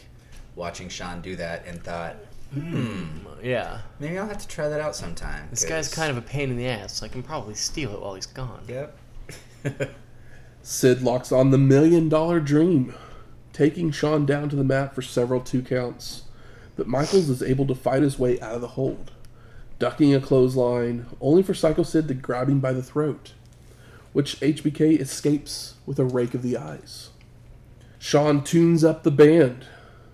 [0.55, 2.15] watching Shawn do that and thought,
[2.53, 3.05] hmm,
[3.43, 3.79] Yeah.
[3.99, 5.47] maybe I'll have to try that out sometime.
[5.49, 8.01] This guy's kind of a pain in the ass, so I can probably steal it
[8.01, 8.63] while he's gone.
[8.67, 8.97] Yep.
[10.63, 12.93] Sid locks on the million dollar dream,
[13.53, 16.23] taking Shawn down to the mat for several two counts.
[16.75, 19.11] But Michaels is able to fight his way out of the hold,
[19.79, 23.33] ducking a clothesline, only for Sycho Sid to grab him by the throat,
[24.11, 27.09] which HBK escapes with a rake of the eyes.
[27.99, 29.65] Shawn tunes up the band,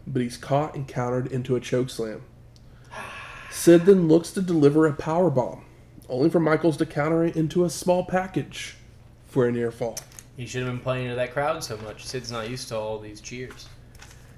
[0.08, 2.24] but he's caught and countered into a choke slam.
[3.50, 5.66] Sid then looks to deliver a power bomb,
[6.10, 8.78] only for Michaels to counter it into a small package
[9.26, 9.98] for a near fall.
[10.38, 12.06] He should have been playing to that crowd so much.
[12.06, 13.68] Sid's not used to all these cheers.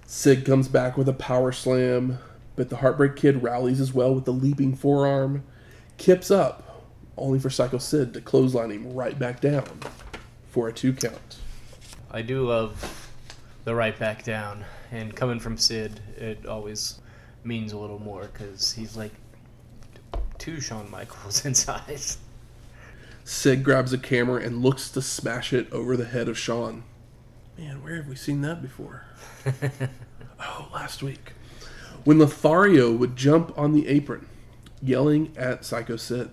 [0.05, 2.19] Sid comes back with a power slam,
[2.55, 5.43] but the Heartbreak Kid rallies as well with the leaping forearm,
[5.97, 6.87] kips up,
[7.17, 9.79] only for Sycho Sid to clothesline him right back down
[10.49, 11.37] for a two count.
[12.11, 13.09] I do love
[13.63, 16.99] the right back down, and coming from Sid, it always
[17.43, 19.11] means a little more because he's like
[20.37, 22.19] two Shawn Michaels in size.
[23.25, 26.83] Sid grabs a camera and looks to smash it over the head of Shawn.
[27.57, 29.05] Man, where have we seen that before?
[30.39, 31.33] oh, last week.
[32.03, 34.27] When Lothario would jump on the apron,
[34.81, 36.29] yelling at Sycho Sid,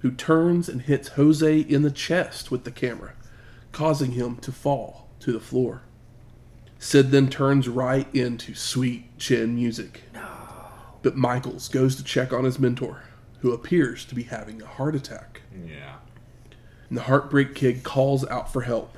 [0.00, 3.12] who turns and hits Jose in the chest with the camera,
[3.72, 5.82] causing him to fall to the floor.
[6.78, 10.02] Sid then turns right into sweet chin music.
[11.02, 13.02] But Michaels goes to check on his mentor,
[13.40, 15.42] who appears to be having a heart attack.
[15.66, 15.96] Yeah.
[16.88, 18.96] And the Heartbreak Kid calls out for help.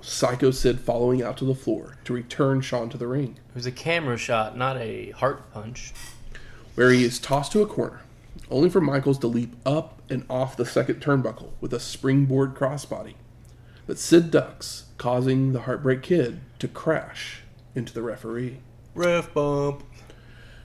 [0.00, 3.66] Sycho Sid following out to the floor to return Shawn to the ring, It was
[3.66, 5.92] a camera shot, not a heart punch.
[6.74, 8.00] where he is tossed to a corner,
[8.50, 13.14] only for Michaels to leap up and off the second turnbuckle with a springboard crossbody.
[13.86, 17.42] But Sid ducks, causing the Heartbreak Kid to crash
[17.74, 18.58] into the referee.
[18.94, 19.82] Ref bump.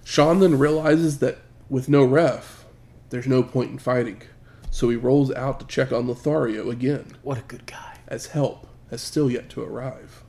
[0.04, 2.66] Shawn then realizes that with no ref,
[3.10, 4.22] there's no point in fighting,
[4.70, 7.18] so he rolls out to check on Lothario again.
[7.24, 7.98] What a good guy.
[8.08, 10.24] as help has still yet to arrive.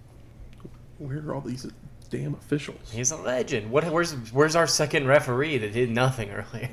[0.96, 1.66] Where are all these
[2.08, 2.90] damn officials?
[2.90, 3.70] He's a legend.
[3.70, 3.84] What?
[3.92, 6.70] Where's Where's our second referee that did nothing earlier?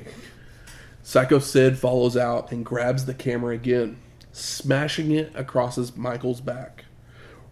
[1.02, 3.98] Sycho Sid follows out and grabs the camera again,
[4.32, 6.86] smashing it across his Michael's back,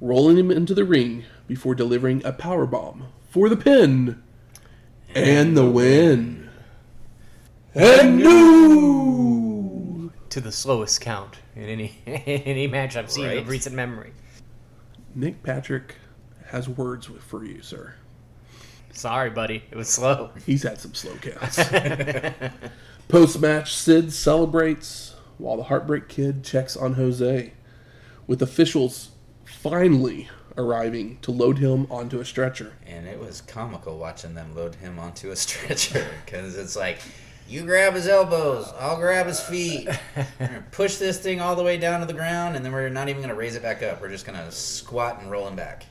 [0.01, 4.23] rolling him into the ring before delivering a power bomb for the pin
[5.15, 6.49] and the win.
[7.75, 10.13] And new.
[10.31, 13.39] To the slowest count in any any match I've seen Right.
[13.39, 14.13] of recent memory.
[15.15, 15.95] Nick Patrick
[16.47, 17.95] has words for you, sir.
[18.93, 19.63] Sorry, buddy.
[19.71, 20.31] It was slow.
[20.47, 21.59] He's had some slow counts.
[23.09, 27.53] Post match, Sid celebrates while the Heartbreak Kid checks on Jose,
[28.27, 29.11] with officials
[29.45, 32.73] finally arriving to load him onto a stretcher.
[32.87, 36.99] And it was comical watching them load him onto a stretcher because it's like,
[37.49, 39.89] you grab his elbows, I'll grab his feet,
[40.71, 43.21] push this thing all the way down to the ground, and then we're not even
[43.21, 44.01] going to raise it back up.
[44.01, 45.85] We're just going to squat and roll him back.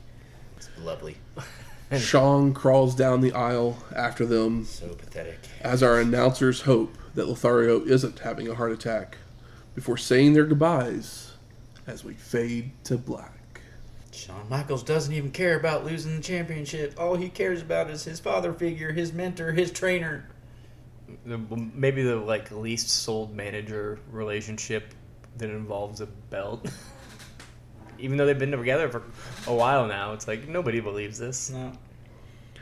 [0.57, 1.17] It's lovely.
[1.97, 5.37] Shawn crawls down the aisle after them So pathetic.
[5.61, 9.17] as our announcers hope that Lothario isn't having a heart attack
[9.75, 11.33] before saying their goodbyes
[11.85, 13.42] as we fade to black.
[14.13, 16.99] Shawn Michaels doesn't even care about losing the championship.
[16.99, 20.29] All he cares about is his father figure, his mentor, his trainer.
[21.25, 24.93] The, maybe the like least sold manager relationship
[25.37, 26.69] that involves a belt.
[27.99, 29.03] Even though they've been together for
[29.47, 31.49] a while now, it's like nobody believes this.
[31.49, 31.71] No.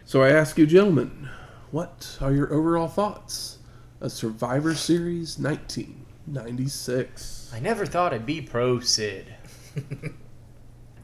[0.06, 1.30] So I ask you, gentlemen,
[1.72, 3.58] what are your overall thoughts
[4.02, 7.52] a Survivor Series 1996.
[7.54, 9.36] I never thought I'd be pro Sid.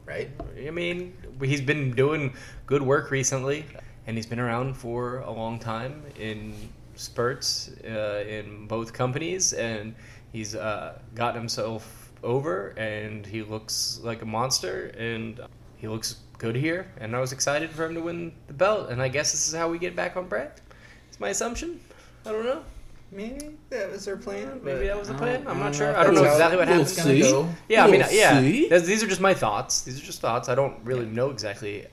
[0.08, 0.30] right?
[0.66, 2.34] I mean, he's been doing
[2.66, 3.66] good work recently,
[4.08, 6.56] and he's been around for a long time in
[6.96, 9.94] spurts uh, in both companies, and
[10.32, 15.42] he's uh, gotten himself over, and he looks like a monster, and
[15.76, 16.88] he looks good here.
[17.00, 19.54] And I was excited for him to win the belt, and I guess this is
[19.54, 20.62] how we get back on Bret.
[21.10, 21.80] It's my assumption.
[22.26, 22.64] I don't know.
[23.12, 24.60] Maybe that was their plan.
[24.64, 25.48] Maybe that was the plan.
[25.48, 25.90] I'm I not don't sure.
[25.92, 26.86] if I don't know exactly what happened.
[26.86, 26.92] We'll happens.
[26.92, 27.22] it's gonna see.
[27.22, 27.50] go.
[27.70, 28.40] Yeah, I mean, We'll yeah.
[28.42, 28.64] see.
[28.70, 29.82] That's- These are just my thoughts.
[29.82, 30.50] These are just thoughts.
[30.50, 31.88] I don't really know exactly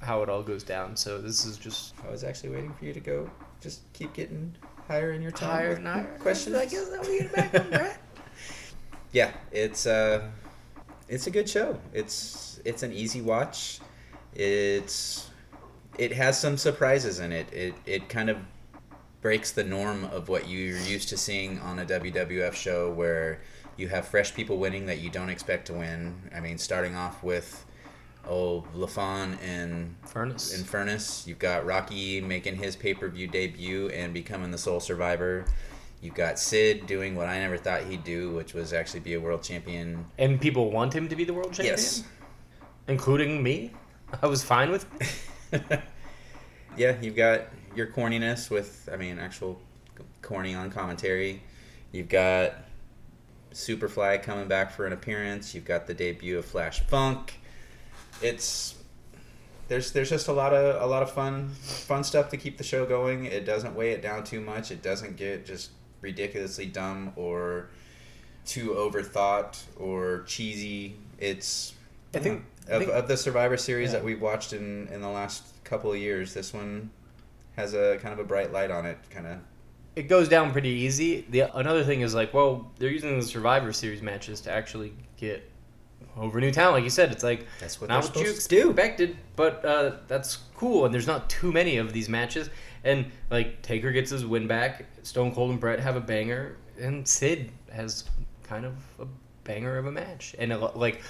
[0.00, 0.96] how it all goes down.
[0.96, 3.28] So this is just I was actually waiting for you to go.
[3.60, 4.54] Just keep getting
[4.86, 5.48] higher in your tone.
[5.50, 6.54] higher with and higher Questions.
[6.54, 7.98] I guess that we get back on Bret.
[9.10, 10.22] Yeah, it's uh,
[11.08, 11.80] it's a good show.
[11.94, 13.80] It's it's an easy watch.
[14.34, 15.30] It's
[15.96, 17.52] it has some surprises in it.
[17.52, 18.36] It it kind of
[19.20, 23.40] breaks the norm of what you're used to seeing on a WWF show where
[23.76, 26.14] you have fresh people winning that you don't expect to win.
[26.34, 27.64] I mean, starting off with
[28.28, 30.54] oh LaFon and Furnas.
[30.56, 31.26] in Furnas.
[31.26, 35.44] You've got Rocky making his pay per view debut and becoming the sole survivor.
[36.00, 39.20] You've got Sid doing what I never thought he'd do, which was actually be a
[39.20, 40.04] world champion.
[40.16, 42.04] and people want him to be the world champion, Yes.
[42.86, 43.72] including me.
[44.22, 44.86] I was fine with.
[46.76, 47.42] yeah, you've got
[47.74, 49.60] your corniness with, I mean, actual
[50.22, 51.42] corny on commentary.
[51.92, 52.54] You've got
[53.52, 55.54] Superfly coming back for an appearance.
[55.54, 57.40] You've got the debut of Flash Funk.
[58.22, 58.74] It's
[59.68, 62.64] there's there's just a lot of a lot of fun fun stuff to keep the
[62.64, 63.24] show going.
[63.24, 64.70] It doesn't weigh it down too much.
[64.70, 65.70] It doesn't get just
[66.00, 67.68] ridiculously dumb or
[68.46, 70.96] too overthought or cheesy.
[71.18, 71.74] It's
[72.14, 73.98] I think- I of, of the Survivor series Yeah.
[73.98, 76.90] that we've watched in in the last couple of years, this one
[77.58, 78.96] has a kind of a bright light on it.
[79.10, 79.38] Kind of
[79.96, 81.26] It goes down pretty easy.
[81.28, 85.50] The another thing is like, well, they're using the Survivor Series matches to actually get
[86.16, 86.74] over new talent.
[86.76, 88.70] Like you said, it's like That's what not they're what you supposed to do.
[88.70, 90.84] expected, but uh, that's cool.
[90.84, 92.48] And there's not too many of these matches.
[92.84, 94.86] And like Taker gets his win back.
[95.02, 98.04] Stone Cold and Bret have a banger, and Sid has
[98.44, 99.06] kind of a
[99.44, 100.34] banger of a match.
[100.38, 101.02] And a like,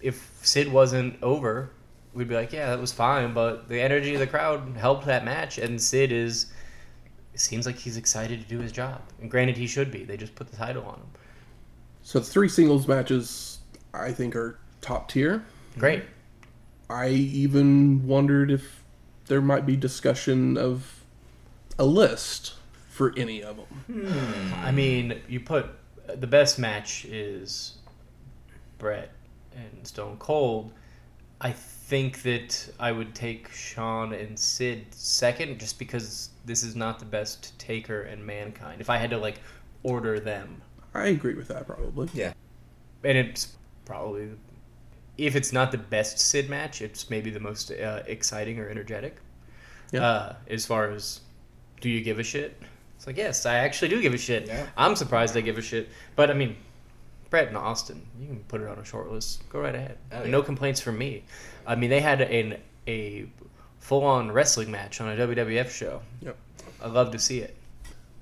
[0.00, 1.70] if Sid wasn't over,
[2.14, 3.34] we'd be like, yeah, that was fine.
[3.34, 6.46] But the energy of the crowd helped that match, and Sid is.
[7.32, 9.02] It seems like he's excited to do his job.
[9.20, 10.04] And granted, he should be.
[10.04, 11.06] They just put the title on him.
[12.02, 13.58] So the three singles matches
[13.92, 15.44] I think are top tier.
[15.76, 16.04] Great.
[16.88, 18.84] I even wondered if
[19.26, 21.04] there might be discussion of
[21.78, 22.54] a list
[22.88, 24.06] for any of them.
[24.06, 24.54] Hmm.
[24.64, 25.66] I mean, you put
[26.06, 27.78] the best match is
[28.78, 29.10] Bret
[29.56, 30.72] and Stone Cold.
[31.44, 36.98] I think that I would take Shawn and Sid second, just because this is not
[36.98, 38.80] the best Taker and Mankind.
[38.80, 39.40] If I had to like
[39.82, 40.62] order them,
[40.94, 42.08] I agree with that probably.
[42.14, 42.32] yeah.
[43.04, 44.30] and it's probably
[45.18, 49.18] if it's not the best Sid match, it's maybe the most uh, exciting or energetic.
[49.92, 50.02] Yeah.
[50.02, 51.20] Uh, as far as
[51.82, 52.58] do you give a shit?
[52.96, 54.46] It's like yes, I actually do give a shit.
[54.46, 54.66] Yeah.
[54.78, 56.56] I'm surprised I give a shit, but I mean,
[57.34, 59.42] Bret and Austin, you can put it on a short list.
[59.48, 59.98] Go right ahead.
[60.12, 61.24] Oh, No complaints from me.
[61.66, 63.26] I mean, they had an a
[63.80, 66.00] full on wrestling match on a WWF show.
[66.20, 66.36] Yep.
[66.80, 67.56] I love to see it.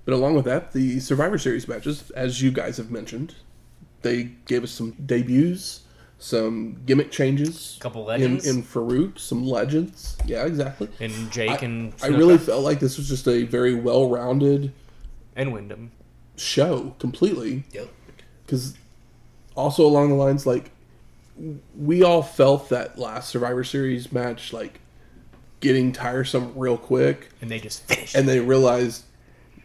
[0.06, 3.34] But along with that, the Survivor Series matches, as you guys have mentioned,
[4.00, 5.80] they gave us some debuts,
[6.18, 7.76] some gimmick changes.
[7.78, 8.46] a Couple in, legends.
[8.46, 10.16] in Faarooq, some legends.
[10.24, 10.88] Yeah, exactly.
[11.00, 14.72] And Jake and I really felt like this was just a very well-rounded
[15.36, 15.90] and Windham.
[16.36, 17.64] show, completely.
[17.72, 17.88] Yep.
[18.46, 18.74] Because
[19.54, 20.70] also along the lines, like
[21.76, 24.80] we all felt that last Survivor Series match, like
[25.60, 28.14] getting tiresome real quick, And they just finished.
[28.14, 29.04] and they realized,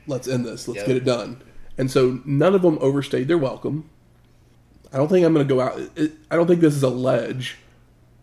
[0.08, 0.88] let's end this, let's Yep.
[0.88, 1.42] get it done.
[1.78, 3.90] And so none of them overstayed their welcome.
[4.94, 5.80] I don't think I'm going to go out.
[5.96, 7.58] It, I don't think this is a ledge,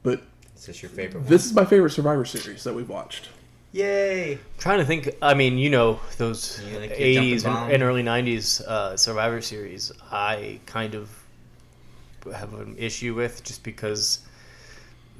[0.02, 0.22] but
[0.56, 1.28] Is this your favorite one?
[1.28, 3.28] this is my favorite Survivor Series that we've watched.
[3.72, 4.38] Yay!
[4.58, 5.10] trying to think.
[5.20, 8.96] I mean, you know, those You like your jumping '80s and, and early '90s uh,
[8.96, 9.90] Survivor Series.
[10.12, 11.10] I kind of
[12.32, 14.20] have an issue with just because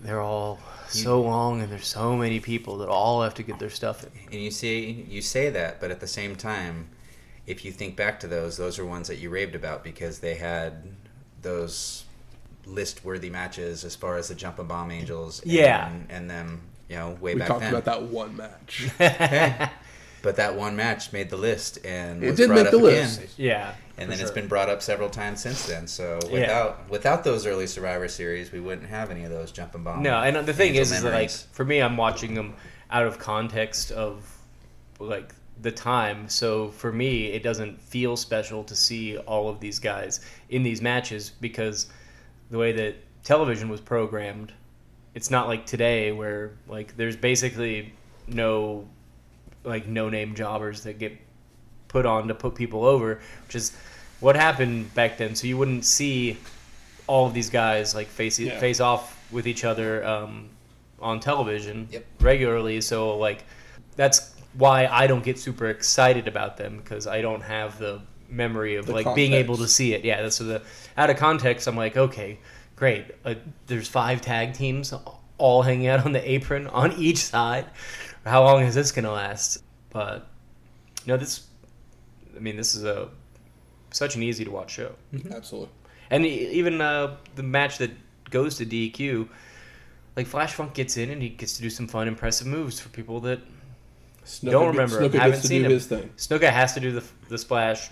[0.03, 0.59] they're all
[0.89, 4.11] so long and there's so many people that all have to get their stuff in.
[4.33, 6.89] And you see, you say that, but at the same time,
[7.47, 10.35] if you think back to those, those are ones that you raved about because they
[10.35, 10.83] had
[11.43, 12.05] those
[12.67, 15.41] list-worthy matches as far as the Jumpin' Bomb Angels.
[15.43, 15.93] And, Yeah.
[16.09, 17.75] and them, you know, way We back talked then.
[17.75, 18.89] about that one match.
[20.25, 22.71] Hey, but that one match made the list and It was did brought make up
[22.73, 23.09] the again.
[23.09, 23.39] list.
[23.39, 24.33] Yeah, And for then it's sure.
[24.35, 25.87] been brought up several times since then.
[25.87, 26.33] So Yeah.
[26.33, 30.03] without without those early Survivor series, we wouldn't have any of those jumping Bomb.
[30.03, 32.55] No, and the thing is, is that, like for me, I'm watching them
[32.91, 34.25] out of context of
[34.99, 36.29] like the time.
[36.29, 40.81] So for me, it doesn't feel special to see all of these guys in these
[40.83, 41.87] matches because
[42.51, 44.53] the way that television was programmed,
[45.15, 47.93] it's not like today where like there's basically
[48.27, 48.87] no
[49.65, 51.17] like no name jobbers that get
[51.89, 53.77] put on to put people over, which is
[54.21, 55.35] what happened back then.
[55.35, 56.37] So you wouldn't see
[57.07, 58.59] all of these guys like face Yeah.
[58.59, 60.49] face off with each other um,
[61.01, 62.05] on television Yep.
[62.21, 62.81] regularly.
[62.81, 63.45] So like
[63.97, 68.77] that's why I don't get super excited about them because I don't have the memory
[68.77, 70.05] of The like being able to see it.
[70.05, 70.63] Yeah, that's so the
[70.97, 71.67] out of context.
[71.67, 72.39] I'm like, okay,
[72.77, 73.07] great.
[73.25, 73.35] Uh,
[73.67, 74.93] there's five tag teams
[75.39, 77.67] all hanging out on the apron on each side.
[78.25, 79.63] How long is this gonna last?
[79.91, 80.27] But
[81.05, 81.47] you know, this.
[82.37, 83.09] I mean, this is a
[83.91, 84.93] such an easy to watch show.
[85.31, 85.71] Absolutely.
[86.11, 87.91] And even uh, the match that
[88.31, 89.29] goes to DQ,
[90.17, 92.89] like Flash Funk gets in and he gets to do some fun, impressive moves for
[92.89, 93.41] people that
[94.25, 95.01] Snuka Don't remember.
[95.01, 95.73] Snuka Haven't gets to seen do him.
[95.73, 96.11] his thing.
[96.17, 97.91] Snuka has to do the, the splash,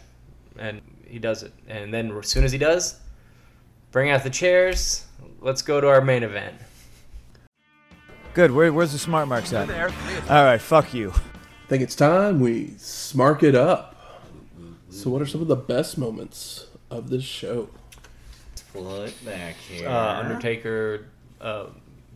[0.58, 1.52] and he does it.
[1.68, 2.98] And then as soon as he does,
[3.90, 5.06] bring out the chairs.
[5.40, 6.56] Let's go to our main event.
[8.34, 8.50] Good.
[8.50, 9.68] Where, where's the smart marks at?
[10.30, 10.60] All right.
[10.60, 11.10] Fuck you.
[11.10, 13.92] I think it's time we smark it up.
[14.90, 17.68] So, what are some of the best moments of this show?
[18.72, 19.88] Pull it back here.
[19.88, 21.06] Uh, Undertaker,
[21.40, 21.66] uh,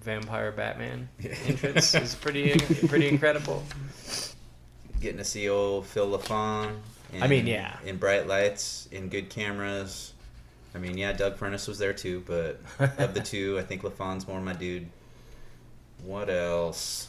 [0.01, 1.09] Vampire Batman
[1.47, 3.63] entrance is pretty pretty incredible.
[5.01, 6.77] Getting to see old Phil LaFon.
[7.13, 7.77] In, I mean, yeah.
[7.85, 10.13] In bright lights, in good cameras.
[10.75, 12.61] I mean, yeah, Doug Furnas was there too, but
[12.99, 14.89] of the two, I think LaFon's more my dude.
[16.05, 17.09] What else?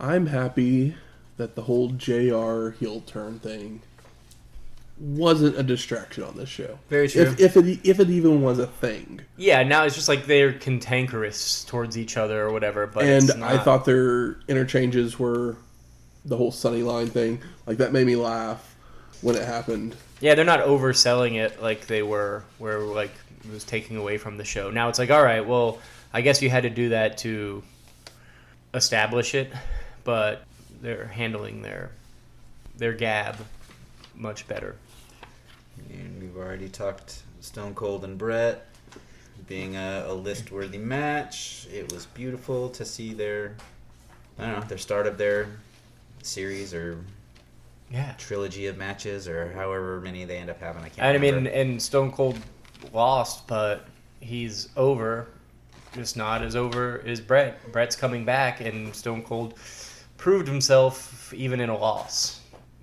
[0.00, 0.94] I'm happy
[1.36, 3.82] that the whole JR heel turn thing
[4.98, 6.78] wasn't a distraction on this show.
[6.88, 7.22] Very true.
[7.22, 10.52] If, if it if it even was a thing, Yeah, now it's just like they're
[10.52, 12.86] cantankerous towards each other or whatever.
[12.86, 15.56] But and it's I thought their interchanges were
[16.24, 17.40] the whole Sunny line thing.
[17.66, 18.76] Like that made me laugh
[19.20, 19.96] when it happened.
[20.20, 23.12] Yeah, they're not overselling it like they were, where like
[23.44, 24.70] it was taking away from the show.
[24.70, 25.80] Now it's like, all right, well,
[26.12, 27.62] I guess you had to do that to
[28.74, 29.52] establish it,
[30.04, 30.44] but
[30.80, 31.90] they're handling their
[32.76, 33.36] their gab
[34.14, 34.76] much better.
[35.90, 38.66] And we've already talked Stone Cold and Bret
[39.46, 41.66] being a, a list worthy match.
[41.72, 43.56] It was beautiful to see their,
[44.38, 45.48] I don't know, their start of their
[46.22, 47.04] series or
[47.90, 50.82] Yeah, trilogy of matches or however many they end up having.
[50.82, 52.38] I can't I mean, and Stone Cold
[52.92, 53.86] lost, but
[54.20, 55.28] he's over,
[55.94, 57.72] just not as over as Bret.
[57.72, 59.54] Bret's coming back, and Stone Cold
[60.16, 62.40] proved himself even in a loss,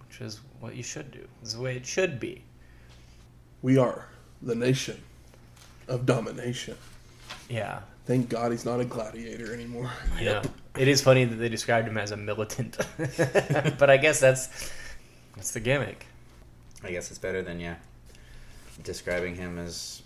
[0.08, 1.28] which is what you should do.
[1.42, 2.44] This is the way it should be.
[3.62, 4.08] We are
[4.42, 5.02] the nation
[5.88, 6.78] of domination.
[7.50, 7.82] Yeah.
[8.06, 9.92] Thank God he's not a gladiator anymore.
[10.20, 10.44] Yeah.
[10.78, 14.72] It is funny that they described him as a militant, but I guess that's
[15.36, 16.06] that's the gimmick.
[16.84, 17.76] I guess it's better than yeah,
[18.82, 20.01] describing him as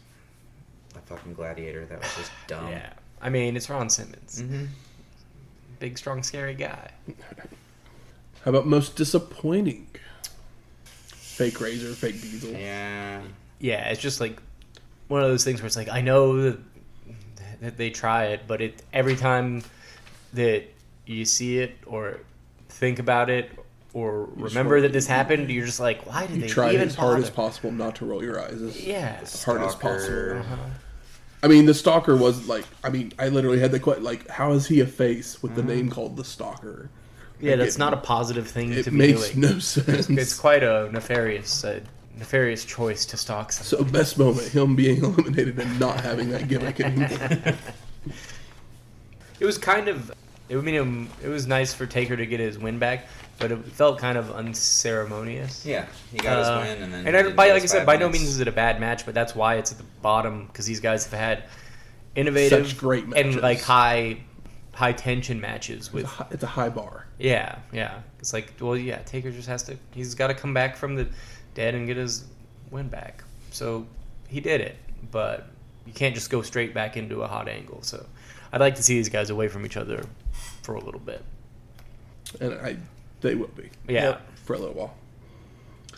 [0.96, 1.86] a fucking gladiator.
[1.86, 2.70] That was just dumb.
[2.70, 2.94] Yeah.
[3.22, 4.66] I mean, it's Ron Simmons, hmm
[5.78, 6.90] big, strong, scary guy.
[8.44, 9.88] How about most disappointing?
[11.06, 12.52] Fake Razor, fake Diesel.
[12.52, 13.22] Yeah.
[13.60, 14.40] Yeah, it's just like
[15.10, 16.60] one of those things where it's like I know that,
[17.62, 19.64] that they try it, but it every time
[20.34, 20.64] that
[21.06, 22.20] you see it or
[22.70, 23.52] think about it
[23.94, 26.96] or remember that this happened, you're just like, why did You they try even as
[26.96, 27.24] hard bother?
[27.24, 28.62] as possible not to roll your eyes.
[28.62, 29.18] As Yeah.
[29.46, 30.38] hard as possible.
[30.40, 30.56] Uh-huh.
[31.46, 32.66] I mean, the stalker was like.
[32.84, 35.62] I mean, I literally had the question like, how is he a face with the
[35.62, 36.90] name called the stalker?
[37.40, 39.42] Yeah, Like, that's it- not a positive thing It to be makes doing.
[39.54, 40.10] no sense.
[40.10, 41.82] It's quite a nefarious, uh,
[42.18, 43.86] nefarious choice to stalk someone.
[43.88, 47.54] so best moment, him being eliminated and not having that gimmick anymore.
[49.40, 50.12] It was kind of.
[50.50, 53.08] It I mean, it was nice for Taker to get his win back,
[53.40, 55.66] but it felt kind of unceremonious.
[55.66, 55.86] Yeah.
[56.12, 57.08] He got Uh, his win, and then.
[57.08, 59.14] and I, by, like I said, by no means is it a bad match, but
[59.14, 61.44] that's why it's at the bottom because these guys have had
[62.16, 64.18] innovative Such great and like high,
[64.74, 67.08] high tension matches It's with a hi- it's a high bar.
[67.20, 68.00] Yeah, yeah.
[68.20, 69.78] It's like, well, yeah, Taker just has to.
[69.94, 71.08] He's got to come back from the
[71.54, 72.26] dead and get his
[72.72, 73.24] win back.
[73.52, 73.86] So
[74.28, 74.76] he did it,
[75.12, 75.48] but
[75.86, 77.82] you can't just go straight back into a hot angle.
[77.84, 78.06] So
[78.52, 80.06] I'd like to see these guys away from each other
[80.64, 81.24] for a little bit.
[82.42, 82.78] and I
[83.26, 84.94] they will be Yeah, for a little while.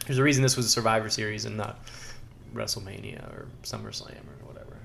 [0.05, 1.79] there's a reason this was a Survivor Series and not
[2.53, 4.77] WrestleMania or SummerSlam or whatever.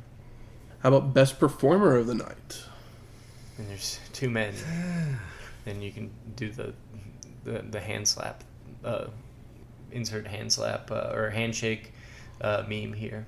[0.80, 2.62] How about best performer of the night?
[3.58, 4.54] And there's two men,
[5.66, 6.74] and you can do the
[7.44, 8.44] the, the hand slap,
[8.84, 9.06] uh,
[9.90, 11.92] insert hand slap uh, or handshake
[12.40, 13.26] uh, meme here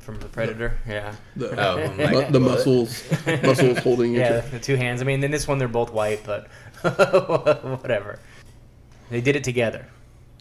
[0.00, 0.78] from the Predator.
[0.88, 1.14] Yeah.
[1.36, 3.02] The, Oh, I'm mu- like, the muscles
[3.42, 4.48] muscles holding Yeah, other.
[4.50, 5.00] the two hands.
[5.02, 6.48] I mean, in this one they're both white, but
[7.80, 8.18] whatever.
[9.10, 9.86] They did it together.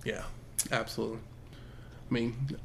[0.04, 0.24] Yeah,
[0.72, 1.20] absolutely.
[2.10, 2.58] I mean,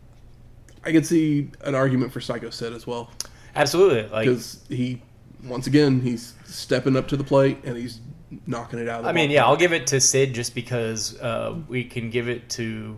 [0.84, 3.10] I could see an argument for Sycho Sid as well
[3.56, 4.08] Absolutely.
[4.08, 5.00] Like because he,
[5.44, 8.00] once again, he's stepping up to the plate and he's
[8.46, 8.98] knocking it out.
[8.98, 12.10] Of the I mean, yeah, I'll give it to Sid just because uh, we can
[12.10, 12.96] give it to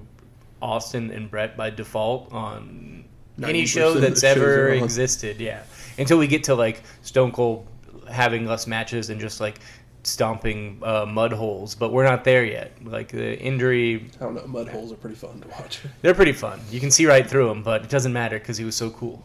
[0.63, 3.05] Austin and Bret by default on
[3.43, 5.41] any show that's ever existed.
[5.41, 5.63] Yeah,
[5.99, 7.67] until we get to like Stone Cold
[8.11, 9.59] having less matches and just like
[10.07, 12.73] stomping uh, mud holes, but we're not there yet.
[12.85, 14.47] Like the injury, I don't know.
[14.47, 15.81] Mud holes are pretty fun to watch.
[16.03, 16.61] they're pretty fun.
[16.71, 19.25] You can see right through them, but it doesn't matter because he was so cool.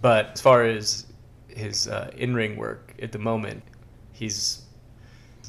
[0.00, 1.06] But as far as
[1.48, 3.62] his uh, in-ring work at the moment,
[4.12, 4.62] he's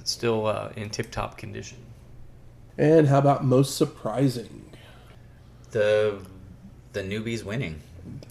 [0.03, 1.77] still uh, in tip-top condition.
[2.77, 4.63] And how about most surprising?
[5.71, 6.19] The
[6.93, 7.81] the newbies winning.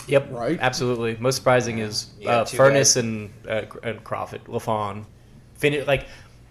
[0.08, 0.58] Yep, Right?
[0.60, 1.16] Absolutely.
[1.20, 2.96] Most surprising is uh, Furnas guys.
[2.96, 5.04] and uh, and Kroffat, Lafon.
[5.58, 6.06] Fin- like,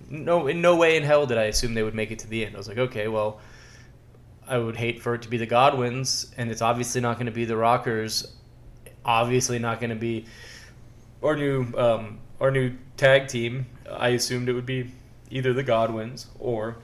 [0.10, 2.45] no, in no way in hell did I assume they would make it to the
[2.45, 2.56] end.
[2.56, 3.40] I was like, okay, well,
[4.48, 7.32] I would hate for it to be the Godwinns, and it's obviously not going to
[7.32, 8.36] be the Rockers.
[9.03, 10.26] Obviously, not going to be
[11.23, 13.65] our new um, our new tag team.
[13.91, 14.91] I assumed it would be
[15.30, 16.77] either the Godwinns or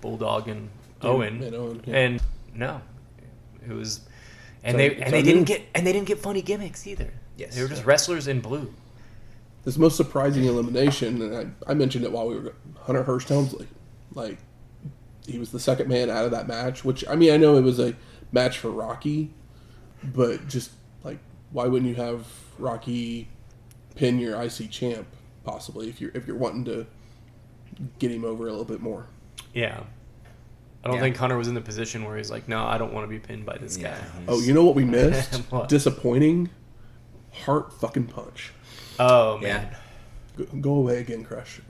[0.00, 0.68] Bulldog and
[1.02, 1.42] Owen.
[1.42, 1.96] and Owen, yeah.
[1.96, 2.22] And
[2.54, 2.80] no,
[3.68, 4.00] it was,
[4.62, 7.12] and So they and they on didn't get and they didn't get funny gimmicks either.
[7.36, 7.54] Yes.
[7.54, 8.72] they were just wrestlers in blue.
[9.68, 12.54] This most surprising elimination, and I, I mentioned it while we were
[12.84, 13.68] Hunter Hearst Helmsley.
[14.14, 14.38] Like,
[15.26, 17.60] he was the second man out of that match, which, I mean, I know it
[17.60, 17.94] was a
[18.32, 19.28] match for Rocky,
[20.02, 20.70] but just,
[21.04, 21.18] like,
[21.52, 22.26] why wouldn't you have
[22.58, 23.28] Rocky
[23.94, 25.06] pin your IC champ,
[25.44, 26.86] possibly, if you're, if you're wanting to
[27.98, 29.04] get him over a little bit more?
[29.52, 29.82] Yeah,
[30.82, 31.02] I don't Yeah.
[31.02, 33.18] think Hunter was in the position where he's like, no, I don't want to be
[33.18, 33.98] pinned by this Yeah.
[33.98, 34.04] guy.
[34.28, 35.34] Oh, you know what we missed?
[35.50, 35.68] What?
[35.68, 36.48] Disappointing.
[37.44, 38.52] Heart fucking punch.
[38.98, 39.58] Oh Yeah.
[39.58, 39.76] man,
[40.36, 41.60] Go, go away again, Crush.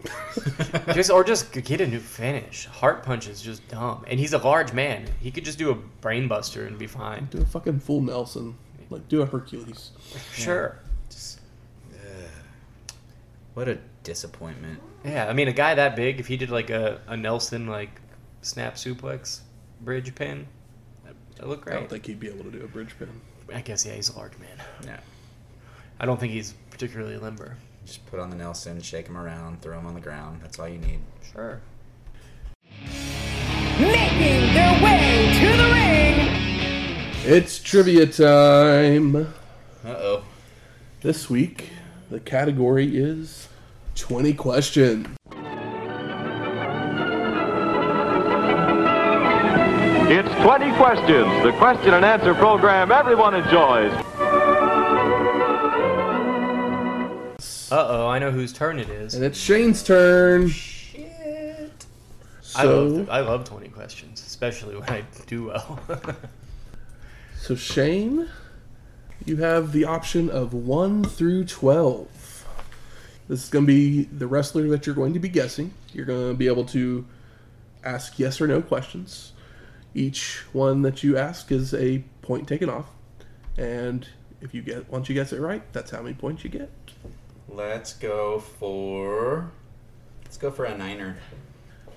[0.94, 2.66] just or just get a new finish.
[2.66, 5.06] Heart punch is just dumb, and he's a large man.
[5.20, 7.28] He could just do a brain buster and be fine.
[7.30, 8.56] do a fucking full Nelson.
[8.90, 9.90] Like, do a Hercules.
[10.32, 10.78] Sure.
[11.10, 11.40] Just,
[11.94, 12.28] ugh.
[13.54, 14.80] what a disappointment.
[15.04, 18.00] Yeah, I mean, a guy that big, if he did like a, a Nelson like
[18.42, 19.40] snap suplex
[19.80, 20.46] bridge pin,
[21.04, 21.76] that would look great.
[21.76, 23.08] I don't think he'd be able to do a bridge pin.
[23.54, 24.62] I guess yeah, he's a large man.
[24.84, 25.00] Yeah.
[26.00, 27.56] I don't think he's particularly limber.
[27.84, 30.38] Just put on the Nelson, shake him around, throw him on the ground.
[30.40, 31.00] That's all you need.
[31.32, 31.60] Sure.
[33.80, 37.34] making their way to the ring.
[37.34, 39.16] It's trivia time.
[39.16, 39.26] Uh
[39.88, 40.24] oh.
[41.00, 41.70] This week,
[42.10, 43.48] the category is
[43.96, 45.08] 20 questions.
[50.10, 53.92] It's 20 questions, the question and answer program everyone enjoys.
[57.70, 59.14] Uh oh, I know whose turn it is.
[59.14, 60.50] And it's Shane's turn.
[62.56, 65.78] I So, love I love twenty questions, especially when I do well.
[67.36, 68.28] so Shane,
[69.26, 72.46] you have the option of 1 through 12.
[73.28, 75.74] This is going to be the wrestler that you're going to be guessing.
[75.92, 77.04] You're going to be able to
[77.84, 79.32] ask yes or no questions.
[79.94, 82.86] Each one that you ask is a point taken off.
[83.58, 84.08] And
[84.40, 86.70] if you get once you guess it right, that's how many points you get.
[87.48, 89.50] Let's go for.
[90.24, 91.16] Let's go for a niner.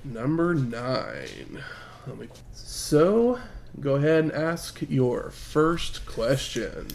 [0.03, 1.63] Number nine.
[2.07, 3.39] Let me- So,
[3.79, 6.87] go ahead and ask your first question.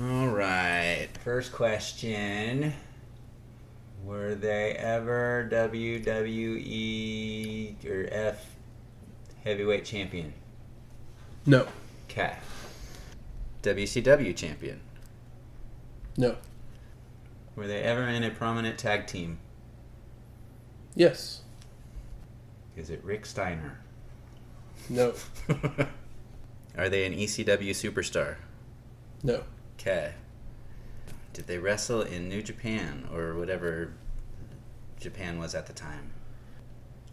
[0.00, 1.08] All right.
[1.24, 2.74] First question.
[4.04, 8.44] Were they ever WWE or F
[9.44, 10.34] heavyweight champion?
[11.46, 11.66] No,
[12.10, 12.36] Okay.
[13.62, 14.80] WCW champion.
[16.16, 16.36] no,
[17.56, 19.38] Were they ever in a prominent tag team?
[20.94, 21.40] yes,
[22.76, 23.80] Is it Rick Steiner?
[24.88, 25.14] no,
[26.76, 28.36] Are they an ECW superstar?
[29.22, 29.42] no,
[29.78, 30.14] Okay.
[31.32, 33.92] Did they wrestle in New Japan or whatever
[35.00, 36.10] Japan was at the time?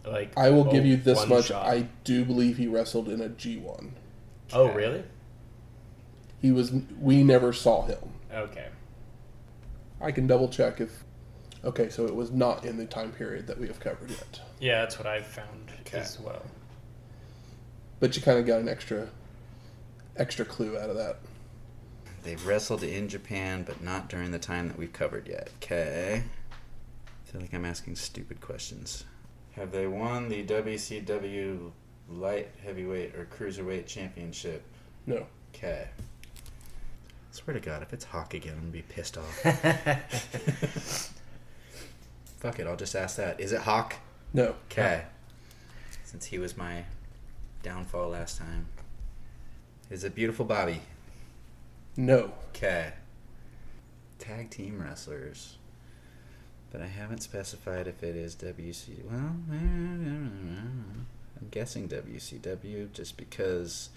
[0.06, 1.46] like I will oh, give you this much.
[1.46, 1.66] shot.
[1.68, 3.92] I do believe he wrestled in a G1.
[4.54, 5.04] oh really?
[6.42, 6.72] He was.
[7.00, 7.98] We never saw him.
[8.34, 8.68] Okay.
[10.02, 11.04] I can double check if.
[11.64, 14.42] Okay, so it was not in the time period that we have covered yet.
[14.60, 16.00] Yeah, that's what I found Okay.
[16.00, 16.42] as well.
[18.00, 19.10] But you kind of got an extra,
[20.18, 21.18] extra clue out of that.
[22.24, 25.50] They've wrestled in Japan, but not during the time that we've covered yet.
[25.62, 26.24] Okay.
[26.24, 29.06] I feel like I'm asking stupid questions.
[29.52, 31.72] Have they won the WCW
[32.10, 34.64] light heavyweight or cruiserweight championship?
[35.06, 35.88] No, Okay.
[37.32, 39.42] Swear to God, if it's Hawk again, I'm gonna be pissed off.
[42.40, 43.40] Fuck it, I'll just ask that.
[43.40, 43.96] Is it Hawk?
[44.34, 45.04] no, Okay.
[46.04, 46.84] since he was my
[47.64, 48.68] downfall last time.
[49.90, 50.82] Is it Beautiful Bobby?
[51.98, 52.32] No.
[52.50, 52.94] Okay.
[54.20, 55.58] Tag team wrestlers.
[56.72, 59.04] But I haven't specified if it is WC.
[59.10, 63.90] Well, eh, I'm guessing WCW just because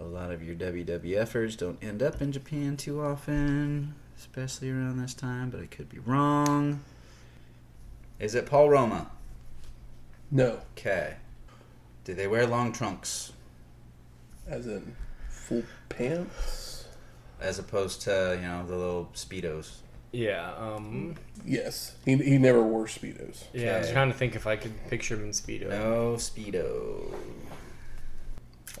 [0.00, 5.14] a lot of your WWFers don't end up in Japan too often, especially around this
[5.14, 6.80] time, but I could be wrong.
[8.18, 9.10] Is it Paul Roma?
[10.30, 10.60] No.
[10.76, 11.16] Okay.
[12.04, 13.32] Do they wear long trunks
[14.48, 14.94] As in
[15.28, 16.86] full pants?
[17.40, 19.76] as opposed to, you know, the little Speedos?
[20.12, 20.52] Yeah.
[20.58, 21.14] Um.
[21.46, 21.94] Yes.
[22.04, 23.44] He, he never wore Speedos.
[23.52, 23.76] Yeah.
[23.76, 25.70] I was trying to think if I could picture him in speedo.
[25.70, 27.14] No Speedo.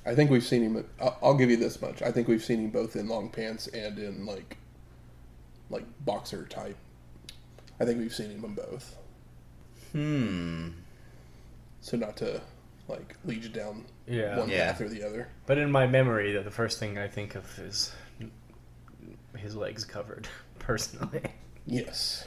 [0.06, 0.84] I think we've seen him.
[1.00, 2.02] I'll, I'll give you this much.
[2.02, 4.56] I think we've seen him both in long pants and in like,
[5.68, 6.76] like boxer type.
[7.78, 8.96] I think we've seen him in both.
[9.92, 10.68] Hmm.
[11.80, 12.40] So not to
[12.88, 14.38] like lead you down Yeah.
[14.38, 14.72] one Yeah.
[14.72, 15.28] path or the other.
[15.46, 17.92] But in my memory, the the first thing I think of is
[19.36, 20.28] his legs covered.
[20.58, 21.22] Personally.
[21.66, 22.26] Yes.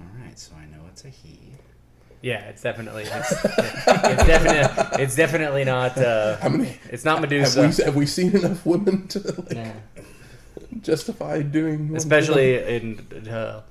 [0.00, 1.38] All right, so I know it's a he.
[2.22, 6.76] Yeah, it's definitely it's, it's definitely it's definitely not uh, How many?
[6.88, 7.60] it's not Have Medusa.
[7.76, 9.72] we have we seen enough women to like, Yeah.
[10.80, 11.96] justify doing?
[11.96, 13.62] Especially in uh,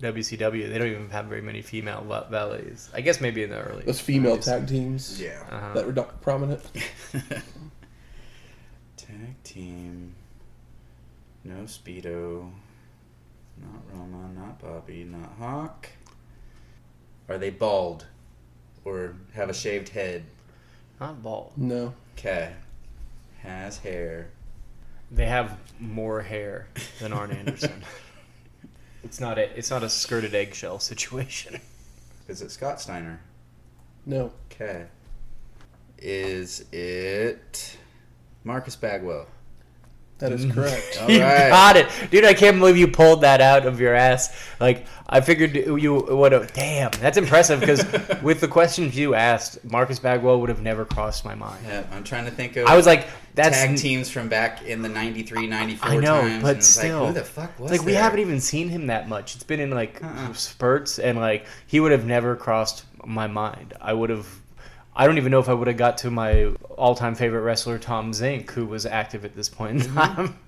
[0.00, 2.90] WCW, they don't even have very many female valets.
[2.92, 3.84] I guess maybe in the early.
[3.84, 4.44] those female 90s.
[4.44, 5.40] tag teams Yeah.
[5.48, 5.74] Uh-huh.
[5.74, 6.62] that were not prominent?
[8.96, 10.14] Tag team.
[11.44, 12.50] No Speedo.
[13.60, 15.88] Not Roma, not Bobby, not Hawk.
[17.28, 18.06] Are they bald?
[18.84, 20.24] Or have a shaved head?
[21.00, 21.52] Not bald.
[21.56, 21.94] No.
[22.16, 22.52] Okay.
[23.42, 24.28] Has hair.
[25.10, 26.68] They have more hair
[27.00, 27.82] than Arn Anderson.
[29.02, 31.60] it's not a it's not a skirted eggshell situation.
[32.28, 33.20] Is it Scott Steiner?
[34.06, 34.32] No.
[34.50, 34.86] Okay.
[35.98, 37.76] Is it
[38.44, 39.26] Marcus Bagwell?
[40.18, 40.54] That is mm-hmm.
[40.54, 41.00] correct.
[41.08, 41.48] You right.
[41.50, 42.24] got it, dude!
[42.24, 44.34] I can't believe you pulled that out of your ass.
[44.60, 46.52] Like I figured you would have.
[46.52, 47.60] Damn, that's impressive.
[47.60, 47.84] Because
[48.22, 51.64] with the questions you asked, Marcus Bagwell would have never crossed my mind.
[51.66, 54.82] Yeah, I'm trying to think of I was like, that's tag teams from back in
[54.82, 56.42] the 93, 94 I know, times.
[56.42, 57.00] but still.
[57.00, 59.34] Like, who the fuck was It's like we haven't even seen him that much.
[59.34, 60.32] It's been in like Uh-uh.
[60.32, 63.74] spurts, and like he would have never crossed my mind.
[63.80, 64.26] I would have.
[64.96, 68.12] I don't even know if I would have got to my all-time favorite wrestler, Tom
[68.12, 69.96] Zenk, who was active at this point in Mm-hmm.
[69.98, 70.38] time.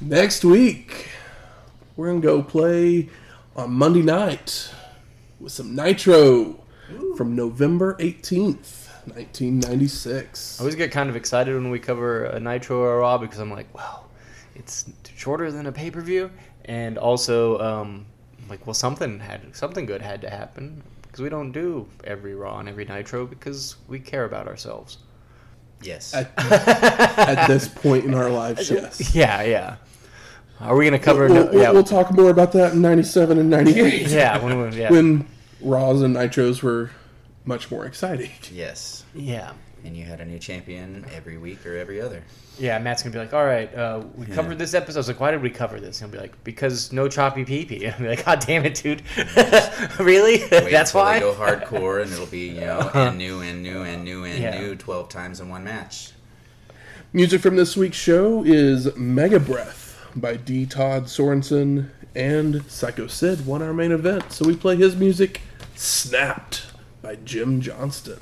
[0.00, 1.08] Next week,
[1.96, 3.08] we're gonna go play
[3.54, 4.70] on Monday night
[5.38, 6.58] with some Nitro
[7.16, 10.58] from November eighteenth, nineteen ninety six.
[10.58, 13.38] I always get kind of excited when we cover a Nitro or a Raw because
[13.38, 14.06] I'm like, wow,
[14.56, 16.30] it's shorter than a pay per view,
[16.64, 18.06] and also um,
[18.48, 20.82] like, well, something had something good had to happen
[21.12, 24.96] because we don't do every Raw and every Nitro because we care about ourselves.
[25.82, 26.14] Yes.
[26.14, 29.14] At, at this point in our lives, yes.
[29.14, 29.76] Yeah, yeah.
[30.60, 31.26] Are we gonna cover?
[31.26, 34.06] We'll, no- we'll- yeah, we'll talk more about that in ninety seven and ninety eight.
[34.08, 35.26] yeah, when, we- yeah, when
[35.60, 36.90] Raws and Nitros were
[37.44, 38.30] much more exciting.
[38.52, 39.04] yes.
[39.14, 39.52] yeah.
[39.84, 42.22] And you had a new champion every week or every other.
[42.58, 45.18] Yeah, Matt's gonna be like, "All right, uh, we covered this episode." I was like,
[45.18, 48.06] "Why did we cover this?" He'll be like, "Because no choppy pee pee." I'll be
[48.08, 49.02] like, "God damn it, dude!
[49.98, 50.38] really?
[50.38, 53.62] Wait That's until why?" they go hardcore, and it'll be you know and new and
[53.62, 54.60] new and new and Yeah.
[54.60, 56.12] new twelve times in one match.
[57.12, 60.64] Music from this week's show is Megabreath by D.
[60.64, 65.40] Todd Sorensen and Sycho Sid won our main event, so we play his music
[65.74, 66.66] Snapped
[67.02, 68.20] by Jim Johnston.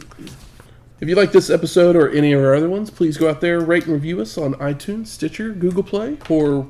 [1.00, 3.58] If you like this episode or any of our other ones, please go out there,
[3.58, 6.68] rate and review us on iTunes, Stitcher, Google Play, or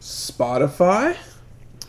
[0.00, 1.14] Spotify.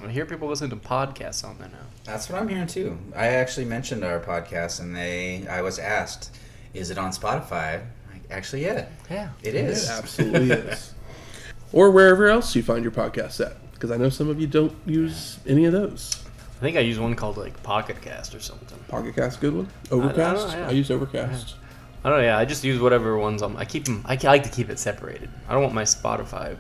[0.04, 1.78] I hear people listen to podcasts on there now.
[2.04, 2.98] That's what I'm hearing too.
[3.16, 6.36] I actually mentioned our podcast, and they I was asked,
[6.74, 9.86] "Is it on Spotify?" Like, actually, yeah, Yeah, it is.
[9.86, 10.94] It absolutely is.
[11.72, 14.76] Or wherever else you find your podcast at, because I know some of you don't
[14.88, 16.20] use any of those.
[16.58, 18.80] I think I use one called like Pocket Cast or something.
[18.88, 19.68] Pocket Cast, good one.
[19.92, 20.72] Overcast, I, know, yeah.
[20.72, 21.58] use Overcast.
[22.04, 22.24] I don't know.
[22.26, 23.58] Yeah, I just use whatever ones I'm.
[23.58, 24.04] I keep them.
[24.06, 25.30] I like to keep it separated.
[25.48, 26.58] I don't want my Spotify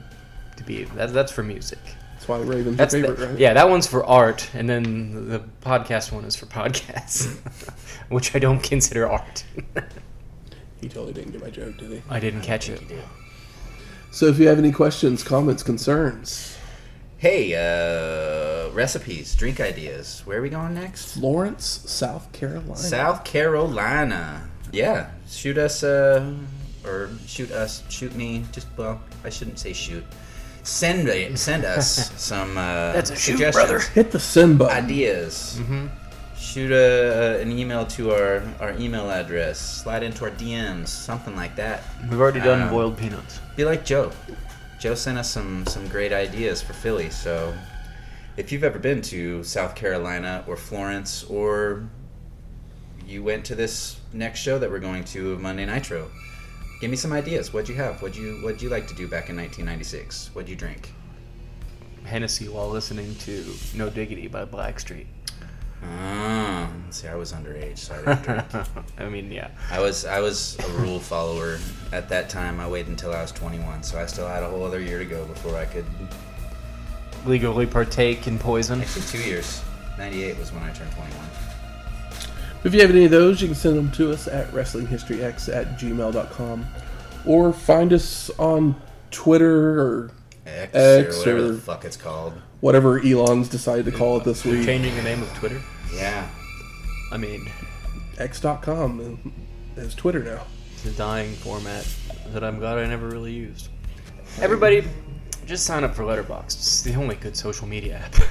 [0.58, 0.84] to be.
[0.96, 1.80] That, that's for music.
[2.14, 3.40] That's why Raven's That's your the- favorite, right?
[3.40, 3.54] yeah.
[3.54, 7.38] That one's for art, and then the podcast one is for podcasts,
[8.10, 9.46] which I don't consider art.
[10.82, 12.02] He totally didn't get my joke, did he?
[12.10, 12.82] I didn't catch it.
[14.12, 16.58] So if you have any questions, comments, concerns,
[17.18, 20.22] Hey, uh, recipes, drink ideas.
[20.26, 21.14] Where are we going next?
[21.16, 22.78] Florence, South Carolina.
[22.78, 24.50] South Carolina.
[24.72, 26.34] Yeah, shoot us, uh,
[26.86, 28.46] or shoot us, shoot me.
[28.52, 30.04] Just well, I shouldn't say shoot.
[30.64, 33.80] Send a, send us some uh, That's a shoot, suggestions, brother.
[33.80, 34.86] Hit the send button.
[34.86, 35.60] ideas.
[36.38, 39.60] shoot a, an email to our, our email address.
[39.60, 41.84] Slide into our DMs, something like that.
[42.10, 43.40] We've already done Um, boiled peanuts.
[43.56, 44.12] Be like Joe.
[44.80, 47.10] Joe sent us some some great ideas for Philly.
[47.10, 47.54] So
[48.38, 51.84] if you've ever been to South Carolina or Florence or
[53.10, 56.10] you went to this next show that we're going to Monday Nitro,
[56.80, 57.52] give me some ideas.
[57.52, 58.02] What'd you have?
[58.02, 60.30] What'd you what'd you like to do back in 1996?
[60.34, 60.92] What'd you drink?
[62.06, 63.46] Hennessy while listening to
[63.76, 65.06] No Diggity by Blackstreet.
[65.84, 68.68] Ah, see, I was underage, so I didn't drink.
[69.00, 69.50] I mean, yeah.
[69.72, 71.58] I was I was a rule follower
[71.92, 72.60] at that time.
[72.60, 75.06] I waited until I was 21, so I still had a whole other year to
[75.06, 75.86] go before I could.
[77.26, 78.82] Legally partake in poison.
[78.82, 79.62] Actually, two years.
[79.98, 81.49] 98 was when I turned 21.
[82.64, 85.80] If you have any of those, you can send them to us at WrestlingHistoryX at
[85.80, 86.66] gmail.com
[87.26, 88.76] or find us on
[89.12, 90.12] Twitter or
[90.46, 92.34] X, X or whatever or- the fuck it's called.
[92.60, 94.66] whatever Elon's decided to call it this week.
[94.66, 95.62] Changing the name of Twitter.
[95.94, 96.28] Yeah.
[97.12, 97.50] I mean,
[98.18, 99.34] X.com
[99.78, 100.44] is Twitter now.
[100.74, 101.88] it's a dying format
[102.34, 103.70] that I'm glad I never really used.
[104.42, 104.84] Everybody,
[105.46, 106.46] just sign up for Letterboxd.
[106.58, 108.16] It's the only good social media app.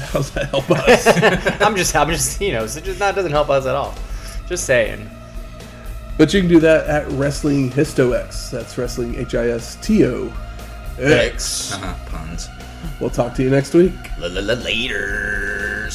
[0.00, 1.06] How's that help us?
[1.62, 3.94] I'm just, I'm just, you know, so just that doesn't help us at all.
[4.48, 5.08] Just saying.
[6.18, 8.50] but you can do that at Wrestling HistoX.
[8.50, 10.32] That's Wrestling H I S T O
[10.98, 11.74] X.
[11.74, 12.48] Uh-huh, puns.
[13.00, 13.92] We'll talk to you next week.
[14.18, 15.88] Later.